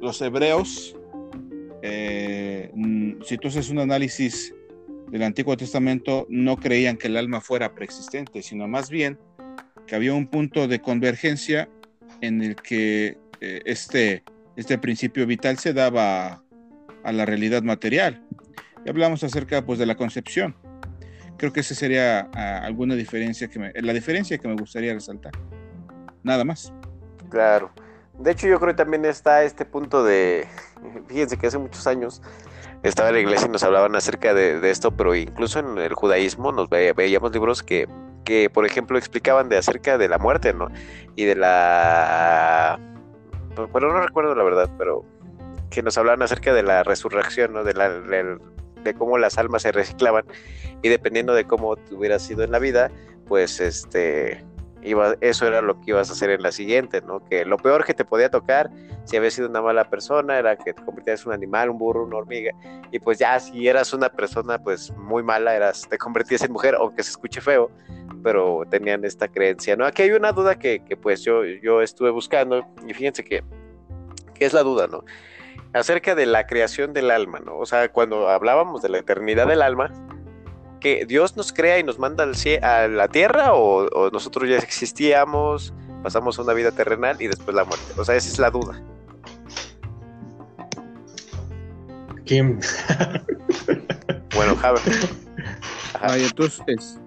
los 0.00 0.22
hebreos, 0.22 0.96
eh, 1.82 2.72
mm, 2.74 3.22
si 3.22 3.38
tú 3.38 3.46
haces 3.46 3.70
un 3.70 3.78
análisis 3.78 4.52
del 5.08 5.22
Antiguo 5.22 5.56
Testamento, 5.56 6.26
no 6.28 6.56
creían 6.56 6.96
que 6.96 7.06
el 7.06 7.16
alma 7.16 7.40
fuera 7.40 7.76
preexistente, 7.76 8.42
sino 8.42 8.66
más 8.66 8.90
bien 8.90 9.16
que 9.86 9.94
había 9.96 10.14
un 10.14 10.26
punto 10.26 10.68
de 10.68 10.80
convergencia 10.80 11.68
en 12.20 12.42
el 12.42 12.56
que 12.56 13.18
eh, 13.40 13.62
este, 13.64 14.24
este 14.56 14.78
principio 14.78 15.26
vital 15.26 15.58
se 15.58 15.72
daba 15.72 16.42
a, 17.02 17.12
la 17.12 17.24
realidad 17.26 17.62
material. 17.62 18.22
Y 18.84 18.90
hablamos 18.90 19.22
acerca 19.24 19.64
pues, 19.64 19.78
de 19.78 19.86
la 19.86 19.96
concepción. 19.96 20.56
Creo 21.36 21.52
que 21.52 21.60
esa 21.60 21.74
sería 21.74 22.28
ah, 22.34 22.60
alguna 22.64 22.94
diferencia 22.94 23.48
que 23.48 23.58
me, 23.58 23.72
la 23.74 23.92
diferencia 23.92 24.38
que 24.38 24.48
me 24.48 24.54
gustaría 24.54 24.94
resaltar. 24.94 25.32
Nada 26.22 26.44
más. 26.44 26.72
Claro. 27.28 27.70
De 28.18 28.30
hecho, 28.30 28.46
yo 28.46 28.60
creo 28.60 28.74
que 28.74 28.82
también 28.82 29.04
está 29.04 29.42
este 29.42 29.64
punto 29.64 30.04
de, 30.04 30.46
fíjense 31.08 31.36
que 31.36 31.48
hace 31.48 31.58
muchos 31.58 31.86
años 31.86 32.22
estaba 32.82 33.08
en 33.08 33.14
la 33.16 33.20
iglesia 33.20 33.48
y 33.48 33.50
nos 33.50 33.62
hablaban 33.62 33.96
acerca 33.96 34.34
de, 34.34 34.70
esto, 34.70 34.90
pero 34.92 35.14
incluso 35.14 35.58
en 35.58 35.78
el 35.78 35.94
judaísmo 35.94 36.52
nos 36.52 36.68
veíamos 36.68 37.32
libros 37.32 37.62
que, 37.62 37.88
que, 38.24 38.50
por 38.50 38.66
ejemplo, 38.66 38.98
explicaban 38.98 39.48
de 39.48 39.58
acerca 39.58 39.98
de 39.98 40.08
la 40.08 40.18
muerte, 40.18 40.52
¿no? 40.52 40.68
Y 41.16 41.24
de 41.24 41.36
la... 41.36 42.78
Bueno, 43.72 43.92
no 43.92 44.00
recuerdo 44.00 44.34
la 44.34 44.42
verdad, 44.42 44.70
pero 44.78 45.04
que 45.70 45.82
nos 45.82 45.96
hablaban 45.98 46.22
acerca 46.22 46.52
de 46.52 46.62
la 46.62 46.82
resurrección, 46.82 47.52
¿no? 47.52 47.64
De, 47.64 47.74
la, 47.74 47.88
de 47.88 48.94
cómo 48.94 49.18
las 49.18 49.38
almas 49.38 49.62
se 49.62 49.72
reciclaban 49.72 50.24
y 50.82 50.88
dependiendo 50.88 51.34
de 51.34 51.44
cómo 51.44 51.76
hubiera 51.92 52.18
sido 52.18 52.42
en 52.44 52.52
la 52.52 52.58
vida, 52.58 52.90
pues 53.26 53.60
este 53.60 54.44
eso 55.20 55.46
era 55.46 55.62
lo 55.62 55.80
que 55.80 55.90
ibas 55.90 56.10
a 56.10 56.12
hacer 56.12 56.30
en 56.30 56.42
la 56.42 56.52
siguiente, 56.52 57.00
¿no? 57.00 57.24
Que 57.24 57.44
lo 57.44 57.56
peor 57.56 57.84
que 57.84 57.94
te 57.94 58.04
podía 58.04 58.30
tocar, 58.30 58.70
si 59.04 59.16
habías 59.16 59.34
sido 59.34 59.48
una 59.48 59.62
mala 59.62 59.88
persona, 59.88 60.38
era 60.38 60.56
que 60.56 60.74
te 60.74 60.82
convertías 60.84 61.22
en 61.22 61.28
un 61.28 61.34
animal, 61.34 61.70
un 61.70 61.78
burro, 61.78 62.04
una 62.04 62.16
hormiga, 62.16 62.52
y 62.90 62.98
pues 62.98 63.18
ya 63.18 63.38
si 63.40 63.66
eras 63.66 63.92
una 63.94 64.10
persona 64.10 64.58
pues 64.58 64.92
muy 64.96 65.22
mala, 65.22 65.54
eras, 65.54 65.86
te 65.88 65.96
convertías 65.96 66.42
en 66.42 66.52
mujer, 66.52 66.74
aunque 66.74 67.02
se 67.02 67.10
escuche 67.10 67.40
feo, 67.40 67.70
pero 68.22 68.62
tenían 68.70 69.04
esta 69.04 69.28
creencia, 69.28 69.74
¿no? 69.76 69.86
Aquí 69.86 70.02
hay 70.02 70.10
una 70.10 70.32
duda 70.32 70.58
que, 70.58 70.84
que 70.84 70.96
pues 70.96 71.22
yo, 71.22 71.44
yo 71.44 71.80
estuve 71.80 72.10
buscando, 72.10 72.66
y 72.86 72.92
fíjense 72.92 73.24
que, 73.24 73.42
¿qué 74.34 74.44
es 74.44 74.52
la 74.52 74.62
duda, 74.62 74.86
no? 74.86 75.04
Acerca 75.72 76.14
de 76.14 76.26
la 76.26 76.46
creación 76.46 76.92
del 76.92 77.10
alma, 77.10 77.40
¿no? 77.40 77.58
O 77.58 77.66
sea, 77.66 77.90
cuando 77.90 78.28
hablábamos 78.28 78.82
de 78.82 78.90
la 78.90 78.98
eternidad 78.98 79.46
del 79.46 79.62
alma, 79.62 79.90
que 80.84 81.06
Dios 81.06 81.34
nos 81.34 81.50
crea 81.50 81.78
y 81.78 81.82
nos 81.82 81.98
manda 81.98 82.24
al 82.24 82.34
a 82.62 82.88
la 82.88 83.08
tierra 83.08 83.54
o, 83.54 84.10
nosotros 84.12 84.46
ya 84.50 84.58
existíamos, 84.58 85.72
pasamos 86.02 86.38
una 86.38 86.52
vida 86.52 86.72
terrenal 86.72 87.16
y 87.22 87.26
después 87.26 87.56
la 87.56 87.64
muerte? 87.64 87.86
O 87.96 88.04
sea, 88.04 88.14
esa 88.16 88.28
es 88.28 88.38
la 88.38 88.50
duda. 88.50 88.82
Kim. 92.26 92.60
bueno, 94.34 94.54
Javier. 94.56 94.82
Ay, 96.02 96.24
entonces. 96.24 97.00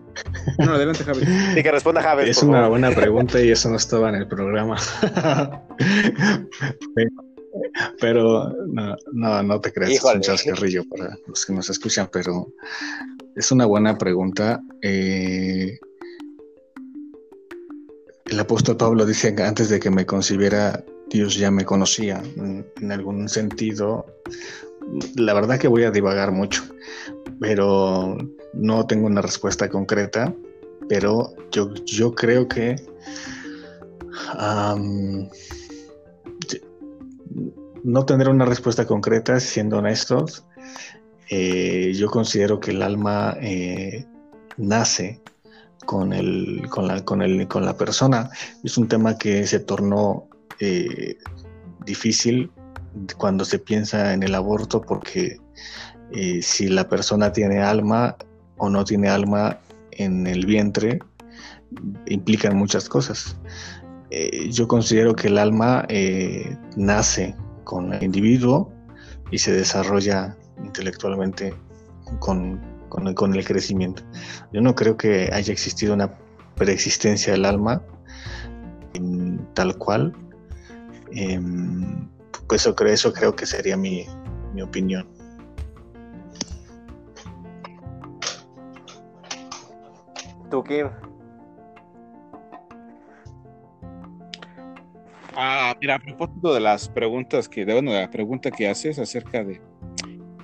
No, 0.58 0.74
adelante, 0.74 1.04
Javier. 1.04 1.28
Sí, 1.54 1.62
que 1.62 1.72
responda 1.72 2.02
Javier. 2.02 2.30
Es 2.30 2.42
una 2.42 2.68
buena 2.68 2.90
pregunta 2.90 3.40
y 3.40 3.52
eso 3.52 3.70
no 3.70 3.78
estaba 3.78 4.10
en 4.10 4.16
el 4.16 4.28
programa. 4.28 4.78
pero 6.96 7.10
no, 8.68 8.96
no, 9.14 9.44
no 9.44 9.62
te 9.62 9.72
creas, 9.72 9.92
es 9.92 10.04
un 10.04 10.22
chascarrillo 10.22 10.84
para 10.90 11.18
los 11.28 11.46
que 11.46 11.54
nos 11.54 11.70
escuchan, 11.70 12.10
pero 12.12 12.48
es 13.36 13.52
una 13.52 13.66
buena 13.66 13.98
pregunta. 13.98 14.62
Eh, 14.82 15.80
el 18.26 18.40
apóstol 18.40 18.78
Pablo 18.78 19.06
dice 19.06 19.34
que 19.36 19.44
antes 19.44 19.70
de 19.70 19.80
que 19.80 19.90
me 19.90 20.06
concibiera, 20.06 20.84
Dios 21.10 21.36
ya 21.36 21.52
me 21.52 21.66
conocía. 21.66 22.22
En, 22.36 22.92
algún 22.92 23.30
sentido, 23.30 24.06
la 25.16 25.34
verdad 25.34 25.60
que 25.60 25.68
voy 25.68 25.84
a 25.84 25.92
divagar 25.92 26.32
mucho, 26.32 26.64
pero 27.40 28.18
no 28.54 28.88
tengo 28.88 29.08
una 29.08 29.22
respuesta 29.22 29.70
concreta. 29.70 30.34
Pero 30.90 31.34
yo, 31.52 31.74
yo 31.86 32.16
creo 32.16 32.48
que 32.48 32.78
no 37.84 38.06
tendré 38.06 38.30
una 38.30 38.46
respuesta 38.46 38.86
concreta, 38.86 39.40
siendo 39.40 39.78
honestos. 39.78 40.46
Eh, 41.30 41.94
yo 41.96 42.10
considero 42.10 42.60
que 42.60 42.72
el 42.72 42.82
alma 42.82 43.38
eh, 43.42 44.06
nace 44.58 45.22
con, 45.86 46.14
el, 46.14 46.68
con, 46.70 46.88
la, 46.88 47.04
con, 47.04 47.22
el, 47.22 47.48
con 47.48 47.66
la 47.66 47.78
persona. 47.78 48.30
Es 48.64 48.78
un 48.78 48.88
tema 48.88 49.18
que 49.18 49.46
se 49.48 49.60
tornó 49.60 50.28
eh, 50.60 51.18
difícil 51.86 52.52
cuando 53.18 53.46
se 53.46 53.60
piensa 53.60 54.14
en 54.14 54.24
el 54.24 54.34
aborto 54.36 54.82
porque 54.82 55.38
si 56.42 56.70
la 56.70 56.88
persona 56.88 57.34
tiene 57.34 57.60
alma 57.60 58.16
o 58.56 58.70
no 58.70 58.86
tiene 58.86 59.10
alma 59.10 59.60
en 59.92 60.26
el 60.26 60.46
vientre, 60.46 61.00
implican 62.08 62.56
muchas 62.56 62.88
cosas. 62.88 63.36
Yo 64.50 64.68
considero 64.68 65.16
que 65.16 65.28
el 65.28 65.38
alma 65.38 65.86
nace 66.76 67.36
con 67.64 67.94
el 67.94 68.04
individuo 68.04 68.72
y 69.32 69.38
se 69.38 69.52
desarrolla 69.52 70.38
intelectualmente 70.64 71.54
con, 72.20 72.62
con, 72.90 73.36
el, 73.36 73.46
crecimiento. 73.46 74.04
Yo 74.54 74.62
no 74.62 74.74
creo 74.76 74.96
que 74.96 75.30
haya 75.34 75.52
existido 75.52 75.94
una 75.94 76.14
preexistencia 76.56 77.34
del 77.34 77.46
alma 77.46 77.84
tal 79.54 79.78
cual. 79.78 80.14
Em, 81.12 82.10
pues 82.48 82.62
eso, 82.62 82.76
eso 82.86 83.14
creo 83.14 83.36
que 83.36 83.46
sería 83.46 83.78
mi, 83.78 84.06
mi 84.54 84.62
opinión. 84.62 85.08
¿Tú, 90.50 90.64
Kim? 90.64 90.88
Ah, 95.40 95.78
mira, 95.80 95.96
a 95.96 96.00
propósito 96.00 96.52
de 96.52 96.60
las 96.60 96.90
preguntas 96.90 97.48
que, 97.48 97.64
bueno, 97.64 97.92
de 97.92 98.02
la 98.02 98.10
pregunta 98.10 98.50
que 98.50 98.68
haces 98.68 98.98
acerca 98.98 99.44
de 99.44 99.62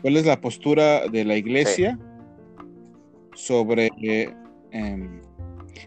¿Cuál 0.03 0.17
es 0.17 0.25
la 0.25 0.39
postura 0.39 1.07
de 1.07 1.25
la 1.25 1.35
iglesia 1.35 1.97
sobre 3.33 3.89
em, 4.71 5.21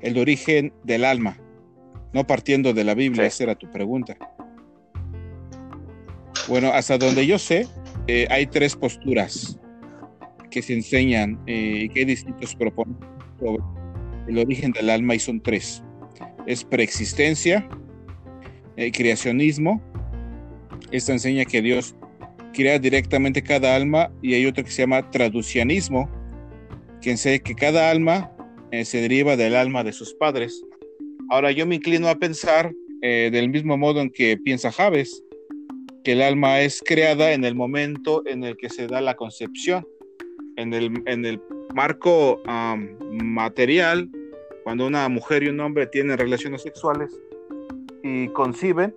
el 0.01 0.19
origen 0.19 0.73
del 0.83 1.05
alma? 1.05 1.39
No 2.15 2.27
partiendo 2.27 2.73
de 2.73 2.83
la 2.83 2.95
Biblia, 2.95 3.27
esa 3.27 3.45
era 3.45 3.55
tu 3.55 3.71
pregunta. 3.71 4.17
Bueno, 6.49 6.73
hasta 6.73 6.99
donde 6.99 7.27
yo 7.27 7.39
sé, 7.39 7.69
eh, 8.09 8.27
hay 8.31 8.47
tres 8.47 8.75
posturas 8.75 9.61
que 10.51 10.63
se 10.63 10.73
enseñan 10.73 11.39
eh, 11.47 11.83
y 11.85 11.89
que 11.91 12.07
distintos 12.07 12.57
proponen 12.57 12.97
sobre 13.39 13.63
el 14.27 14.39
origen 14.39 14.73
del 14.73 14.91
alma 14.91 15.15
y 15.15 15.21
son 15.21 15.41
tres. 15.41 15.85
Es 16.47 16.65
preexistencia, 16.65 17.69
el 18.77 18.93
creacionismo. 18.93 19.83
Esta 20.91 21.13
enseña 21.13 21.45
que 21.45 21.63
Dios 21.63 21.95
crea 22.53 22.79
directamente 22.79 23.43
cada 23.43 23.75
alma 23.75 24.11
y 24.23 24.35
hay 24.35 24.47
otro 24.47 24.65
que 24.65 24.71
se 24.71 24.83
llama 24.83 25.11
traducianismo, 25.11 26.09
que 27.01 27.11
enseña 27.11 27.39
que 27.39 27.55
cada 27.55 27.91
alma 27.91 28.33
eh, 28.71 28.85
se 28.85 29.01
deriva 29.01 29.37
del 29.37 29.57
alma 29.57 29.85
de 29.85 29.93
sus 29.93 30.15
padres. 30.15 30.65
Ahora 31.31 31.51
yo 31.51 31.67
me 31.67 31.77
inclino 31.77 32.09
a 32.09 32.15
pensar 32.17 32.73
eh, 33.03 33.31
del 33.33 33.49
mismo 33.49 33.77
modo 33.77 34.01
en 34.01 34.11
que 34.11 34.37
piensa 34.39 34.73
Javes, 34.73 35.23
que 36.05 36.13
el 36.13 36.23
alma 36.23 36.61
es 36.61 36.83
creada 36.85 37.33
en 37.33 37.45
el 37.45 37.55
momento 37.55 38.23
en 38.27 38.45
el 38.45 38.57
que 38.57 38.69
se 38.69 38.87
da 38.87 39.01
la 39.01 39.17
concepción. 39.17 39.87
En 40.59 40.73
el, 40.73 41.03
en 41.05 41.27
el 41.27 41.39
marco 41.75 42.41
material 43.23 44.09
cuando 44.65 44.87
una 44.87 45.07
mujer 45.11 45.43
y 45.43 45.49
un 45.49 45.61
hombre 45.61 45.87
tienen 45.87 46.17
relaciones 46.17 46.63
sexuales 46.63 47.15
y 48.07 48.29
conciben, 48.29 48.95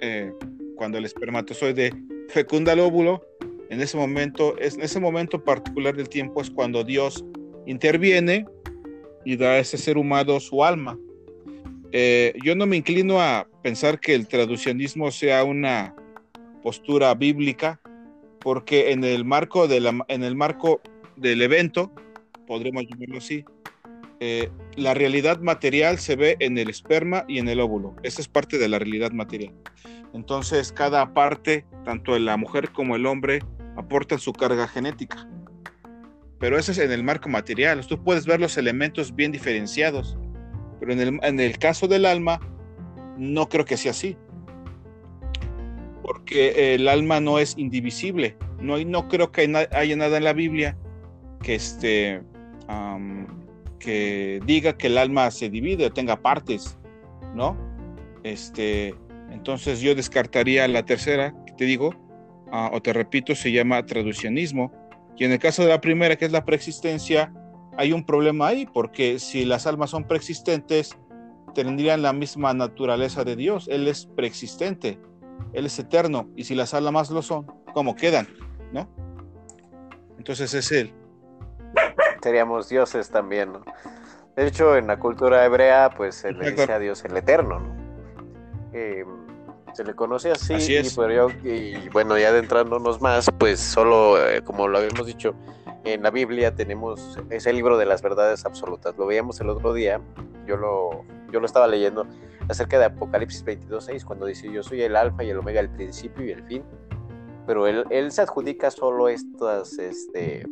eh, 0.00 0.32
cuando 0.76 0.98
el 0.98 1.06
espermatozoide 1.06 1.92
fecunda 2.28 2.74
el 2.74 2.80
óvulo, 2.80 3.22
en 3.70 3.80
ese 3.80 3.96
momento, 3.96 4.58
es, 4.58 4.74
en 4.74 4.82
ese 4.82 5.00
momento 5.00 5.42
particular 5.42 5.96
del 5.96 6.08
tiempo 6.08 6.42
es 6.42 6.50
cuando 6.50 6.84
Dios 6.84 7.24
interviene 7.66 8.46
y 9.24 9.36
da 9.36 9.52
a 9.52 9.58
ese 9.58 9.78
ser 9.78 9.96
humano 9.96 10.38
su 10.40 10.62
alma. 10.62 10.98
Eh, 11.92 12.34
yo 12.44 12.54
no 12.54 12.66
me 12.66 12.76
inclino 12.76 13.20
a 13.20 13.48
pensar 13.62 13.98
que 14.00 14.14
el 14.14 14.28
traduccionismo 14.28 15.10
sea 15.10 15.44
una 15.44 15.94
postura 16.62 17.14
bíblica, 17.14 17.80
porque 18.40 18.92
en 18.92 19.04
el 19.04 19.24
marco, 19.24 19.68
de 19.68 19.80
la, 19.80 20.04
en 20.08 20.22
el 20.22 20.36
marco 20.36 20.82
del 21.16 21.40
evento, 21.40 21.90
podremos 22.46 22.84
llamarlo 22.84 23.18
así, 23.18 23.44
eh, 24.24 24.52
la 24.76 24.94
realidad 24.94 25.40
material 25.40 25.98
se 25.98 26.14
ve 26.14 26.36
en 26.38 26.56
el 26.56 26.70
esperma 26.70 27.24
y 27.26 27.40
en 27.40 27.48
el 27.48 27.58
óvulo. 27.58 27.96
Esa 28.04 28.20
es 28.20 28.28
parte 28.28 28.56
de 28.56 28.68
la 28.68 28.78
realidad 28.78 29.10
material. 29.10 29.52
Entonces, 30.14 30.70
cada 30.70 31.12
parte, 31.12 31.66
tanto 31.84 32.16
la 32.16 32.36
mujer 32.36 32.70
como 32.70 32.94
el 32.94 33.06
hombre, 33.06 33.40
aportan 33.76 34.20
su 34.20 34.32
carga 34.32 34.68
genética. 34.68 35.28
Pero 36.38 36.56
eso 36.56 36.70
es 36.70 36.78
en 36.78 36.92
el 36.92 37.02
marco 37.02 37.28
material. 37.28 37.84
Tú 37.84 38.00
puedes 38.04 38.24
ver 38.24 38.38
los 38.38 38.56
elementos 38.56 39.12
bien 39.12 39.32
diferenciados. 39.32 40.16
Pero 40.78 40.92
en 40.92 41.00
el, 41.00 41.20
en 41.24 41.40
el 41.40 41.58
caso 41.58 41.88
del 41.88 42.06
alma, 42.06 42.38
no 43.18 43.48
creo 43.48 43.64
que 43.64 43.76
sea 43.76 43.90
así. 43.90 44.16
Porque 46.00 46.76
el 46.76 46.86
alma 46.86 47.18
no 47.18 47.40
es 47.40 47.58
indivisible. 47.58 48.36
No, 48.60 48.78
no 48.84 49.08
creo 49.08 49.32
que 49.32 49.52
haya 49.72 49.96
nada 49.96 50.16
en 50.16 50.22
la 50.22 50.32
Biblia 50.32 50.78
que, 51.42 51.56
este, 51.56 52.22
que 53.82 54.40
diga 54.46 54.76
que 54.76 54.86
el 54.86 54.96
alma 54.96 55.30
se 55.30 55.50
divide 55.50 55.86
o 55.86 55.92
tenga 55.92 56.22
partes, 56.22 56.78
¿no? 57.34 57.56
Este, 58.22 58.94
entonces 59.30 59.80
yo 59.80 59.94
descartaría 59.94 60.68
la 60.68 60.84
tercera, 60.84 61.34
que 61.46 61.52
te 61.54 61.64
digo, 61.64 61.94
ah, 62.52 62.70
o 62.72 62.80
te 62.80 62.92
repito, 62.92 63.34
se 63.34 63.50
llama 63.50 63.84
traduccionismo. 63.84 64.72
Y 65.18 65.24
en 65.24 65.32
el 65.32 65.38
caso 65.38 65.62
de 65.62 65.70
la 65.70 65.80
primera, 65.80 66.16
que 66.16 66.24
es 66.24 66.32
la 66.32 66.44
preexistencia, 66.44 67.32
hay 67.76 67.92
un 67.92 68.04
problema 68.04 68.48
ahí, 68.48 68.66
porque 68.72 69.18
si 69.18 69.44
las 69.44 69.66
almas 69.66 69.90
son 69.90 70.04
preexistentes, 70.04 70.96
tendrían 71.54 72.02
la 72.02 72.12
misma 72.12 72.54
naturaleza 72.54 73.24
de 73.24 73.36
Dios. 73.36 73.68
Él 73.68 73.88
es 73.88 74.06
preexistente, 74.06 74.98
Él 75.52 75.66
es 75.66 75.78
eterno, 75.78 76.30
y 76.36 76.44
si 76.44 76.54
las 76.54 76.72
almas 76.72 77.10
lo 77.10 77.22
son, 77.22 77.46
¿cómo 77.74 77.96
quedan? 77.96 78.28
¿No? 78.72 78.88
Entonces 80.18 80.54
es 80.54 80.70
Él. 80.70 80.92
Seríamos 82.22 82.68
dioses 82.68 83.10
también, 83.10 83.52
¿no? 83.52 83.64
De 84.36 84.46
hecho, 84.46 84.76
en 84.76 84.86
la 84.86 84.98
cultura 84.98 85.44
hebrea, 85.44 85.90
pues 85.96 86.14
se 86.14 86.32
le 86.32 86.52
dice 86.52 86.72
a 86.72 86.78
Dios 86.78 87.04
el 87.04 87.16
eterno, 87.16 87.60
¿no? 87.60 87.74
Eh, 88.72 89.04
se 89.74 89.84
le 89.84 89.94
conoce 89.94 90.30
así, 90.30 90.54
Y, 90.54 90.90
pero 90.96 91.28
y 91.44 91.88
bueno, 91.88 92.16
ya 92.18 92.28
adentrándonos 92.28 93.00
más, 93.00 93.30
pues 93.38 93.58
solo, 93.58 94.22
eh, 94.26 94.42
como 94.42 94.68
lo 94.68 94.78
habíamos 94.78 95.06
dicho, 95.06 95.34
en 95.84 96.02
la 96.02 96.10
Biblia 96.10 96.54
tenemos 96.54 97.18
ese 97.30 97.52
libro 97.52 97.76
de 97.76 97.86
las 97.86 98.02
verdades 98.02 98.44
absolutas. 98.44 98.96
Lo 98.96 99.06
veíamos 99.06 99.40
el 99.40 99.48
otro 99.48 99.72
día, 99.72 100.00
yo 100.46 100.56
lo, 100.56 101.04
yo 101.30 101.40
lo 101.40 101.46
estaba 101.46 101.66
leyendo 101.66 102.06
acerca 102.48 102.78
de 102.78 102.86
Apocalipsis 102.86 103.44
22.6, 103.44 104.04
cuando 104.04 104.26
dice, 104.26 104.50
yo 104.50 104.62
soy 104.62 104.82
el 104.82 104.96
alfa 104.96 105.24
y 105.24 105.30
el 105.30 105.38
omega, 105.38 105.60
el 105.60 105.70
principio 105.70 106.24
y 106.24 106.30
el 106.30 106.42
fin. 106.44 106.62
Pero 107.46 107.66
él, 107.66 107.84
él 107.90 108.12
se 108.12 108.22
adjudica 108.22 108.70
solo 108.70 109.08
estas, 109.08 109.78
este, 109.78 110.46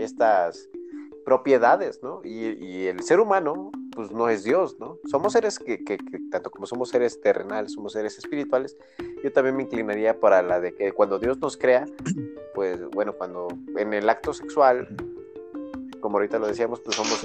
estas 0.00 0.68
propiedades, 1.24 2.02
¿no? 2.02 2.22
Y, 2.24 2.86
el 2.86 3.02
ser 3.02 3.20
humano, 3.20 3.70
pues 3.94 4.10
no 4.10 4.28
es 4.28 4.42
Dios, 4.42 4.78
¿no? 4.80 4.98
Somos 5.04 5.32
seres 5.32 5.58
que, 5.58 5.78
tanto 6.30 6.50
como 6.50 6.66
somos 6.66 6.88
seres 6.88 7.20
terrenales, 7.20 7.72
somos 7.72 7.92
seres 7.92 8.18
espirituales, 8.18 8.76
yo 9.22 9.32
también 9.32 9.56
me 9.56 9.62
inclinaría 9.64 10.18
para 10.18 10.42
la 10.42 10.60
de 10.60 10.74
que 10.74 10.92
cuando 10.92 11.18
Dios 11.18 11.38
nos 11.38 11.56
crea, 11.56 11.86
pues 12.54 12.84
bueno, 12.90 13.12
cuando 13.12 13.48
en 13.76 13.94
el 13.94 14.08
acto 14.08 14.32
sexual, 14.32 14.88
como 16.00 16.16
ahorita 16.16 16.38
lo 16.38 16.46
decíamos, 16.46 16.80
pues 16.80 16.96
somos, 16.96 17.22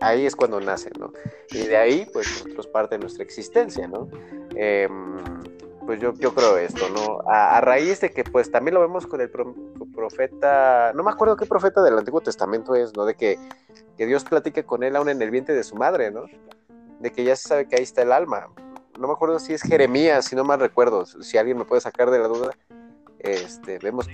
ahí 0.00 0.26
es 0.26 0.34
cuando 0.34 0.60
nace, 0.60 0.90
¿no? 0.98 1.12
Y 1.50 1.66
de 1.66 1.76
ahí, 1.76 2.06
pues 2.12 2.26
nosotros 2.44 2.66
parte 2.66 2.96
de 2.96 3.00
nuestra 3.00 3.22
existencia, 3.22 3.86
¿no? 3.86 4.08
Eh, 4.56 4.88
pues 5.86 6.00
yo, 6.00 6.14
yo 6.14 6.34
creo 6.34 6.58
esto, 6.58 6.88
¿no? 6.90 7.20
A, 7.28 7.60
raíz 7.60 8.00
de 8.00 8.10
que 8.10 8.24
pues 8.24 8.50
también 8.50 8.74
lo 8.74 8.80
vemos 8.80 9.06
con 9.06 9.20
el 9.20 9.30
profeta, 9.94 10.92
no 10.94 11.02
me 11.02 11.10
acuerdo 11.10 11.36
qué 11.36 11.46
profeta 11.46 11.82
del 11.82 11.98
Antiguo 11.98 12.20
Testamento 12.20 12.74
es, 12.74 12.94
¿no? 12.96 13.04
De 13.04 13.14
que, 13.14 13.38
que 13.96 14.06
Dios 14.06 14.24
platica 14.24 14.62
con 14.62 14.82
él 14.82 14.96
aún 14.96 15.08
en 15.08 15.20
el 15.20 15.30
vientre 15.30 15.54
de 15.54 15.64
su 15.64 15.76
madre, 15.76 16.10
¿no? 16.10 16.24
De 17.00 17.10
que 17.10 17.24
ya 17.24 17.36
se 17.36 17.48
sabe 17.48 17.68
que 17.68 17.76
ahí 17.76 17.82
está 17.82 18.02
el 18.02 18.12
alma. 18.12 18.48
No 18.98 19.08
me 19.08 19.12
acuerdo 19.14 19.38
si 19.38 19.54
es 19.54 19.62
Jeremías, 19.62 20.26
si 20.26 20.36
no 20.36 20.44
mal 20.44 20.60
recuerdo, 20.60 21.06
si 21.06 21.38
alguien 21.38 21.58
me 21.58 21.64
puede 21.64 21.80
sacar 21.80 22.10
de 22.10 22.18
la 22.18 22.28
duda. 22.28 22.52
Este, 23.18 23.78
vemos 23.78 24.08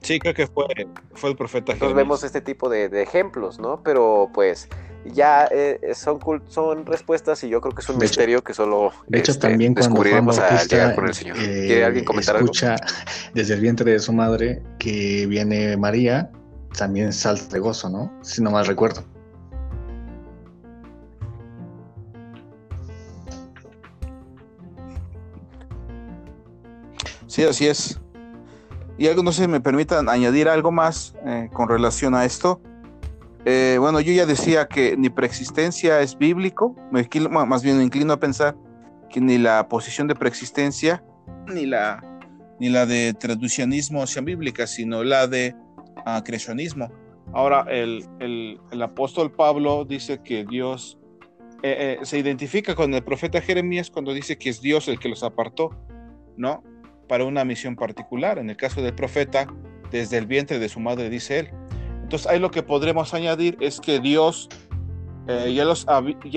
Sí, 0.00 0.18
creo 0.18 0.34
que 0.34 0.48
fue, 0.48 0.66
fue 1.14 1.30
el 1.30 1.36
profeta. 1.36 1.72
Entonces 1.72 1.94
vemos 1.94 2.24
este 2.24 2.40
tipo 2.40 2.68
de, 2.68 2.88
de, 2.88 3.02
ejemplos, 3.02 3.60
¿no? 3.60 3.82
Pero 3.84 4.30
pues 4.34 4.68
ya 5.04 5.48
eh, 5.50 5.92
son, 5.94 6.20
son 6.48 6.86
respuestas 6.86 7.42
y 7.44 7.48
yo 7.48 7.60
creo 7.60 7.74
que 7.74 7.82
es 7.82 7.88
un 7.88 7.98
misterio 7.98 8.42
que 8.42 8.54
solo 8.54 8.92
de 9.08 9.18
hecho, 9.18 9.32
este, 9.32 9.48
también 9.48 9.74
descubriremos 9.74 10.38
al 10.38 10.66
llegar 10.68 10.94
con 10.94 11.08
el 11.08 11.14
Señor. 11.14 11.36
Eh, 11.38 11.64
¿Quiere 11.66 11.84
alguien 11.84 12.04
comentar 12.04 12.36
escucha 12.36 12.76
desde 13.34 13.54
el 13.54 13.60
vientre 13.60 13.90
de 13.92 13.98
su 13.98 14.12
madre 14.12 14.62
que 14.78 15.26
viene 15.26 15.76
María, 15.76 16.30
también 16.76 17.12
salta 17.12 17.54
de 17.54 17.58
gozo, 17.58 17.88
¿no? 17.90 18.12
Si 18.22 18.42
no 18.42 18.50
mal 18.50 18.66
recuerdo. 18.66 19.04
Sí, 27.26 27.44
así 27.44 27.66
es. 27.66 27.98
Y 28.98 29.08
algo, 29.08 29.22
no 29.22 29.32
sé, 29.32 29.48
me 29.48 29.60
permitan 29.60 30.08
añadir 30.10 30.48
algo 30.50 30.70
más 30.70 31.14
eh, 31.24 31.48
con 31.52 31.66
relación 31.68 32.14
a 32.14 32.26
esto. 32.26 32.60
Eh, 33.44 33.76
bueno, 33.80 34.00
yo 34.00 34.12
ya 34.12 34.24
decía 34.24 34.68
que 34.68 34.96
ni 34.96 35.10
preexistencia 35.10 36.00
es 36.00 36.16
bíblico, 36.16 36.76
me 36.92 37.06
más 37.46 37.62
bien 37.62 37.78
me 37.78 37.84
inclino 37.84 38.12
a 38.12 38.20
pensar 38.20 38.56
que 39.10 39.20
ni 39.20 39.38
la 39.38 39.68
posición 39.68 40.06
de 40.06 40.14
preexistencia 40.14 41.04
ni 41.48 41.66
la, 41.66 42.02
ni 42.60 42.68
la 42.68 42.86
de 42.86 43.14
traduccionismo 43.14 44.06
sean 44.06 44.24
bíblicas, 44.24 44.70
sino 44.70 45.02
la 45.02 45.26
de 45.26 45.54
uh, 46.06 46.22
creacionismo. 46.22 46.90
Ahora, 47.32 47.66
el, 47.68 48.04
el, 48.20 48.60
el, 48.70 48.82
apóstol 48.82 49.32
Pablo 49.32 49.84
dice 49.84 50.20
que 50.22 50.44
Dios 50.44 50.98
eh, 51.62 51.98
eh, 52.00 52.04
se 52.04 52.18
identifica 52.18 52.74
con 52.74 52.92
el 52.92 53.02
profeta 53.04 53.40
Jeremías 53.40 53.90
cuando 53.90 54.12
dice 54.12 54.36
que 54.36 54.50
es 54.50 54.60
Dios 54.60 54.88
el 54.88 54.98
que 54.98 55.08
los 55.08 55.22
apartó, 55.22 55.70
¿no? 56.36 56.62
Para 57.08 57.24
una 57.24 57.44
misión 57.44 57.76
particular. 57.76 58.38
En 58.38 58.50
el 58.50 58.56
caso 58.56 58.82
del 58.82 58.94
profeta, 58.94 59.46
desde 59.90 60.18
el 60.18 60.26
vientre 60.26 60.58
de 60.58 60.68
su 60.68 60.80
madre, 60.80 61.08
dice 61.08 61.38
él. 61.38 61.50
Entonces 62.12 62.30
ahí 62.30 62.40
lo 62.40 62.50
que 62.50 62.62
podremos 62.62 63.14
añadir 63.14 63.56
es 63.58 63.80
que 63.80 63.98
Dios 63.98 64.50
eh, 65.28 65.54
ya, 65.54 65.64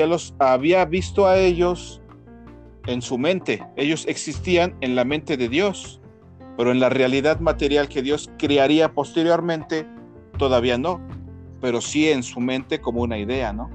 los 0.07 0.33
había 0.39 0.85
visto 0.85 1.27
a 1.27 1.37
ellos 1.37 2.01
en 2.87 3.01
su 3.01 3.17
mente. 3.17 3.61
Ellos 3.75 4.05
existían 4.07 4.77
en 4.79 4.95
la 4.95 5.03
mente 5.03 5.35
de 5.35 5.49
Dios, 5.49 5.99
pero 6.55 6.71
en 6.71 6.79
la 6.79 6.87
realidad 6.87 7.41
material 7.41 7.89
que 7.89 8.01
Dios 8.01 8.31
crearía 8.37 8.93
posteriormente, 8.93 9.85
todavía 10.37 10.77
no, 10.77 11.05
pero 11.59 11.81
sí 11.81 12.07
en 12.07 12.23
su 12.23 12.39
mente 12.39 12.79
como 12.79 13.01
una 13.01 13.17
idea, 13.17 13.51
¿no? 13.51 13.69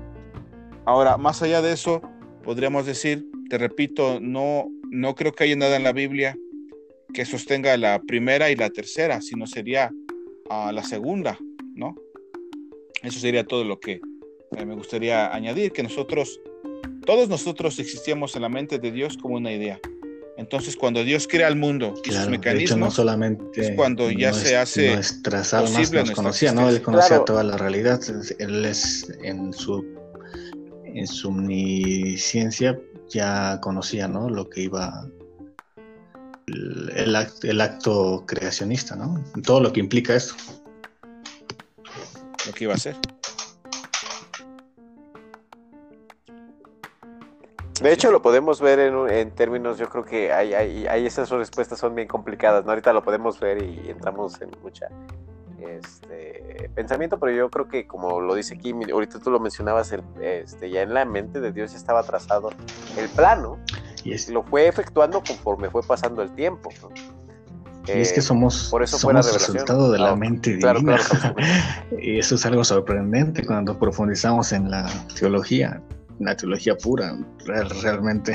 Ahora, 0.87 1.19
más 1.19 1.43
allá 1.43 1.61
de 1.61 1.75
eso, 1.75 2.01
podríamos 2.43 2.87
decir, 2.87 3.27
te 3.51 3.59
repito, 3.59 4.21
no, 4.23 4.71
no 4.91 5.15
creo 5.15 5.33
que 5.33 5.45
haya 5.45 5.57
nada 5.57 5.77
en 5.77 5.85
la 5.85 5.93
Biblia 5.93 6.35
que 7.13 7.27
sostenga 7.27 7.77
la 7.77 8.01
primera 8.01 8.51
y 8.51 8.57
la 8.57 8.71
tercera, 8.71 9.21
sino 9.21 9.47
sería 9.47 9.93
a 10.49 10.73
la 10.73 10.83
segunda, 10.83 11.39
¿no? 11.81 11.97
Eso 13.03 13.19
sería 13.19 13.45
todo 13.45 13.65
lo 13.65 13.81
que 13.81 14.01
eh, 14.57 14.65
me 14.65 14.75
gustaría 14.75 15.35
añadir, 15.35 15.73
que 15.73 15.83
nosotros, 15.83 16.41
todos 17.07 17.29
nosotros 17.29 17.79
existíamos 17.79 18.37
en 18.37 18.43
la 18.43 18.49
mente 18.49 18.79
de 18.79 18.93
Dios 18.93 19.17
como 19.17 19.37
una 19.37 19.53
idea. 19.53 19.81
Entonces, 20.37 20.77
cuando 20.77 21.03
Dios 21.03 21.27
crea 21.29 21.49
el 21.49 21.57
mundo 21.57 21.95
y 22.05 22.13
sus 22.13 22.29
mecanismos, 22.29 22.79
no 22.79 22.91
solamente 22.91 23.61
es 23.61 23.77
cuando 23.77 24.11
ya 24.11 24.33
se 24.33 24.57
hace 24.57 24.95
nuestras 24.95 25.53
almas 25.53 25.93
nos 25.93 26.11
conocía, 26.13 26.53
¿no? 26.53 26.69
Él 26.69 26.81
conocía 26.81 27.25
toda 27.25 27.43
la 27.43 27.59
realidad. 27.59 28.01
Él 28.39 28.65
es 28.65 29.07
en 29.23 29.53
su 29.53 29.85
en 30.85 31.07
su 31.07 31.29
omnisciencia 31.29 32.79
ya 33.09 33.61
conocía, 33.61 34.09
¿no? 34.09 34.31
Lo 34.31 34.49
que 34.49 34.63
iba 34.63 35.07
el, 36.47 37.27
el 37.43 37.61
acto 37.61 38.25
creacionista, 38.27 38.97
¿no? 38.97 39.23
Todo 39.45 39.61
lo 39.61 39.73
que 39.73 39.81
implica 39.81 40.17
esto 40.17 40.35
lo 42.47 42.53
que 42.53 42.65
iba 42.65 42.73
a 42.73 42.77
hacer. 42.77 42.97
De 47.81 47.93
hecho, 47.93 48.11
lo 48.11 48.21
podemos 48.21 48.61
ver 48.61 48.79
en, 48.79 49.31
términos, 49.31 49.79
yo 49.79 49.89
creo 49.89 50.05
que 50.05 50.33
hay, 50.33 50.53
hay, 50.53 51.07
esas 51.07 51.31
respuestas 51.31 51.79
son 51.79 51.95
bien 51.95 52.09
complicadas, 52.09 52.65
¿no? 52.65 52.73
Ahorita 52.73 52.93
lo 52.93 53.03
podemos 53.03 53.41
ver 53.41 53.63
y 53.63 53.89
entramos 53.89 54.39
en 54.43 54.51
mucha 54.63 54.89
este 55.61 56.71
pensamiento, 56.75 57.19
pero 57.19 57.33
yo 57.33 57.51
creo 57.51 57.69
que 57.69 57.87
como 57.87 58.21
lo 58.21 58.35
dice 58.35 58.55
aquí, 58.55 58.75
ahorita 58.93 59.19
tú 59.19 59.31
lo 59.31 59.41
mencionabas, 59.41 59.95
este, 60.21 60.71
ya 60.71 60.83
en 60.83 60.95
la 60.95 61.05
mente 61.05 61.41
de 61.41 61.53
Dios 61.53 61.73
ya 61.73 61.79
estaba 61.79 62.03
trazado 62.03 62.51
el 62.97 63.09
plano 63.11 63.59
y 64.05 64.15
lo 64.31 64.43
fue 64.43 64.67
efectuando 64.67 65.23
conforme 65.27 65.71
fue 65.71 65.83
pasando 65.83 66.23
el 66.23 66.35
tiempo. 66.35 66.71
Y 67.87 67.93
es 67.93 68.13
que 68.13 68.21
somos, 68.21 68.69
por 68.71 68.83
eso 68.83 68.99
somos 68.99 69.33
resultado 69.33 69.91
de 69.91 69.99
la 69.99 70.15
mente 70.15 70.57
divina. 70.57 70.99
y 72.01 72.19
eso 72.19 72.35
es 72.35 72.47
algo 72.47 72.65
sorprendente 72.65 73.45
cuando 73.45 73.79
profundizamos 73.79 74.53
en 74.53 74.71
la 74.71 74.89
teología, 75.19 75.83
la 76.19 76.37
teología 76.37 76.77
pura. 76.77 77.17
realmente 77.81 78.35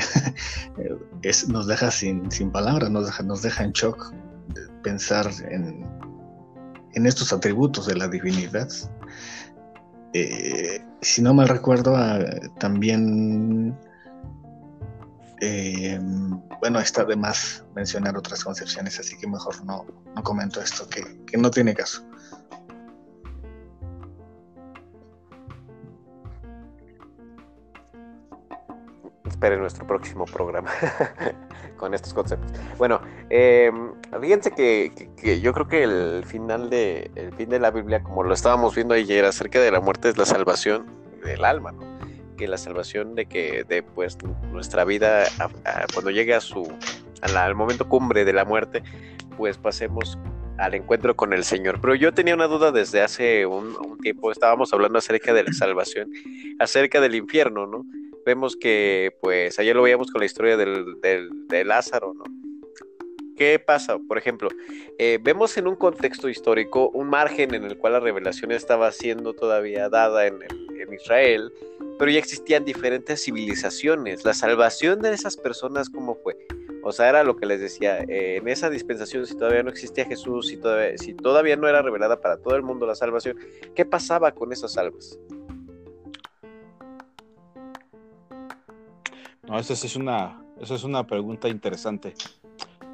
es, 1.22 1.48
nos 1.48 1.66
deja 1.66 1.90
sin, 1.90 2.30
sin 2.30 2.50
palabras, 2.50 2.90
nos 2.90 3.06
deja, 3.06 3.22
nos 3.22 3.42
deja 3.42 3.64
en 3.64 3.72
shock 3.72 4.12
pensar 4.82 5.30
en, 5.50 5.86
en 6.94 7.06
estos 7.06 7.32
atributos 7.32 7.86
de 7.86 7.96
la 7.96 8.08
divinidad. 8.08 8.68
Eh, 10.12 10.80
si 11.02 11.22
no 11.22 11.34
mal 11.34 11.48
recuerdo, 11.48 11.94
ah, 11.96 12.18
también 12.58 13.76
eh, 15.40 15.98
bueno, 16.60 16.80
está 16.80 17.04
de 17.04 17.16
más 17.16 17.64
mencionar 17.74 18.16
otras 18.16 18.42
concepciones, 18.42 18.98
así 18.98 19.16
que 19.18 19.26
mejor 19.26 19.64
no, 19.64 19.84
no 20.14 20.22
comento 20.22 20.60
esto, 20.60 20.88
que, 20.88 21.24
que 21.26 21.36
no 21.36 21.50
tiene 21.50 21.74
caso. 21.74 22.02
Esperen 29.28 29.60
nuestro 29.60 29.86
próximo 29.86 30.24
programa 30.24 30.70
con 31.76 31.92
estos 31.92 32.14
conceptos. 32.14 32.50
Bueno, 32.78 33.00
eh, 33.28 33.70
fíjense 34.18 34.52
que, 34.52 35.10
que, 35.16 35.40
yo 35.40 35.52
creo 35.52 35.68
que 35.68 35.82
el 35.82 36.24
final 36.24 36.70
de 36.70 37.10
el 37.16 37.34
fin 37.34 37.50
de 37.50 37.58
la 37.58 37.70
Biblia, 37.70 38.02
como 38.02 38.22
lo 38.22 38.32
estábamos 38.32 38.74
viendo 38.74 38.94
ayer, 38.94 39.26
acerca 39.26 39.60
de 39.60 39.70
la 39.70 39.80
muerte 39.80 40.08
es 40.08 40.16
la 40.16 40.24
salvación 40.24 40.86
del 41.22 41.44
alma, 41.44 41.72
¿no? 41.72 41.95
Que 42.36 42.48
la 42.48 42.58
salvación 42.58 43.14
de 43.14 43.26
que 43.26 43.64
de 43.64 43.82
pues 43.82 44.18
nuestra 44.52 44.84
vida 44.84 45.24
cuando 45.92 46.10
llegue 46.10 46.34
a 46.34 46.40
su 46.40 46.70
al 47.22 47.54
momento 47.54 47.88
cumbre 47.88 48.24
de 48.24 48.32
la 48.32 48.44
muerte 48.44 48.82
pues 49.36 49.58
pasemos 49.58 50.18
al 50.58 50.74
encuentro 50.74 51.14
con 51.16 51.32
el 51.32 51.44
Señor. 51.44 51.80
Pero 51.80 51.94
yo 51.94 52.14
tenía 52.14 52.34
una 52.34 52.46
duda 52.46 52.72
desde 52.72 53.02
hace 53.02 53.46
un, 53.46 53.98
tiempo, 54.02 54.32
estábamos 54.32 54.72
hablando 54.72 54.98
acerca 54.98 55.32
de 55.34 55.44
la 55.44 55.52
salvación, 55.52 56.10
acerca 56.58 57.00
del 57.00 57.14
infierno, 57.14 57.66
¿no? 57.66 57.84
Vemos 58.24 58.56
que, 58.56 59.16
pues, 59.20 59.58
ayer 59.58 59.76
lo 59.76 59.82
veíamos 59.82 60.10
con 60.10 60.20
la 60.20 60.26
historia 60.26 60.56
del, 60.56 61.00
de 61.00 61.64
Lázaro, 61.64 62.14
¿no? 62.14 62.24
¿Qué 63.36 63.58
pasa? 63.58 63.98
Por 63.98 64.16
ejemplo, 64.16 64.48
eh, 64.98 65.18
vemos 65.20 65.58
en 65.58 65.66
un 65.66 65.76
contexto 65.76 66.30
histórico 66.30 66.88
un 66.88 67.08
margen 67.08 67.54
en 67.54 67.64
el 67.64 67.76
cual 67.76 67.92
la 67.92 68.00
revelación 68.00 68.50
estaba 68.50 68.90
siendo 68.92 69.34
todavía 69.34 69.90
dada 69.90 70.26
en, 70.26 70.38
Israel, 70.88 71.52
pero 71.98 72.12
ya 72.12 72.18
existían 72.20 72.64
diferentes 72.64 73.24
civilizaciones. 73.24 74.24
La 74.24 74.34
salvación 74.34 75.02
de 75.02 75.12
esas 75.12 75.36
personas, 75.36 75.90
¿cómo 75.90 76.14
fue? 76.14 76.36
O 76.84 76.92
sea, 76.92 77.08
era 77.08 77.24
lo 77.24 77.36
que 77.36 77.44
les 77.44 77.60
decía, 77.60 77.98
eh, 78.02 78.36
en 78.36 78.48
esa 78.48 78.70
dispensación, 78.70 79.26
si 79.26 79.36
todavía 79.36 79.64
no 79.64 79.70
existía 79.70 80.06
Jesús, 80.06 80.46
si 80.46 80.56
todavía, 80.56 80.96
si 80.96 81.12
todavía 81.12 81.56
no 81.56 81.66
era 81.66 81.82
revelada 81.82 82.20
para 82.20 82.36
todo 82.36 82.54
el 82.54 82.62
mundo 82.62 82.86
la 82.86 82.94
salvación, 82.94 83.36
¿qué 83.74 83.84
pasaba 83.84 84.30
con 84.30 84.52
esas 84.52 84.78
almas? 84.78 85.18
No, 89.48 89.58
esa 89.58 89.72
es 89.72 89.96
una, 89.96 90.40
esa 90.60 90.76
es 90.76 90.84
una 90.84 91.04
pregunta 91.04 91.48
interesante. 91.48 92.14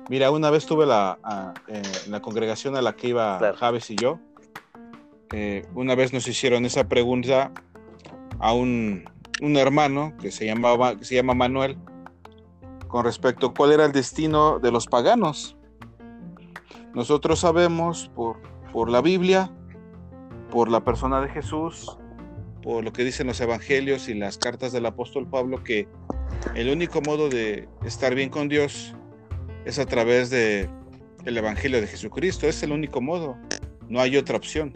Mira, 0.08 0.30
una 0.30 0.50
vez 0.50 0.66
tuve 0.66 0.86
la, 0.86 1.54
eh, 1.68 1.82
la 2.08 2.20
congregación 2.20 2.76
a 2.76 2.82
la 2.82 2.94
que 2.94 3.08
iba 3.08 3.38
Javes 3.54 3.90
y 3.90 3.96
yo, 3.96 4.18
eh, 5.32 5.64
una 5.74 5.94
vez 5.94 6.12
nos 6.12 6.28
hicieron 6.28 6.66
esa 6.66 6.88
pregunta 6.88 7.52
a 8.38 8.52
un, 8.52 9.04
hermano 9.40 10.12
que 10.20 10.30
se, 10.30 10.46
llamaba, 10.46 10.96
que 10.96 11.04
se 11.04 11.14
llama 11.14 11.34
Manuel 11.34 11.78
con 12.86 13.04
respecto 13.04 13.46
a 13.46 13.54
cuál 13.54 13.72
era 13.72 13.86
el 13.86 13.92
destino 13.92 14.58
de 14.58 14.70
los 14.70 14.86
paganos. 14.86 15.56
Nosotros 16.94 17.40
sabemos 17.40 18.10
por, 18.14 18.40
por 18.72 18.90
la 18.90 19.00
Biblia, 19.00 19.50
por 20.50 20.70
la 20.70 20.84
persona 20.84 21.22
de 21.22 21.30
Jesús, 21.30 21.96
por 22.62 22.84
lo 22.84 22.92
que 22.92 23.04
dicen 23.04 23.26
los 23.26 23.40
evangelios 23.40 24.08
y 24.08 24.14
las 24.14 24.36
cartas 24.36 24.72
del 24.72 24.84
apóstol 24.84 25.26
Pablo, 25.26 25.64
que 25.64 25.88
el 26.54 26.68
único 26.68 27.00
modo 27.00 27.30
de 27.30 27.68
estar 27.84 28.14
bien 28.14 28.28
con 28.28 28.48
Dios 28.48 28.94
es 29.64 29.78
a 29.78 29.86
través 29.86 30.30
de 30.30 30.68
el 31.24 31.36
evangelio 31.36 31.80
de 31.80 31.86
Jesucristo, 31.86 32.48
es 32.48 32.62
el 32.62 32.72
único 32.72 33.00
modo, 33.00 33.36
no 33.88 34.00
hay 34.00 34.16
otra 34.16 34.36
opción. 34.36 34.72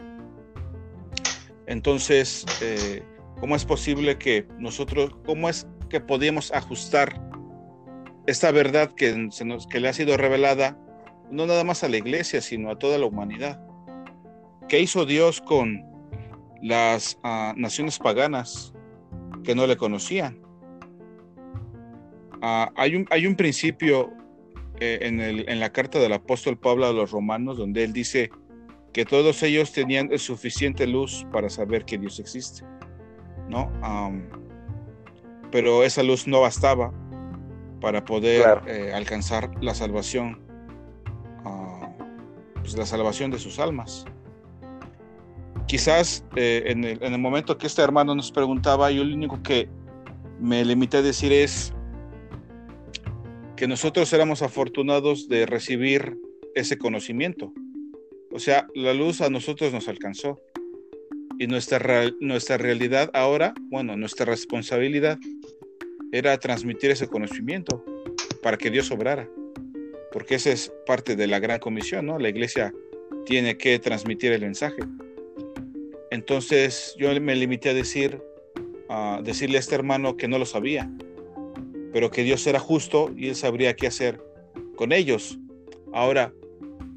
Entonces, 1.65 2.45
eh, 2.61 3.03
¿Cómo 3.39 3.55
es 3.55 3.65
posible 3.65 4.17
que 4.17 4.47
nosotros, 4.57 5.11
cómo 5.25 5.47
es 5.47 5.67
que 5.89 5.99
podíamos 5.99 6.51
ajustar 6.51 7.21
esta 8.25 8.51
verdad 8.51 8.91
que, 8.95 9.15
nos, 9.45 9.67
que 9.67 9.79
le 9.79 9.89
ha 9.89 9.93
sido 9.93 10.17
revelada, 10.17 10.75
no 11.29 11.45
nada 11.45 11.63
más 11.63 11.83
a 11.83 11.89
la 11.89 11.97
iglesia, 11.97 12.41
sino 12.41 12.71
a 12.71 12.79
toda 12.79 12.97
la 12.97 13.05
humanidad? 13.05 13.61
¿Qué 14.67 14.79
hizo 14.79 15.05
Dios 15.05 15.39
con 15.39 15.85
las 16.63 17.19
ah, 17.23 17.53
naciones 17.55 17.99
paganas 17.99 18.73
que 19.43 19.53
no 19.53 19.67
le 19.67 19.77
conocían? 19.77 20.41
Ah, 22.41 22.71
hay, 22.75 22.95
un, 22.95 23.05
hay 23.11 23.27
un 23.27 23.35
principio 23.35 24.11
eh, 24.79 24.99
en, 25.01 25.19
el, 25.19 25.47
en 25.49 25.59
la 25.59 25.71
carta 25.71 25.99
del 25.99 26.13
apóstol 26.13 26.57
Pablo 26.57 26.85
a 26.85 26.93
los 26.93 27.11
romanos 27.11 27.57
donde 27.57 27.83
él 27.83 27.93
dice 27.93 28.29
que 28.93 29.05
todos 29.05 29.43
ellos 29.43 29.71
tenían 29.73 30.09
suficiente 30.17 30.87
luz 30.87 31.25
para 31.31 31.49
saber 31.49 31.85
que 31.85 31.97
Dios 31.97 32.19
existe. 32.19 32.63
¿no? 33.49 33.71
pero 35.51 35.83
esa 35.83 36.03
luz 36.03 36.27
no 36.27 36.41
bastaba 36.41 36.91
para 37.79 38.03
poder 38.03 38.61
eh, 38.67 38.91
alcanzar 38.93 39.51
la 39.61 39.73
salvación, 39.73 40.41
ah, 41.45 41.89
pues 42.55 42.75
la 42.77 42.85
salvación 42.85 43.31
de 43.31 43.39
sus 43.39 43.59
almas. 43.59 44.05
Quizás 45.67 46.25
eh, 46.35 46.63
en, 46.67 46.83
el, 46.83 47.17
momento 47.19 47.57
que 47.57 47.67
este 47.67 47.81
hermano 47.81 48.15
nos 48.15 48.31
preguntaba, 48.31 48.89
yo 48.91 49.03
lo 49.03 49.13
único 49.13 49.41
que 49.41 49.69
me 50.39 50.63
limité 50.65 50.97
a 50.97 51.01
decir 51.01 51.31
es 51.31 51.73
que 53.57 53.67
nosotros 53.67 54.13
éramos 54.13 54.41
afortunados 54.43 55.27
de 55.27 55.45
recibir 55.45 56.17
ese 56.55 56.77
conocimiento. 56.77 57.51
O 58.31 58.39
sea, 58.39 58.67
la 58.75 58.93
luz 58.93 59.19
a 59.19 59.29
nosotros 59.29 59.73
nos 59.73 59.87
alcanzó. 59.89 60.39
Y 61.39 61.47
nuestra, 61.47 62.09
nuestra 62.19 62.57
realidad 62.57 63.09
ahora, 63.13 63.53
bueno, 63.69 63.97
nuestra 63.97 64.25
responsabilidad 64.25 65.19
era 66.11 66.37
transmitir 66.37 66.91
ese 66.91 67.07
conocimiento 67.07 67.83
para 68.41 68.57
que 68.57 68.69
Dios 68.69 68.91
obrara. 68.91 69.27
Porque 70.11 70.35
esa 70.35 70.51
es 70.51 70.71
parte 70.85 71.15
de 71.15 71.27
la 71.27 71.39
gran 71.39 71.59
comisión, 71.59 72.05
¿no? 72.05 72.17
La 72.17 72.29
iglesia 72.29 72.73
tiene 73.25 73.57
que 73.57 73.77
transmitir 73.79 74.31
el 74.31 74.41
mensaje. 74.41 74.83
Entonces 76.11 76.95
yo 76.97 77.09
me 77.19 77.35
limité 77.35 77.69
a 77.69 77.73
decir, 77.73 78.21
a 78.87 79.19
decirle 79.23 79.57
a 79.57 79.59
este 79.59 79.75
hermano 79.75 80.15
que 80.15 80.27
no 80.27 80.37
lo 80.37 80.45
sabía, 80.45 80.89
pero 81.93 82.11
que 82.11 82.23
Dios 82.23 82.45
era 82.47 82.59
justo 82.59 83.11
y 83.15 83.29
él 83.29 83.35
sabría 83.35 83.75
qué 83.75 83.87
hacer 83.87 84.21
con 84.75 84.91
ellos. 84.91 85.37
Ahora, 85.93 86.33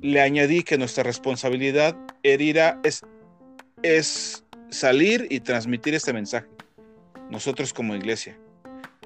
le 0.00 0.20
añadí 0.20 0.62
que 0.62 0.78
nuestra 0.78 1.02
responsabilidad 1.02 1.96
era, 2.22 2.80
es 2.82 3.02
es 3.82 4.44
salir 4.70 5.26
y 5.30 5.40
transmitir 5.40 5.94
este 5.94 6.12
mensaje. 6.12 6.46
Nosotros 7.30 7.72
como 7.72 7.94
iglesia, 7.94 8.38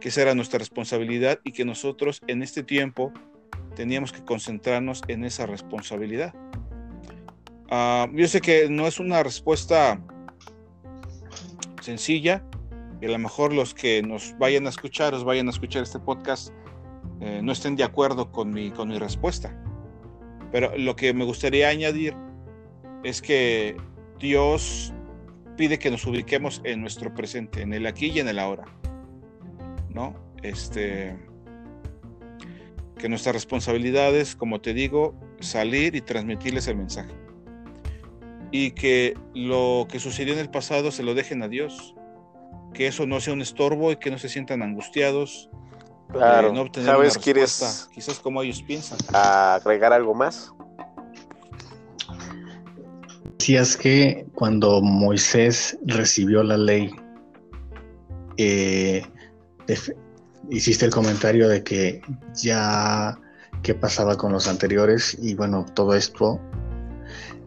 que 0.01 0.09
esa 0.09 0.23
era 0.23 0.35
nuestra 0.35 0.59
responsabilidad 0.59 1.41
y 1.45 1.53
que 1.53 1.65
nosotros 1.65 2.21
en 2.27 2.43
este 2.43 2.63
tiempo 2.63 3.13
teníamos 3.77 4.13
que 4.13 4.25
concentrarnos 4.25 5.03
en 5.09 5.25
esa 5.25 5.47
responsabilidad. 5.47 6.35
Ah, 7.71 8.09
yo 8.13 8.27
sé 8.29 8.41
que 8.41 8.69
no 8.69 8.87
es 8.87 9.01
una 9.01 9.23
respuesta 9.23 10.01
sencilla 11.81 12.45
y 13.01 13.07
a 13.07 13.11
lo 13.11 13.19
mejor 13.19 13.53
los 13.53 13.75
que 13.75 14.03
nos 14.03 14.37
vayan 14.39 14.67
a 14.67 14.71
escuchar, 14.71 15.15
os 15.15 15.25
vayan 15.25 15.47
a 15.49 15.51
escuchar 15.51 15.83
este 15.83 15.99
podcast, 15.99 16.53
eh, 17.21 17.41
no 17.43 17.53
estén 17.53 17.77
de 17.77 17.85
acuerdo 17.85 18.31
con 18.31 18.51
mi, 18.51 18.71
con 18.71 18.89
mi 18.89 18.99
respuesta. 18.99 19.57
Pero 20.53 20.77
lo 20.77 20.95
que 20.97 21.13
me 21.13 21.25
gustaría 21.25 21.69
añadir 21.69 22.15
es 23.03 23.21
que 23.21 23.77
Dios 24.19 24.93
pide 25.57 25.79
que 25.79 25.91
nos 25.91 26.07
ubiquemos 26.07 26.61
en 26.65 26.81
nuestro 26.81 27.15
presente, 27.15 27.63
en 27.63 27.73
el 27.73 27.87
aquí 27.87 28.11
y 28.11 28.21
en 28.21 28.29
el 28.29 28.39
ahora. 28.39 28.65
¿No? 29.91 30.15
Este 30.43 31.17
que 32.99 33.09
nuestra 33.09 33.33
responsabilidad 33.33 34.15
es, 34.17 34.35
como 34.35 34.61
te 34.61 34.73
digo, 34.73 35.15
salir 35.41 35.95
y 35.95 36.01
transmitirles 36.01 36.69
el 36.69 36.77
mensaje. 36.77 37.13
Y 38.51 38.71
que 38.71 39.15
lo 39.35 39.87
que 39.91 39.99
sucedió 39.99 40.33
en 40.33 40.39
el 40.39 40.51
pasado 40.51 40.91
se 40.91 41.03
lo 41.03 41.15
dejen 41.15 41.43
a 41.43 41.49
Dios. 41.49 41.94
Que 42.75 42.89
eso 42.89 43.07
no 43.07 43.21
sea 43.21 43.33
un 43.33 43.41
estorbo 43.41 43.93
y 43.93 43.97
que 43.97 44.11
no 44.11 44.19
se 44.19 44.29
sientan 44.29 44.63
angustiados. 44.63 45.49
Claro. 46.13 46.53
no 46.53 46.69
¿Sabes? 46.85 47.17
¿Quieres 47.17 47.89
quizás 47.95 48.19
como 48.21 48.43
ellos 48.43 48.63
piensan. 48.63 48.99
agregar 49.13 49.93
algo 49.93 50.15
más? 50.15 50.53
decías 53.45 53.77
que 53.77 54.27
cuando 54.35 54.81
Moisés 54.81 55.77
recibió 55.85 56.43
la 56.43 56.57
ley, 56.57 56.91
eh, 58.39 59.03
hiciste 60.49 60.87
el 60.87 60.91
comentario 60.91 61.47
de 61.51 61.63
que 61.63 62.01
ya 62.35 63.19
qué 63.63 63.75
pasaba 63.75 64.17
con 64.17 64.33
los 64.33 64.49
anteriores 64.49 65.19
y 65.21 65.35
bueno, 65.35 65.67
todo 65.75 65.95
esto 65.95 66.41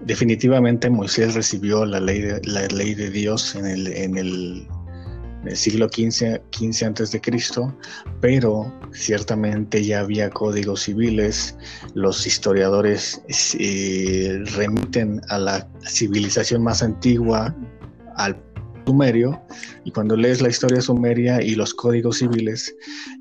definitivamente 0.02 0.88
Moisés 0.92 1.34
recibió 1.34 1.84
la 1.84 2.00
ley 2.00 2.22
de, 2.22 2.42
la 2.44 2.68
ley 2.68 2.94
de 2.94 3.10
Dios 3.10 3.56
en 3.56 3.66
el, 3.66 3.88
en 3.88 4.18
el, 4.18 4.68
siglo 5.56 5.88
XV, 5.88 6.42
15 6.50 6.86
antes 6.86 7.12
de 7.12 7.22
Cristo, 7.22 7.76
pero 8.22 8.72
ciertamente 8.92 9.84
ya 9.84 10.02
había 10.02 10.30
códigos 10.30 10.84
civiles. 10.84 11.56
Los 11.94 12.26
historiadores 12.26 13.22
eh, 13.60 14.40
remiten 14.56 15.22
a 15.30 15.40
la 15.40 15.70
civilización 15.86 16.64
más 16.64 16.84
antigua, 16.84 17.56
al 18.16 18.36
sumerio, 18.88 19.40
y 19.84 19.92
cuando 19.92 20.16
lees 20.16 20.42
la 20.42 20.50
historia 20.50 20.82
sumeria 20.82 21.42
y 21.42 21.56
los 21.56 21.74
códigos 21.74 22.20
civiles, 22.20 22.74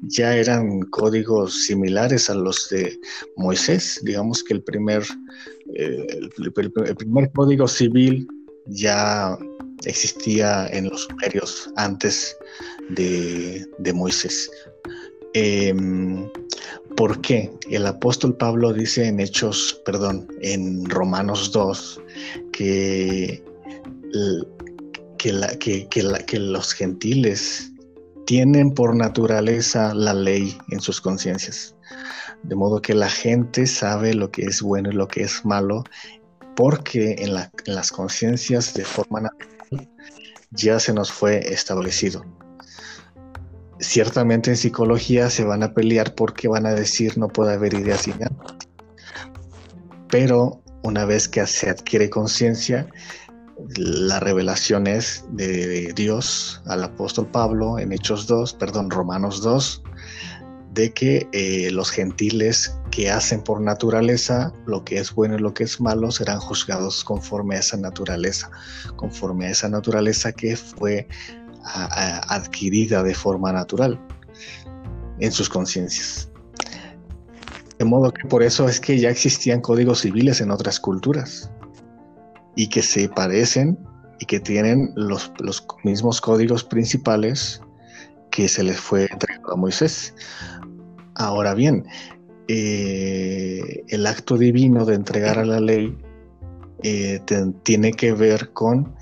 ya 0.03 0.37
eran 0.37 0.81
códigos 0.91 1.65
similares 1.67 2.31
a 2.31 2.35
los 2.35 2.69
de 2.71 2.99
Moisés. 3.37 4.01
Digamos 4.05 4.45
que 4.45 4.55
el 4.55 4.63
primer, 4.63 5.03
eh, 5.75 6.07
el, 6.39 6.73
primer 6.97 7.31
código 7.33 7.67
civil 7.67 8.27
ya 8.67 9.37
existía 9.85 10.67
en 10.69 10.89
los 10.89 11.03
sumerios 11.05 11.71
antes 11.77 12.37
de, 12.91 13.67
Moisés. 13.95 14.51
Em, 15.35 16.29
¿Por 16.97 17.21
qué? 17.21 17.51
El 17.71 17.87
apóstol 17.87 18.37
Pablo 18.37 18.73
dice 18.73 19.07
en 19.07 19.21
Hechos, 19.21 19.83
perdón, 19.85 20.27
en 20.41 20.87
Romanos 20.87 21.53
2, 21.53 22.01
que 22.53 23.45
que, 26.27 26.39
los 26.39 26.73
gentiles 26.73 27.73
tienen 28.27 28.73
por 28.73 28.95
naturaleza 28.95 29.95
la 29.95 30.15
ley 30.15 30.57
en 30.71 30.81
sus 30.81 31.01
conciencias. 31.01 31.75
De 32.43 32.55
modo 32.55 32.81
que 32.81 32.95
la 32.95 33.09
gente 33.09 33.67
sabe 33.67 34.15
lo 34.15 34.31
que 34.31 34.43
es 34.43 34.63
bueno 34.63 34.91
y 34.91 34.95
lo 34.95 35.09
que 35.09 35.23
es 35.23 35.45
malo, 35.45 35.85
porque 36.55 37.17
en, 37.19 37.35
las 37.35 37.93
conciencias 37.93 38.75
de 38.75 38.85
forma 38.85 39.21
natural 39.21 39.56
ya 40.51 40.79
se 40.79 40.93
nos 40.93 41.13
fue 41.13 41.53
establecido. 41.53 42.25
Ciertamente 43.79 44.51
en 44.51 44.57
psicología 44.57 45.29
se 45.29 45.45
van 45.45 45.63
a 45.63 45.75
pelear 45.75 46.15
porque 46.15 46.49
van 46.49 46.67
a 46.67 46.73
decir 46.73 47.19
no 47.19 47.29
puede 47.29 47.55
haber 47.55 47.75
ideas 47.75 48.03
sin 48.03 48.15
Pero 50.09 50.63
una 50.83 51.05
vez 51.05 51.29
que 51.29 51.47
se 51.47 51.69
adquiere 51.69 52.09
conciencia, 52.09 52.89
la 53.77 54.21
revelación 54.21 54.87
es 54.87 55.25
de 55.31 55.93
Dios 55.95 56.63
al 56.67 56.85
apóstol 56.85 57.27
Pablo 57.27 57.79
en 57.79 57.93
Hechos 57.93 58.27
2, 58.27 58.55
perdón, 58.55 58.91
Romanos 58.91 59.43
2, 59.43 59.83
de 60.77 60.93
que 60.93 61.27
eh, 61.33 61.71
los 61.73 61.91
gentiles 61.91 62.79
que 62.91 63.11
hacen 63.11 63.43
por 63.43 63.61
naturaleza 63.61 64.53
lo 64.67 64.85
que 64.85 64.99
es 64.99 65.13
bueno 65.13 65.37
y 65.37 65.39
lo 65.41 65.55
que 65.55 65.65
es 65.65 65.81
malo 65.81 66.11
serán 66.11 66.39
juzgados 66.39 67.03
conforme 67.03 67.57
a 67.57 67.61
esa 67.61 67.79
naturaleza, 67.79 68.51
conforme 68.95 69.47
a 69.47 69.51
esa 69.51 69.69
naturaleza 69.69 70.33
que 70.33 70.57
fue 70.57 71.09
adquirida 72.29 73.03
de 73.03 73.15
forma 73.15 73.53
natural 73.53 73.99
en 75.19 75.33
sus 75.33 75.49
conciencias. 75.49 76.31
De 77.79 77.85
modo 77.85 78.13
que 78.13 78.27
por 78.29 78.43
eso 78.43 78.69
es 78.69 78.79
que 78.79 78.99
ya 78.99 79.11
existían 79.11 79.61
códigos 79.61 80.01
civiles 80.01 80.41
en 80.41 80.51
otras 80.51 80.79
culturas 80.79 81.51
y 82.55 82.69
que 82.69 82.83
se 82.83 83.09
parecen 83.09 83.79
y 84.19 84.27
que 84.27 84.41
tienen 84.41 84.93
los, 84.95 85.33
mismos 85.85 86.21
códigos 86.21 86.65
principales 86.65 87.61
que 88.31 88.49
se 88.49 88.63
les 88.63 88.79
fue 88.79 89.09
entregado 89.11 89.53
a 89.53 89.57
Moisés. 89.57 90.15
Ahora 91.19 91.55
bien, 91.55 91.87
eh, 92.49 93.85
el 93.89 94.07
acto 94.07 94.37
divino 94.37 94.85
de 94.85 94.95
entregar 94.95 95.39
a 95.39 95.47
la 95.47 95.61
ley 95.61 95.97
eh, 96.83 97.21
tiene 97.63 97.93
que 97.93 98.13
ver 98.13 98.53
con, 98.53 98.95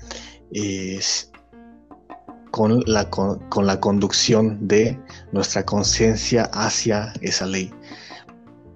con, 2.51 2.81
la, 2.85 3.09
con, 3.09 3.65
la 3.67 3.79
conducción 3.81 4.65
de 4.65 4.97
nuestra 5.33 5.65
conciencia 5.65 6.49
hacia 6.53 7.11
esa 7.19 7.45
ley, 7.45 7.69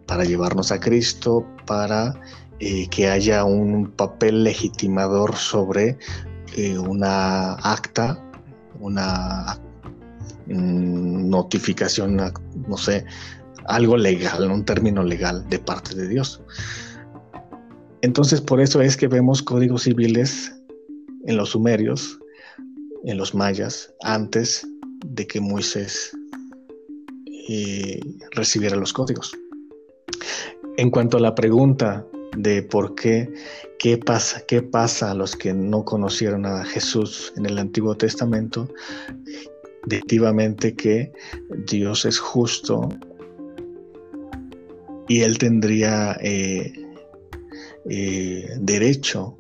para 0.06 0.26
llevarnos 0.26 0.74
a 0.74 0.80
Cristo, 0.82 1.48
para 1.66 2.20
eh, 2.60 2.88
que 2.90 3.10
haya 3.10 3.46
un 3.46 3.90
papel 3.92 4.44
legitimador 4.44 5.36
sobre 5.36 5.98
una 6.78 7.54
acta, 7.54 8.22
una 8.82 9.62
notificación, 10.50 12.16
no 12.16 12.78
sé, 12.78 13.06
algo 13.66 13.98
legal, 13.98 14.50
un 14.50 14.66
término 14.66 15.04
legal 15.04 15.48
de 15.50 15.60
parte 15.60 15.96
de 15.96 16.08
Dios. 16.08 16.42
Entonces, 18.02 18.42
por 18.42 18.62
eso 18.62 18.82
es 18.82 18.98
que 18.98 19.08
vemos 19.08 19.44
códigos 19.44 19.84
civiles 19.84 20.54
en 21.26 21.38
los 21.38 21.50
sumerios, 21.50 22.20
en 23.04 23.18
los 23.18 23.36
mayas, 23.36 23.94
antes 24.02 24.68
de 25.06 25.28
que 25.28 25.40
Moisés 25.40 26.12
eh, 27.48 28.00
recibiera 28.32 28.76
los 28.76 28.94
códigos. 28.94 29.34
En 30.78 30.90
cuanto 30.90 31.18
a 31.18 31.20
la 31.20 31.36
pregunta 31.36 32.06
de 32.38 32.64
por 32.64 32.96
qué, 32.96 33.32
qué 33.80 33.98
pasa, 33.98 34.44
qué 34.48 34.62
pasa 34.62 35.12
a 35.12 35.14
los 35.14 35.36
que 35.36 35.54
no 35.54 35.84
conocieron 35.84 36.46
a 36.46 36.64
Jesús 36.64 37.34
en 37.36 37.46
el 37.46 37.58
Antiguo 37.58 37.96
Testamento, 37.96 38.70
definitivamente 39.90 40.76
que 40.76 41.12
Dios 41.68 42.06
es 42.06 42.20
justo 42.20 42.90
y 45.08 45.22
Él 45.22 45.38
tendría 45.38 46.16
eh, 46.22 46.72
eh, 47.90 48.48
derecho 48.60 49.36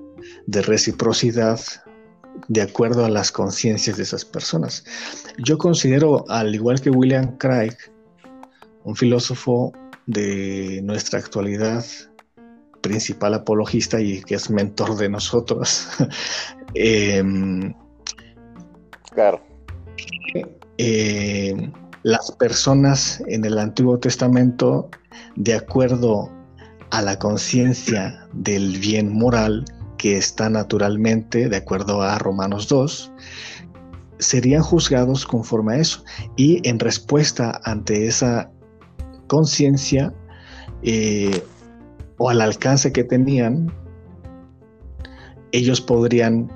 de 0.47 0.61
reciprocidad 0.63 1.59
de 2.47 2.61
acuerdo 2.61 3.05
a 3.05 3.09
las 3.09 3.31
conciencias 3.31 3.97
de 3.97 4.03
esas 4.03 4.25
personas. 4.25 4.83
Yo 5.37 5.57
considero, 5.57 6.25
al 6.29 6.53
igual 6.55 6.81
que 6.81 6.89
William 6.89 7.37
Craig, 7.37 7.75
un 8.83 8.95
filósofo 8.95 9.73
de 10.07 10.81
nuestra 10.83 11.19
actualidad, 11.19 11.85
principal 12.81 13.33
apologista 13.33 13.99
y 13.99 14.21
que 14.21 14.35
es 14.35 14.49
mentor 14.49 14.95
de 14.95 15.09
nosotros. 15.09 15.87
Em, 16.75 17.73
claro. 19.11 19.48
Eh, 20.77 21.71
las 22.03 22.31
personas 22.31 23.21
en 23.27 23.43
el 23.43 23.59
Antiguo 23.59 23.99
Testamento, 23.99 24.89
de 25.35 25.55
acuerdo 25.55 26.31
a 26.91 27.01
la 27.01 27.19
conciencia 27.19 28.27
del 28.33 28.77
bien 28.79 29.13
moral 29.13 29.65
que 29.97 30.17
está 30.17 30.49
naturalmente, 30.49 31.49
de 31.49 31.57
acuerdo 31.57 32.01
a 32.01 32.17
Romanos 32.17 32.67
2, 32.69 33.11
serían 34.19 34.61
juzgados 34.61 35.25
conforme 35.25 35.75
a 35.75 35.77
eso. 35.79 36.03
Y 36.37 36.67
en 36.67 36.79
respuesta 36.79 37.59
ante 37.65 38.07
esa 38.07 38.49
conciencia, 39.27 40.13
eh, 40.83 41.43
o 42.17 42.29
al 42.29 42.41
alcance 42.41 42.91
que 42.91 43.03
tenían, 43.03 43.71
ellos 45.51 45.81
podrían 45.81 46.51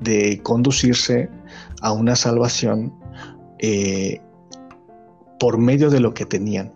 de 0.00 0.40
conducirse 0.42 1.30
a 1.86 1.92
una 1.92 2.16
salvación 2.16 2.92
eh, 3.60 4.20
por 5.38 5.56
medio 5.56 5.88
de 5.88 6.00
lo 6.00 6.14
que 6.14 6.26
tenían, 6.26 6.74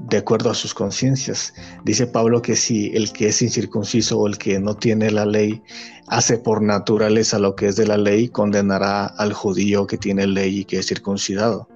de 0.00 0.16
acuerdo 0.16 0.50
a 0.50 0.54
sus 0.54 0.74
conciencias. 0.74 1.54
Dice 1.84 2.08
Pablo 2.08 2.42
que 2.42 2.56
si 2.56 2.90
el 2.92 3.12
que 3.12 3.28
es 3.28 3.40
incircunciso 3.40 4.18
o 4.18 4.26
el 4.26 4.38
que 4.38 4.58
no 4.58 4.74
tiene 4.74 5.12
la 5.12 5.26
ley 5.26 5.62
hace 6.08 6.38
por 6.38 6.60
naturaleza 6.60 7.38
lo 7.38 7.54
que 7.54 7.68
es 7.68 7.76
de 7.76 7.86
la 7.86 7.96
ley, 7.96 8.28
condenará 8.30 9.06
al 9.06 9.32
judío 9.32 9.86
que 9.86 9.96
tiene 9.96 10.26
ley 10.26 10.60
y 10.60 10.64
que 10.64 10.80
es 10.80 10.86
circuncidado. 10.86 11.68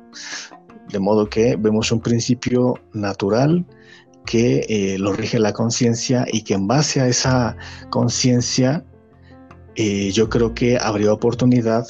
De 0.89 0.99
modo 0.99 1.29
que 1.29 1.55
vemos 1.55 1.93
un 1.93 2.01
principio 2.01 2.75
natural 2.93 3.65
que 4.25 4.67
eh, 4.69 4.99
lo 4.99 5.13
rige 5.13 5.39
la 5.39 5.53
conciencia 5.53 6.27
y 6.33 6.43
que 6.43 6.55
en 6.55 6.67
base 6.67 7.01
a 7.01 7.07
esa 7.07 7.57
conciencia 7.91 8.85
eh, 9.77 10.11
yo 10.11 10.31
creo 10.31 10.55
que 10.55 10.79
habría 10.81 11.13
oportunidad 11.13 11.87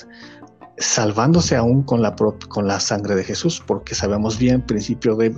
salvándose 0.79 1.57
aún 1.57 1.83
con 1.83 2.03
la, 2.03 2.15
con 2.49 2.67
la 2.67 2.81
sangre 2.81 3.15
de 3.15 3.25
Jesús, 3.25 3.63
porque 3.67 3.95
sabemos 3.95 4.39
bien, 4.39 4.65
principio 4.65 5.17
de 5.17 5.35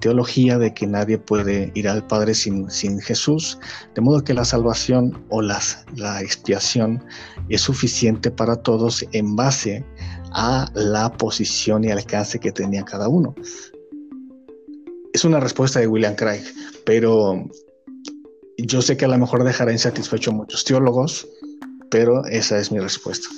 teología, 0.00 0.58
de 0.58 0.72
que 0.72 0.86
nadie 0.86 1.18
puede 1.18 1.72
ir 1.74 1.88
al 1.88 2.06
Padre 2.06 2.34
sin, 2.34 2.70
sin 2.70 3.00
Jesús, 3.00 3.58
de 3.94 4.00
modo 4.00 4.22
que 4.22 4.34
la 4.34 4.44
salvación 4.44 5.24
o 5.28 5.42
las, 5.42 5.84
la 5.96 6.20
expiación 6.20 7.04
es 7.48 7.62
suficiente 7.62 8.30
para 8.30 8.56
todos 8.56 9.04
en 9.12 9.34
base 9.34 9.84
a 10.32 10.70
la 10.74 11.10
posición 11.12 11.84
y 11.84 11.90
alcance 11.90 12.38
que 12.38 12.52
tenía 12.52 12.84
cada 12.84 13.08
uno 13.08 13.34
es 15.18 15.24
una 15.24 15.40
respuesta 15.40 15.80
de 15.80 15.86
William 15.86 16.14
Craig, 16.14 16.44
pero 16.84 17.44
yo 18.56 18.82
sé 18.82 18.96
que 18.96 19.04
a 19.04 19.08
lo 19.08 19.18
mejor 19.18 19.44
dejará 19.44 19.72
insatisfecho 19.72 20.30
a 20.30 20.34
muchos 20.34 20.64
teólogos, 20.64 21.26
pero 21.90 22.24
esa 22.26 22.58
es 22.58 22.70
mi 22.70 22.78
respuesta. 22.78 23.28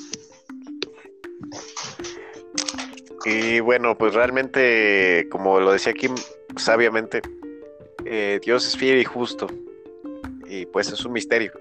Y 3.25 3.61
bueno, 3.61 3.97
pues 3.97 4.15
realmente, 4.15 5.27
como 5.31 5.61
lo 5.61 5.73
decía 5.73 5.93
Kim 5.93 6.15
sabiamente, 6.57 7.21
eh, 8.05 8.41
Dios 8.43 8.67
es 8.67 8.77
fiel 8.77 8.99
y 8.99 9.05
justo. 9.05 9.47
Y 10.47 10.67
pues 10.67 10.91
es 10.91 11.05
un 11.05 11.13
misterio. 11.13 11.53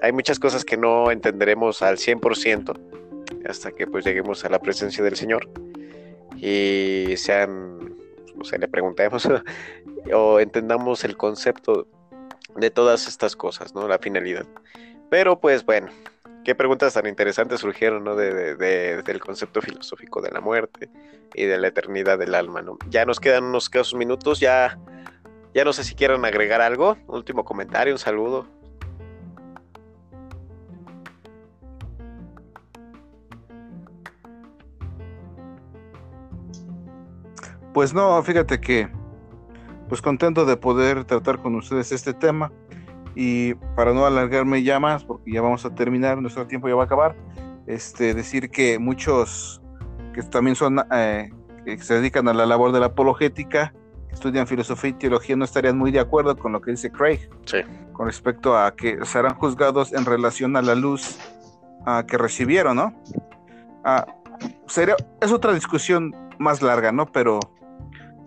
Hay 0.00 0.12
muchas 0.12 0.38
cosas 0.38 0.64
que 0.64 0.76
no 0.76 1.10
entenderemos 1.10 1.82
al 1.82 1.96
100% 1.96 2.78
hasta 3.48 3.72
que 3.72 3.86
pues 3.86 4.04
lleguemos 4.04 4.44
a 4.44 4.48
la 4.48 4.58
presencia 4.58 5.02
del 5.02 5.16
Señor 5.16 5.48
y 6.36 7.14
sean, 7.16 7.78
no 8.34 8.44
sé, 8.44 8.58
le 8.58 8.68
preguntemos 8.68 9.28
o 10.12 10.40
entendamos 10.40 11.04
el 11.04 11.16
concepto 11.16 11.86
de 12.56 12.70
todas 12.70 13.06
estas 13.06 13.36
cosas, 13.36 13.74
¿no? 13.74 13.86
La 13.88 13.98
finalidad. 13.98 14.46
Pero 15.10 15.38
pues 15.38 15.64
bueno, 15.64 15.88
qué 16.44 16.54
preguntas 16.54 16.94
tan 16.94 17.06
interesantes 17.06 17.60
surgieron, 17.60 18.04
¿no? 18.04 18.16
De, 18.16 18.56
del 18.56 19.20
concepto 19.20 19.60
filosófico 19.60 20.20
de 20.20 20.30
la 20.30 20.40
muerte 20.40 20.90
y 21.34 21.44
de 21.44 21.58
la 21.58 21.68
eternidad 21.68 22.18
del 22.18 22.34
alma, 22.34 22.62
¿no? 22.62 22.78
Ya 22.88 23.04
nos 23.04 23.20
quedan 23.20 23.44
unos 23.44 23.68
casos 23.68 23.94
minutos, 23.94 24.40
ya, 24.40 24.78
ya 25.54 25.64
no 25.64 25.72
sé 25.72 25.84
si 25.84 25.94
quieren 25.94 26.24
agregar 26.24 26.60
algo, 26.60 26.96
último 27.06 27.44
comentario, 27.44 27.94
un 27.94 27.98
saludo. 27.98 28.46
Pues 37.72 37.94
no, 37.94 38.22
fíjate 38.22 38.60
que, 38.60 38.90
pues 39.88 40.02
contento 40.02 40.44
de 40.44 40.58
poder 40.58 41.04
tratar 41.04 41.40
con 41.40 41.54
ustedes 41.54 41.90
este 41.92 42.12
tema 42.12 42.52
y 43.14 43.54
para 43.76 43.92
no 43.92 44.06
alargarme 44.06 44.62
ya 44.62 44.80
más, 44.80 45.04
porque 45.04 45.32
ya 45.32 45.42
vamos 45.42 45.64
a 45.64 45.74
terminar, 45.74 46.20
nuestro 46.20 46.46
tiempo 46.46 46.68
ya 46.68 46.74
va 46.74 46.82
a 46.82 46.86
acabar, 46.86 47.16
este, 47.66 48.14
decir 48.14 48.50
que 48.50 48.78
muchos 48.78 49.60
que 50.14 50.22
también 50.22 50.56
son, 50.56 50.80
eh, 50.92 51.30
que 51.64 51.78
se 51.78 51.94
dedican 51.94 52.28
a 52.28 52.34
la 52.34 52.46
labor 52.46 52.72
de 52.72 52.80
la 52.80 52.86
apologética, 52.86 53.72
estudian 54.10 54.46
filosofía 54.46 54.90
y 54.90 54.94
teología, 54.94 55.36
no 55.36 55.44
estarían 55.44 55.78
muy 55.78 55.90
de 55.90 56.00
acuerdo 56.00 56.36
con 56.36 56.52
lo 56.52 56.60
que 56.60 56.72
dice 56.72 56.90
Craig, 56.90 57.30
con 57.92 58.06
respecto 58.06 58.58
a 58.58 58.74
que 58.74 59.04
serán 59.04 59.34
juzgados 59.34 59.92
en 59.92 60.04
relación 60.04 60.56
a 60.56 60.62
la 60.62 60.74
luz 60.74 61.18
que 62.06 62.18
recibieron, 62.18 62.76
¿no? 62.76 62.94
Ah, 63.84 64.06
sería, 64.66 64.96
es 65.20 65.32
otra 65.32 65.54
discusión 65.54 66.14
más 66.38 66.60
larga, 66.60 66.92
¿no? 66.92 67.06
Pero 67.06 67.40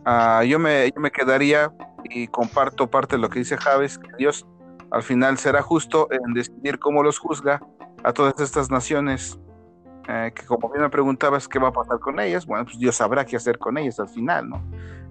Ah, 0.05 0.43
yo, 0.43 0.59
me, 0.59 0.93
me 0.97 1.11
quedaría 1.11 1.73
y 2.03 2.27
comparto 2.27 2.87
parte 2.87 3.15
de 3.15 3.23
lo 3.23 3.29
que 3.29 3.39
dice 3.39 3.57
Javes, 3.57 3.97
que 3.97 4.07
Dios 4.19 4.45
al 4.95 5.03
final 5.03 5.37
será 5.37 5.61
justo 5.61 6.07
en 6.09 6.33
decidir 6.33 6.79
cómo 6.79 7.03
los 7.03 7.19
juzga 7.19 7.61
a 8.05 8.13
todas 8.13 8.39
estas 8.39 8.71
naciones, 8.71 9.37
eh, 10.07 10.31
que 10.33 10.45
como 10.45 10.69
bien 10.69 10.83
me 10.83 10.89
preguntabas 10.89 11.49
qué 11.49 11.59
va 11.59 11.67
a 11.67 11.73
pasar 11.73 11.99
con 11.99 12.17
ellas, 12.17 12.45
bueno, 12.45 12.63
pues 12.63 12.79
Dios 12.79 12.95
sabrá 12.95 13.25
qué 13.25 13.35
hacer 13.35 13.59
con 13.59 13.77
ellas 13.77 13.99
al 13.99 14.07
final, 14.07 14.47
¿no? 14.47 14.63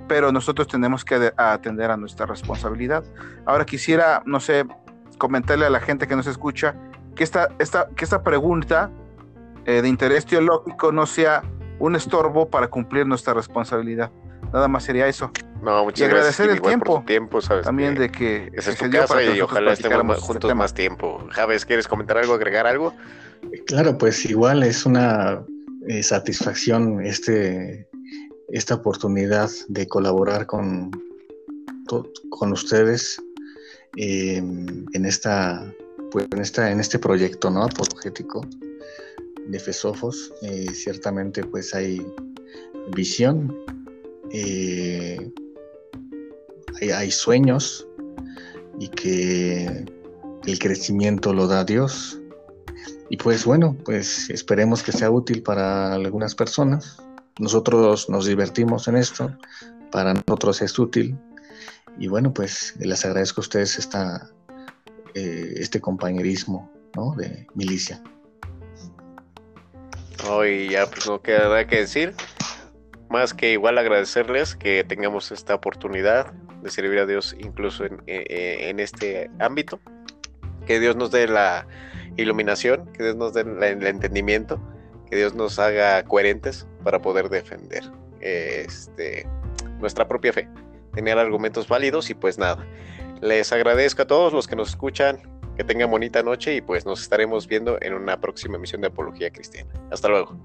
Pero 0.08 0.32
nosotros 0.32 0.68
tenemos 0.68 1.04
que 1.04 1.30
atender 1.36 1.90
a 1.90 1.98
nuestra 1.98 2.24
responsabilidad. 2.24 3.04
Ahora 3.44 3.66
quisiera, 3.66 4.22
no 4.24 4.40
sé, 4.40 4.64
comentarle 5.18 5.66
a 5.66 5.70
la 5.70 5.80
gente 5.80 6.06
que 6.08 6.16
nos 6.16 6.28
escucha 6.28 6.74
que 7.14 7.22
esta, 7.22 7.50
esta, 7.58 7.90
que 7.94 8.04
esta 8.06 8.22
pregunta 8.22 8.90
eh, 9.66 9.82
de 9.82 9.88
interés 9.88 10.24
teológico 10.24 10.92
no 10.92 11.04
sea 11.04 11.42
un 11.78 11.94
estorbo 11.94 12.48
para 12.48 12.68
cumplir 12.68 13.06
nuestra 13.06 13.34
responsabilidad. 13.34 14.10
Nada 14.50 14.66
más 14.66 14.84
sería 14.84 15.08
eso. 15.08 15.30
No, 15.62 15.84
muchas 15.84 16.00
y 16.00 16.04
agradecer 16.04 16.50
el 16.50 16.60
tiempo, 16.60 17.02
tiempo 17.06 17.40
¿sabes? 17.40 17.64
también 17.64 17.94
de 17.94 18.10
que 18.10 18.50
es 18.52 18.76
tu 18.76 18.90
casa 18.90 19.22
y 19.22 19.40
ojalá 19.40 19.72
estemos 19.72 20.18
juntos 20.20 20.54
más 20.54 20.74
tiempo. 20.74 21.26
Javes, 21.30 21.64
¿quieres 21.64 21.88
comentar 21.88 22.18
algo, 22.18 22.34
agregar 22.34 22.66
algo? 22.66 22.92
Claro, 23.66 23.96
pues 23.96 24.24
igual 24.26 24.62
es 24.62 24.84
una 24.84 25.44
eh, 25.88 26.02
satisfacción 26.02 27.04
este 27.04 27.88
esta 28.48 28.74
oportunidad 28.74 29.50
de 29.68 29.88
colaborar 29.88 30.46
con, 30.46 30.90
con 32.30 32.52
ustedes 32.52 33.20
em, 33.96 34.86
en 34.92 35.04
esta 35.04 35.70
pues 36.10 36.26
en 36.30 36.40
esta 36.40 36.70
en 36.70 36.80
este 36.80 36.98
proyecto 36.98 37.50
no 37.50 37.64
apologético 37.64 38.46
de 39.46 39.58
Fesofos 39.58 40.32
eh, 40.42 40.68
ciertamente 40.72 41.44
pues 41.44 41.74
hay 41.74 42.06
visión 42.94 43.54
eh, 44.30 45.32
hay, 46.80 47.10
sueños 47.10 47.86
y 48.78 48.88
que 48.88 49.84
el 50.46 50.58
crecimiento 50.58 51.32
lo 51.32 51.46
da 51.46 51.64
Dios. 51.64 52.20
Y 53.10 53.16
pues 53.16 53.44
bueno, 53.44 53.76
pues 53.84 54.30
esperemos 54.30 54.82
que 54.82 54.92
sea 54.92 55.10
útil 55.10 55.42
para 55.42 55.94
algunas 55.94 56.34
personas. 56.34 56.98
Nosotros 57.38 58.08
nos 58.08 58.26
divertimos 58.26 58.88
en 58.88 58.96
esto, 58.96 59.36
para 59.90 60.14
nosotros 60.14 60.62
es 60.62 60.78
útil. 60.78 61.16
Y 61.98 62.08
bueno, 62.08 62.32
pues 62.32 62.74
les 62.78 63.04
agradezco 63.04 63.40
a 63.40 63.42
ustedes 63.42 63.78
esta, 63.78 64.30
eh, 65.14 65.54
este 65.56 65.80
compañerismo 65.80 66.70
de 67.16 67.46
milicia. 67.54 68.02
Hoy 70.28 70.70
ya 70.70 70.86
pues 70.86 71.06
no 71.06 71.20
queda 71.20 71.40
nada 71.40 71.66
que 71.66 71.80
decir 71.80 72.14
más 73.14 73.32
que 73.32 73.52
igual 73.52 73.78
agradecerles 73.78 74.56
que 74.56 74.82
tengamos 74.82 75.30
esta 75.30 75.54
oportunidad 75.54 76.32
de 76.62 76.70
servir 76.70 76.98
a 76.98 77.06
Dios 77.06 77.36
incluso 77.38 77.84
en, 77.84 77.94
eh, 78.08 78.24
eh, 78.28 78.70
en 78.70 78.80
este 78.80 79.30
ámbito. 79.38 79.78
Que 80.66 80.80
Dios 80.80 80.96
nos 80.96 81.12
dé 81.12 81.28
la 81.28 81.64
iluminación, 82.16 82.90
que 82.92 83.04
Dios 83.04 83.14
nos 83.14 83.32
dé 83.32 83.42
el 83.42 83.86
entendimiento, 83.86 84.60
que 85.08 85.14
Dios 85.14 85.32
nos 85.32 85.60
haga 85.60 86.02
coherentes 86.02 86.66
para 86.82 87.00
poder 87.00 87.28
defender 87.28 87.84
este, 88.20 89.28
nuestra 89.78 90.08
propia 90.08 90.32
fe, 90.32 90.48
tener 90.92 91.16
argumentos 91.16 91.68
válidos 91.68 92.10
y 92.10 92.14
pues 92.14 92.36
nada. 92.36 92.66
Les 93.20 93.52
agradezco 93.52 94.02
a 94.02 94.06
todos 94.08 94.32
los 94.32 94.48
que 94.48 94.56
nos 94.56 94.70
escuchan, 94.70 95.20
que 95.56 95.62
tengan 95.62 95.88
bonita 95.88 96.24
noche 96.24 96.56
y 96.56 96.60
pues 96.60 96.84
nos 96.84 97.00
estaremos 97.00 97.46
viendo 97.46 97.78
en 97.80 97.94
una 97.94 98.20
próxima 98.20 98.56
emisión 98.56 98.80
de 98.80 98.88
Apología 98.88 99.30
Cristiana. 99.30 99.70
Hasta 99.92 100.08
luego. 100.08 100.36